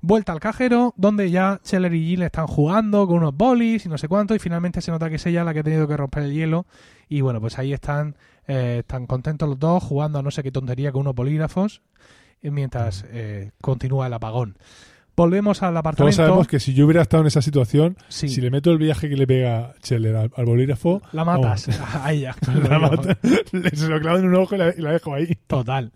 Vuelta 0.00 0.32
al 0.32 0.40
cajero, 0.40 0.92
donde 0.96 1.30
ya 1.30 1.60
Scheller 1.64 1.92
y 1.94 2.06
Jill 2.06 2.22
están 2.22 2.46
jugando 2.46 3.06
con 3.06 3.16
unos 3.18 3.34
bolis 3.36 3.86
y 3.86 3.88
no 3.88 3.98
sé 3.98 4.08
cuánto, 4.08 4.34
y 4.34 4.38
finalmente 4.38 4.80
se 4.80 4.90
nota 4.90 5.08
que 5.08 5.16
es 5.16 5.26
ella 5.26 5.42
la 5.44 5.52
que 5.54 5.60
ha 5.60 5.64
tenido 5.64 5.88
que 5.88 5.96
romper 5.96 6.24
el 6.24 6.32
hielo. 6.32 6.66
Y 7.08 7.22
bueno, 7.22 7.40
pues 7.40 7.58
ahí 7.58 7.72
están, 7.72 8.16
eh, 8.46 8.78
están 8.80 9.06
contentos 9.06 9.48
los 9.48 9.58
dos, 9.58 9.82
jugando 9.82 10.18
a 10.18 10.22
no 10.22 10.30
sé 10.30 10.42
qué 10.42 10.52
tontería 10.52 10.92
con 10.92 11.00
unos 11.02 11.14
bolígrafos, 11.14 11.82
y 12.42 12.50
mientras 12.50 13.04
eh, 13.10 13.50
continúa 13.60 14.06
el 14.06 14.12
apagón. 14.12 14.56
Volvemos 15.16 15.62
al 15.62 15.70
Todos 15.72 15.78
apartamento. 15.80 16.16
sabemos 16.16 16.46
que 16.46 16.60
si 16.60 16.74
yo 16.74 16.84
hubiera 16.84 17.00
estado 17.00 17.22
en 17.22 17.28
esa 17.28 17.40
situación, 17.40 17.96
Sí. 18.08 18.28
si 18.28 18.42
le 18.42 18.50
meto 18.50 18.70
el 18.70 18.76
viaje 18.76 19.08
que 19.08 19.16
le 19.16 19.26
pega 19.26 19.72
Scheller 19.82 20.14
al, 20.14 20.30
al 20.36 20.44
bolígrafo, 20.44 21.00
La 21.12 21.24
matas. 21.24 21.68
A 22.04 22.12
ella. 22.12 22.36
la 22.68 22.78
mata, 22.78 23.16
le- 23.52 23.70
se 23.74 23.88
lo 23.88 23.98
clavo 23.98 24.18
en 24.18 24.26
un 24.26 24.34
ojo 24.34 24.54
y 24.54 24.58
la, 24.58 24.74
y 24.76 24.80
la 24.82 24.92
dejo 24.92 25.14
ahí. 25.14 25.38
Total. 25.46 25.90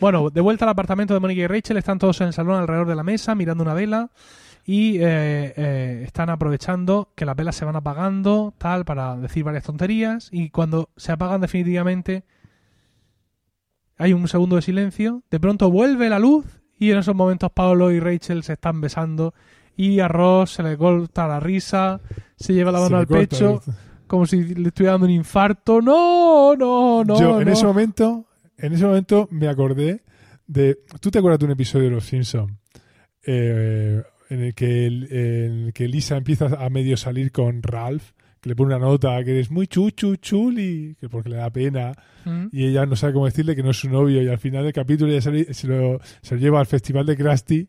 Bueno, 0.00 0.30
de 0.30 0.40
vuelta 0.40 0.64
al 0.64 0.70
apartamento 0.70 1.14
de 1.14 1.20
Mónica 1.20 1.42
y 1.42 1.46
Rachel, 1.46 1.76
están 1.76 1.98
todos 1.98 2.20
en 2.20 2.28
el 2.28 2.32
salón 2.32 2.60
alrededor 2.60 2.88
de 2.88 2.96
la 2.96 3.02
mesa 3.02 3.34
mirando 3.34 3.62
una 3.62 3.74
vela 3.74 4.10
y 4.64 4.96
eh, 4.96 5.54
eh, 5.56 6.02
están 6.04 6.28
aprovechando 6.28 7.12
que 7.14 7.24
las 7.24 7.36
velas 7.36 7.56
se 7.56 7.64
van 7.64 7.76
apagando, 7.76 8.52
tal, 8.58 8.84
para 8.84 9.16
decir 9.16 9.44
varias 9.44 9.64
tonterías 9.64 10.28
y 10.32 10.50
cuando 10.50 10.90
se 10.96 11.12
apagan 11.12 11.40
definitivamente 11.40 12.24
hay 13.96 14.12
un 14.12 14.28
segundo 14.28 14.56
de 14.56 14.62
silencio, 14.62 15.22
de 15.30 15.40
pronto 15.40 15.70
vuelve 15.70 16.08
la 16.10 16.18
luz 16.18 16.44
y 16.78 16.90
en 16.90 16.98
esos 16.98 17.14
momentos 17.14 17.50
Paolo 17.52 17.90
y 17.90 18.00
Rachel 18.00 18.42
se 18.42 18.54
están 18.54 18.80
besando 18.80 19.34
y 19.76 20.00
a 20.00 20.08
Ross 20.08 20.52
se 20.52 20.62
le 20.62 20.76
corta 20.76 21.28
la 21.28 21.40
risa, 21.40 22.00
se 22.36 22.52
lleva 22.52 22.72
la 22.72 22.80
mano 22.80 22.98
al 22.98 23.06
pecho 23.06 23.62
como 24.06 24.26
si 24.26 24.54
le 24.54 24.68
estuviera 24.68 24.92
dando 24.92 25.06
un 25.06 25.12
infarto. 25.12 25.80
No, 25.80 26.54
no, 26.56 27.04
no. 27.04 27.20
yo 27.20 27.40
en 27.40 27.46
no. 27.46 27.52
ese 27.52 27.66
momento, 27.66 28.25
en 28.58 28.72
ese 28.72 28.84
momento 28.86 29.28
me 29.30 29.48
acordé 29.48 30.02
de. 30.46 30.78
¿Tú 31.00 31.10
te 31.10 31.18
acuerdas 31.18 31.38
de 31.40 31.44
un 31.46 31.50
episodio 31.52 31.86
de 31.86 31.90
Los 31.90 32.04
Simpsons? 32.06 32.52
en 33.28 34.04
el 34.42 34.54
que 34.54 34.86
el- 34.86 35.08
en 35.12 35.52
el 35.66 35.72
que 35.72 35.88
Lisa 35.88 36.16
empieza 36.16 36.46
a 36.46 36.70
medio 36.70 36.96
salir 36.96 37.32
con 37.32 37.62
Ralph, 37.62 38.10
que 38.40 38.48
le 38.50 38.56
pone 38.56 38.74
una 38.74 38.84
nota 38.84 39.22
que 39.24 39.32
eres 39.32 39.50
muy 39.50 39.66
chuchu 39.66 40.16
chuli, 40.16 40.96
que 41.00 41.08
porque 41.08 41.30
le 41.30 41.36
da 41.36 41.50
pena, 41.50 41.92
Mm. 42.24 42.46
y 42.52 42.66
ella 42.66 42.86
no 42.86 42.94
sabe 42.96 43.12
cómo 43.14 43.26
decirle 43.26 43.56
que 43.56 43.62
no 43.62 43.70
es 43.70 43.76
su 43.78 43.88
novio, 43.88 44.22
y 44.22 44.28
al 44.28 44.38
final 44.38 44.62
del 44.64 44.72
capítulo 44.72 45.10
ella 45.10 45.20
se 45.20 45.30
lo, 45.66 46.00
se 46.22 46.34
lo 46.34 46.40
lleva 46.40 46.60
al 46.60 46.66
festival 46.66 47.06
de 47.06 47.16
Krusty, 47.16 47.68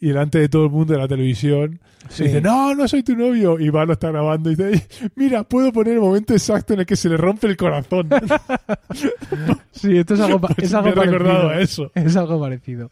y 0.00 0.08
delante 0.08 0.38
de 0.38 0.48
todo 0.48 0.64
el 0.66 0.70
mundo 0.70 0.92
de 0.94 0.98
la 1.00 1.08
televisión, 1.08 1.80
Sí. 2.08 2.24
dice, 2.24 2.40
no, 2.40 2.72
no 2.74 2.86
soy 2.86 3.02
tu 3.02 3.16
novio, 3.16 3.58
y 3.58 3.64
Iván 3.64 3.88
lo 3.88 3.94
está 3.94 4.10
grabando, 4.12 4.48
y 4.50 4.54
dice, 4.54 4.70
"Ey, 4.74 4.82
mira, 5.16 5.42
puedo 5.42 5.72
poner 5.72 5.94
el 5.94 6.00
momento 6.00 6.34
exacto 6.34 6.74
en 6.74 6.80
el 6.80 6.86
que 6.86 6.94
se 6.94 7.08
le 7.08 7.16
rompe 7.16 7.46
el 7.48 7.56
corazón. 7.56 8.08
Sí, 9.72 9.98
esto 9.98 10.14
es 10.14 10.20
algo, 10.20 10.40
pa- 10.40 10.54
es 10.56 10.72
algo 10.72 10.86
Me 10.88 10.92
he 10.92 11.04
recordado 11.04 11.48
parecido. 11.48 11.50
a 11.50 11.60
eso. 11.60 11.92
Es 11.94 12.16
algo 12.16 12.40
parecido. 12.40 12.90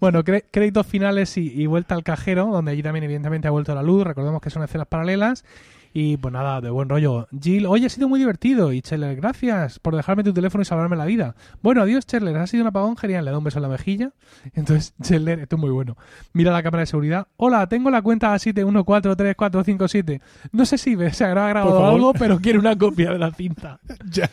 Bueno, 0.00 0.24
créditos 0.24 0.86
finales 0.86 1.36
y, 1.36 1.52
y 1.52 1.66
vuelta 1.66 1.94
al 1.94 2.02
cajero, 2.02 2.46
donde 2.46 2.70
allí 2.72 2.82
también 2.82 3.04
evidentemente 3.04 3.48
ha 3.48 3.50
vuelto 3.50 3.74
la 3.74 3.82
luz. 3.82 4.04
Recordemos 4.04 4.40
que 4.40 4.48
son 4.50 4.62
escenas 4.62 4.86
paralelas. 4.86 5.44
Y 5.94 6.16
pues 6.16 6.32
nada, 6.32 6.60
de 6.60 6.70
buen 6.70 6.88
rollo. 6.88 7.28
Jill, 7.38 7.66
hoy 7.66 7.84
ha 7.84 7.88
sido 7.90 8.08
muy 8.08 8.18
divertido. 8.18 8.72
Y 8.72 8.80
Cheller, 8.80 9.14
gracias 9.16 9.78
por 9.78 9.94
dejarme 9.94 10.24
tu 10.24 10.32
teléfono 10.32 10.62
y 10.62 10.64
salvarme 10.64 10.96
la 10.96 11.04
vida. 11.04 11.34
Bueno, 11.62 11.82
adiós, 11.82 12.06
Cheller. 12.06 12.36
Ha 12.38 12.46
sido 12.46 12.62
un 12.62 12.68
apagón 12.68 12.96
genial. 12.96 13.24
Le 13.26 13.30
da 13.30 13.38
un 13.38 13.44
beso 13.44 13.58
en 13.58 13.62
la 13.64 13.68
mejilla. 13.68 14.12
Entonces, 14.54 14.94
Cheller, 15.02 15.40
esto 15.40 15.56
es 15.56 15.60
muy 15.60 15.70
bueno. 15.70 15.96
Mira 16.32 16.50
la 16.52 16.62
cámara 16.62 16.80
de 16.80 16.86
seguridad. 16.86 17.28
Hola, 17.36 17.66
tengo 17.68 17.90
la 17.90 18.00
cuenta 18.00 18.34
A71434457. 18.34 20.20
No 20.52 20.64
sé 20.64 20.78
si 20.78 20.96
se 21.12 21.24
habrá 21.24 21.48
grabado 21.48 21.86
algo, 21.86 22.12
pero 22.14 22.38
quiero 22.38 22.60
una 22.60 22.76
copia 22.76 23.12
de 23.12 23.18
la 23.18 23.30
cinta. 23.32 23.78
ya. 24.10 24.30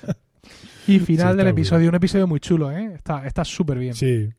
Y 0.87 0.99
final 0.99 1.33
Sí, 1.33 1.37
del 1.37 1.47
episodio, 1.47 1.79
bien. 1.81 1.89
un 1.89 1.95
episodio 1.95 2.25
muy 2.27 2.39
chulo, 2.39 2.71
¿eh? 2.71 2.93
Está 2.95 3.25
está 3.27 3.43
súper 3.43 3.77
bien. 3.77 3.93
Sí. 3.93 4.29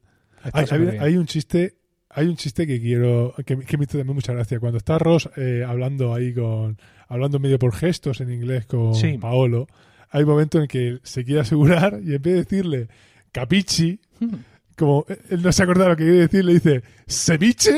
Hay 1.01 1.17
un 1.17 1.27
chiste, 1.27 1.77
hay 2.11 2.27
un 2.27 2.37
chiste 2.37 2.67
que 2.67 2.81
quiero, 2.81 3.35
que, 3.47 3.57
que 3.59 3.79
me 3.79 3.85
hizo 3.85 3.97
también 3.99 4.15
mucha 4.15 4.33
gracia. 4.33 4.59
Cuando 4.61 4.79
está 4.79 4.99
Ross 4.99 5.29
eh, 5.37 5.65
hablando 5.67 6.13
ahí 6.13 6.35
con, 6.35 6.77
hablando 7.09 7.39
medio 7.39 7.59
por 7.59 7.73
gestos 7.75 8.21
en 8.21 8.33
inglés 8.33 8.67
con 8.67 8.95
Sí. 8.95 9.17
Paolo, 9.19 9.67
hay 10.11 10.25
un 10.25 10.29
momento 10.31 10.61
en 10.61 10.67
que 10.67 10.99
se 11.05 11.25
quiere 11.25 11.41
asegurar 11.43 12.01
y 12.05 12.15
en 12.15 12.23
vez 12.23 12.35
de 12.35 12.43
decirle 12.45 12.89
capichi, 13.33 14.01
Mm. 14.19 14.35
como 14.77 15.07
él 15.31 15.43
no 15.43 15.51
se 15.53 15.63
acuerda 15.63 15.89
lo 15.89 15.97
que 15.97 16.05
quiere 16.05 16.19
decir, 16.21 16.45
le 16.45 16.53
dice 16.55 16.83
ceviche, 17.07 17.73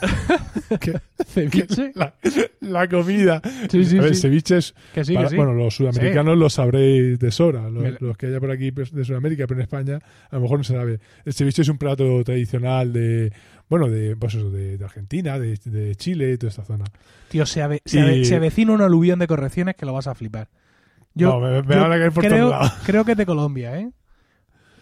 ¿Ceviche? 1.26 1.92
la, 1.94 2.14
la 2.60 2.88
comida. 2.88 3.40
Sí, 3.70 3.84
sí, 3.84 3.98
A 3.98 4.02
ver, 4.02 4.14
sí. 4.14 4.28
Que 4.94 5.04
sí, 5.04 5.14
para- 5.14 5.28
que. 5.28 5.36
Bueno, 5.36 5.54
los 5.54 5.74
sudamericanos 5.76 6.36
lo 6.36 6.50
sabréis 6.50 7.18
de 7.18 7.30
sobra. 7.30 7.68
Los, 7.70 7.82
la- 7.82 7.96
los 8.00 8.16
que 8.16 8.26
haya 8.26 8.40
por 8.40 8.50
aquí 8.50 8.70
pues, 8.72 8.92
de 8.92 9.04
Sudamérica, 9.04 9.46
pero 9.46 9.60
en 9.60 9.62
España 9.62 9.98
a 10.30 10.36
lo 10.36 10.42
mejor 10.42 10.58
no 10.58 10.64
se 10.64 10.74
sabe. 10.74 11.00
El 11.24 11.32
ceviche 11.34 11.62
es 11.62 11.68
un 11.68 11.78
plato 11.78 12.22
tradicional 12.24 12.92
de, 12.92 13.32
bueno, 13.68 13.88
de, 13.88 14.16
pues 14.16 14.34
eso, 14.34 14.50
de, 14.50 14.78
de 14.78 14.84
Argentina, 14.84 15.38
de, 15.38 15.58
de 15.64 15.94
Chile, 15.96 16.36
toda 16.38 16.50
esta 16.50 16.64
zona. 16.64 16.84
Tío, 17.28 17.46
se, 17.46 17.62
ave- 17.62 17.82
se, 17.84 17.98
Y- 17.98 18.02
ave- 18.02 18.24
se 18.24 18.36
avecina 18.36 18.72
un 18.72 18.82
aluvión 18.82 19.18
de 19.18 19.26
correcciones 19.26 19.74
que 19.76 19.86
lo 19.86 19.92
vas 19.92 20.06
a 20.06 20.14
flipar. 20.14 20.48
Yo, 21.14 21.28
No, 21.30 21.40
me, 21.40 21.62
me 21.62 21.74
yo 21.74 21.80
van 21.82 21.92
a 21.92 21.98
caer 21.98 22.12
por 22.12 22.24
creo, 22.24 22.48
todos 22.48 22.50
lados. 22.62 22.72
creo 22.84 23.04
que 23.04 23.12
es 23.12 23.18
de 23.18 23.26
Colombia, 23.26 23.78
¿eh? 23.78 23.90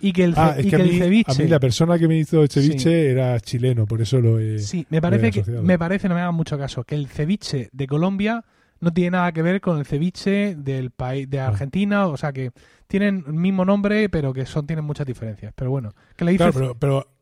Y 0.01 0.13
que 0.13 0.25
el, 0.25 0.35
Ah, 0.37 0.55
es 0.59 0.67
y 0.67 0.71
que, 0.71 0.77
que 0.77 0.83
a, 0.83 0.85
el 0.85 0.91
mí, 0.93 0.99
ceviche... 0.99 1.33
a 1.33 1.35
mí 1.45 1.49
la 1.49 1.61
persona 1.61 1.99
que 1.99 2.07
me 2.09 2.17
hizo 2.19 2.43
el 2.43 2.49
ceviche 2.49 2.79
Sí. 2.79 2.91
era 3.11 3.39
chileno, 3.41 3.87
por 3.87 4.01
eso 4.03 4.21
lo 4.21 4.39
he... 4.39 4.59
Sí, 4.59 4.87
me 4.91 5.01
parece, 5.01 5.31
que, 5.31 5.43
me 5.51 5.79
parece, 5.79 6.09
no 6.09 6.15
me 6.15 6.21
hagan 6.21 6.35
mucho 6.35 6.59
caso, 6.59 6.85
que 6.85 6.95
el 6.95 7.07
ceviche 7.09 7.69
de 7.73 7.87
Colombia 7.87 8.45
no 8.81 8.93
tiene 8.93 9.13
nada 9.13 9.33
que 9.33 9.41
ver 9.43 9.61
con 9.61 9.79
el 9.79 9.87
ceviche 9.87 10.55
del 10.55 10.91
país 10.91 11.29
de 11.31 11.41
Ah. 11.41 11.49
Argentina, 11.49 12.07
o 12.09 12.17
sea 12.17 12.33
que 12.33 12.51
tienen 12.87 13.25
el 13.27 13.33
mismo 13.33 13.65
nombre, 13.65 14.09
pero 14.11 14.33
que 14.33 14.45
son 14.47 14.67
tienen 14.67 14.85
muchas 14.85 15.07
diferencias. 15.07 15.53
Pero 15.57 15.71
bueno, 15.71 15.95
que 16.15 16.25
le 16.27 16.33
dice 16.33 16.45
Claro, 16.51 16.53
pero, 16.53 16.75
pero, 16.79 17.13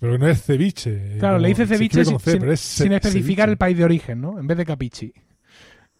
pero 0.00 0.18
no 0.18 0.28
es 0.28 0.42
ceviche. 0.42 1.16
Claro, 1.20 1.36
como- 1.36 1.42
le 1.42 1.48
dice 1.48 1.66
ceviche 1.66 2.04
sin, 2.04 2.18
C, 2.18 2.38
es 2.52 2.60
sin 2.60 2.92
especificar 2.92 3.46
ceviche. 3.46 3.52
el 3.52 3.56
país 3.56 3.78
de 3.78 3.84
origen, 3.84 4.20
¿no? 4.20 4.38
En 4.38 4.46
vez 4.48 4.58
de 4.58 4.66
capichi. 4.66 5.12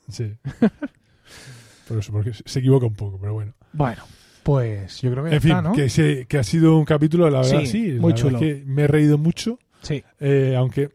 Sí. 0.09 0.35
por 1.89 1.99
eso, 1.99 2.13
porque 2.13 2.33
se 2.35 2.59
equivoca 2.59 2.87
un 2.87 2.95
poco, 2.95 3.19
pero 3.21 3.35
bueno. 3.35 3.55
Bueno, 3.73 4.03
pues 4.49 5.03
yo 5.03 5.11
creo 5.11 5.25
que 5.25 5.31
ya 5.31 5.37
En 5.37 5.43
fin, 5.43 5.51
está, 5.51 5.63
¿no? 5.63 5.73
que, 5.75 5.91
se- 5.91 6.25
que 6.27 6.39
ha 6.39 6.43
sido 6.43 6.79
un 6.79 6.87
capítulo, 6.87 7.29
la 7.29 7.41
verdad, 7.43 7.61
Sí, 7.61 7.67
sí. 7.67 7.93
muy 8.01 8.15
chulo. 8.15 8.39
es 8.39 8.43
que 8.43 8.65
me 8.65 8.85
he 8.85 8.87
reído 8.87 9.19
mucho, 9.19 9.59
Sí, 9.83 10.03
eh, 10.21 10.55
aunque 10.57 10.89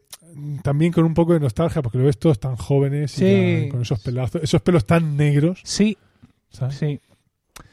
también 0.64 0.92
con 0.92 1.04
un 1.04 1.14
poco 1.14 1.34
de 1.34 1.38
nostalgia, 1.40 1.80
porque 1.80 1.98
lo 1.98 2.04
ves 2.04 2.18
todos 2.18 2.40
tan 2.40 2.56
jóvenes 2.56 3.16
y 3.18 3.20
tan- 3.20 3.68
con 3.70 3.82
esos 3.82 4.00
pelazos, 4.02 4.42
esos 4.42 4.60
pelos 4.60 4.84
tan 4.86 5.16
negros, 5.16 5.60
sí, 5.62 5.96
¿sabes? 6.50 6.74
sí. 6.74 6.98
Pero, 7.54 7.66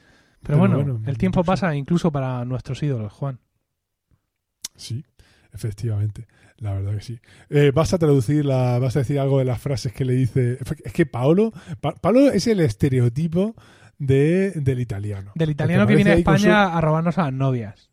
Pero 0.44 0.58
bueno, 0.60 0.76
bueno, 0.76 1.02
el 1.08 1.18
tiempo 1.18 1.44
pasa 1.44 1.76
incluso 1.76 2.12
para 2.12 2.46
nuestros 2.46 2.84
ídolos, 2.84 3.12
Juan. 3.14 3.40
Sí, 4.76 5.04
efectivamente. 5.54 6.28
La 6.58 6.74
verdad 6.74 6.94
que 6.94 7.02
sí. 7.02 7.20
Eh, 7.50 7.72
vas 7.74 7.92
a 7.94 7.98
traducir, 7.98 8.46
la, 8.46 8.78
vas 8.78 8.96
a 8.96 9.00
decir 9.00 9.20
algo 9.20 9.40
de 9.40 9.46
las 9.46 9.60
frases 9.60 9.94
que 9.94 10.06
le 10.06 10.14
dice. 10.14 10.60
Es 10.84 10.94
que 10.94 11.08
Paolo, 11.08 11.52
Pa- 11.80 11.96
Paolo 11.96 12.30
es 12.32 12.46
el 12.46 12.60
estereotipo 12.60 13.56
de, 14.06 14.52
del 14.56 14.80
italiano. 14.80 15.32
Del 15.36 15.52
italiano 15.52 15.86
que 15.86 15.96
viene 15.96 16.12
a 16.12 16.16
España 16.16 16.76
a 16.76 16.82
robarnos 16.82 17.18
a 17.20 17.24
las 17.26 17.34
novias. 17.34 17.90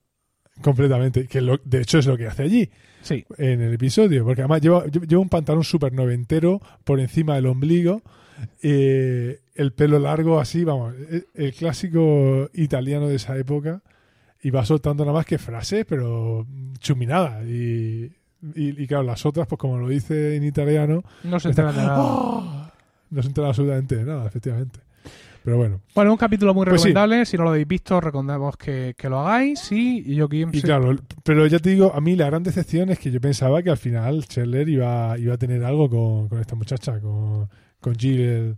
completamente. 0.62 1.26
Que 1.26 1.40
lo- 1.42 1.60
de 1.64 1.82
hecho 1.82 1.98
es 1.98 2.06
lo 2.06 2.16
que 2.16 2.26
hace 2.26 2.42
allí. 2.44 2.70
Sí, 3.02 3.24
en 3.36 3.60
el 3.60 3.74
episodio, 3.74 4.24
porque 4.24 4.40
además 4.42 4.60
lleva, 4.60 4.84
lleva 4.86 5.20
un 5.22 5.28
pantalón 5.28 5.62
súper 5.64 5.92
noventero 5.92 6.60
por 6.84 6.98
encima 6.98 7.36
del 7.36 7.46
ombligo, 7.46 8.02
eh, 8.62 9.40
el 9.54 9.72
pelo 9.72 9.98
largo 9.98 10.40
así, 10.40 10.64
vamos, 10.64 10.94
el, 11.10 11.26
el 11.34 11.52
clásico 11.54 12.50
italiano 12.54 13.06
de 13.08 13.16
esa 13.16 13.36
época, 13.36 13.82
y 14.42 14.50
va 14.50 14.64
soltando 14.64 15.04
nada 15.04 15.16
más 15.16 15.26
que 15.26 15.38
frases, 15.38 15.84
pero 15.88 16.44
chuminadas. 16.80 17.44
Y, 17.46 18.04
y, 18.54 18.82
y 18.82 18.86
claro, 18.86 19.04
las 19.04 19.24
otras, 19.26 19.46
pues 19.46 19.58
como 19.58 19.78
lo 19.78 19.88
dice 19.88 20.36
en 20.36 20.44
italiano, 20.44 21.02
no 21.24 21.38
se 21.40 21.48
enteran 21.50 21.74
de 21.76 21.82
nada. 21.82 21.96
¡ah! 21.98 22.72
no 23.10 23.22
se 23.22 23.28
entera 23.28 23.48
absolutamente 23.48 23.96
de 23.96 24.04
nada, 24.04 24.26
efectivamente. 24.26 24.80
Pero 25.48 25.56
bueno, 25.56 25.80
Bueno, 25.94 26.10
un 26.12 26.18
capítulo 26.18 26.52
muy 26.52 26.66
Pues 26.66 26.82
sí. 26.82 26.88
recomendable. 26.88 27.24
Si 27.24 27.38
no 27.38 27.44
lo 27.44 27.48
habéis 27.50 27.66
visto, 27.66 27.98
recomendamos 28.02 28.58
que, 28.58 28.94
que 28.98 29.08
lo 29.08 29.20
hagáis. 29.20 29.58
Sí, 29.60 30.02
y 30.04 30.14
yo 30.16 30.26
aquí 30.26 30.44
y 30.52 30.60
claro, 30.60 30.94
pero 31.24 31.46
ya 31.46 31.58
te 31.58 31.70
digo, 31.70 31.90
a 31.94 32.02
mí 32.02 32.16
la 32.16 32.26
gran 32.26 32.42
decepción 32.42 32.90
es 32.90 32.98
que 32.98 33.10
yo 33.10 33.18
pensaba 33.18 33.62
que 33.62 33.70
al 33.70 33.78
final 33.78 34.24
Scheller 34.24 34.68
iba, 34.68 35.16
iba 35.18 35.32
a 35.32 35.38
tener 35.38 35.64
algo 35.64 35.88
con, 35.88 36.28
con 36.28 36.38
esta 36.38 36.54
muchacha, 36.54 37.00
con, 37.00 37.48
con 37.80 37.94
Jill. 37.94 38.56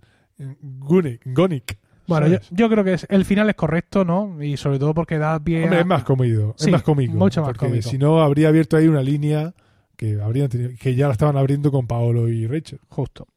Gonick, 0.60 1.78
Bueno, 2.08 2.26
yo, 2.26 2.38
yo 2.50 2.68
creo 2.68 2.82
que 2.82 2.94
es- 2.94 3.06
el 3.08 3.24
final 3.24 3.48
es 3.50 3.54
correcto, 3.54 4.04
¿no? 4.04 4.42
Y 4.42 4.56
sobre 4.56 4.80
todo 4.80 4.92
porque 4.92 5.16
da 5.18 5.38
pie 5.38 5.62
Hombre, 5.62 5.78
a- 5.78 5.82
es 5.82 5.86
más 5.86 6.02
cómico, 6.02 6.54
Sí, 6.58 6.66
es 6.66 6.72
más 6.72 6.82
cómico. 6.82 7.14
mucho 7.14 7.40
más 7.42 7.56
cómico. 7.56 7.88
Si 7.88 7.98
no, 7.98 8.20
habría 8.20 8.48
abierto 8.48 8.76
ahí 8.76 8.88
una 8.88 9.02
línea 9.02 9.54
que 9.96 10.20
habrían 10.20 10.48
tenido- 10.48 10.70
que 10.80 10.96
ya 10.96 11.06
la 11.06 11.12
estaban 11.12 11.36
abriendo 11.36 11.70
con 11.70 11.86
Paolo 11.86 12.28
y 12.28 12.48
Rachel. 12.48 12.80
Justo. 12.88 13.28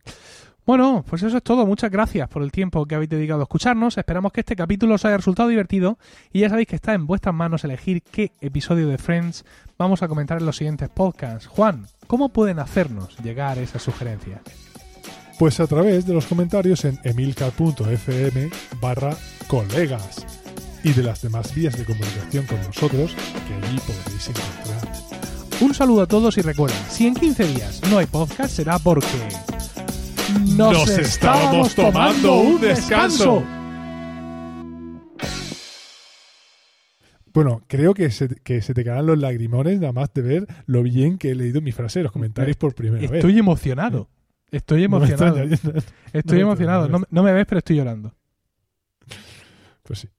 Bueno, 0.66 1.04
pues 1.08 1.24
eso 1.24 1.36
es 1.36 1.44
todo. 1.44 1.66
Muchas 1.66 1.92
gracias 1.92 2.30
por 2.30 2.42
el 2.42 2.52
tiempo 2.52 2.86
que 2.86 2.96
habéis 2.96 3.10
dedicado 3.10 3.42
a 3.42 3.44
escucharnos. 3.44 3.98
Esperamos 3.98 4.32
que 4.32 4.42
este 4.42 4.56
capítulo 4.56 4.96
os 4.96 5.04
haya 5.04 5.18
resultado 5.18 5.50
divertido 5.50 5.98
y 6.32 6.40
ya 6.40 6.50
sabéis 6.50 6.70
que 6.70 6.78
está 6.78 6.94
en 6.94 7.06
vuestras 7.06 7.36
manos 7.36 7.66
elegir 7.66 8.02
qué 8.02 8.32
episodio 8.40 8.88
de 8.88 8.98
Friends 8.98 9.44
vamos 9.78 10.04
a 10.04 10.08
comentar 10.08 10.38
en 10.38 10.46
los 10.46 10.56
siguientes 10.56 10.88
podcasts. 10.90 11.48
Juan, 11.48 11.88
¿cómo 12.08 12.30
pueden 12.30 12.60
hacernos 12.60 13.18
llegar 13.20 13.58
esas 13.58 13.82
sugerencias? 13.82 14.40
Pues 15.38 15.60
a 15.60 15.68
través 15.68 16.06
de 16.06 16.14
los 16.14 16.28
comentarios 16.28 16.86
en 16.86 16.98
emilcar.fm 17.04 18.50
barra 18.80 19.18
colegas 19.48 20.26
y 20.84 20.94
de 20.94 21.04
las 21.04 21.22
demás 21.22 21.54
vías 21.54 21.78
de 21.78 21.84
comunicación 21.84 22.46
con 22.46 22.62
nosotros 22.62 23.16
que 23.48 23.54
allí 23.54 23.80
podréis 23.80 24.30
encontrar. 24.30 24.94
Un 25.60 25.74
saludo 25.74 26.04
a 26.04 26.08
todos 26.08 26.38
y 26.38 26.42
recuerden, 26.42 26.80
si 26.90 27.08
en 27.08 27.16
15 27.16 27.48
días 27.48 27.82
no 27.90 27.98
hay 27.98 28.06
podcast 28.06 28.56
será 28.56 28.80
porque... 28.80 29.53
Nos 30.58 30.90
estábamos 30.90 31.76
tomando 31.76 32.36
un 32.40 32.62
descanso. 32.62 33.44
Bueno, 37.34 37.64
creo 37.68 37.94
que 37.96 38.12
se, 38.12 38.28
que 38.44 38.62
se 38.62 38.74
te 38.76 38.84
caerán 38.84 39.08
los 39.08 39.18
lagrimones 39.18 39.80
nada 39.80 39.92
más 39.94 40.14
de 40.14 40.22
ver 40.22 40.48
lo 40.68 40.84
bien 40.84 41.18
que 41.18 41.32
he 41.32 41.36
leído 41.36 41.62
mi 41.62 41.72
frase 41.72 42.00
en 42.00 42.04
los 42.04 42.12
comentarios 42.12 42.58
por 42.58 42.76
primera 42.76 43.02
vez. 43.02 43.12
Estoy 43.12 43.40
emocionado. 43.40 44.08
Estoy 44.52 44.84
emocionado. 44.84 45.40
extraña. 45.42 45.80
Estoy 46.14 46.40
No 46.40 46.46
emocionado. 46.50 46.84
extraña, 46.86 46.92
No, 46.92 47.00
me- 47.00 47.06
no 47.10 47.24
me 47.24 47.34
ves, 47.34 47.46
pero 47.48 47.58
estoy 47.60 47.76
llorando. 47.78 48.14
Pues 49.82 50.00
sí. 50.00 50.10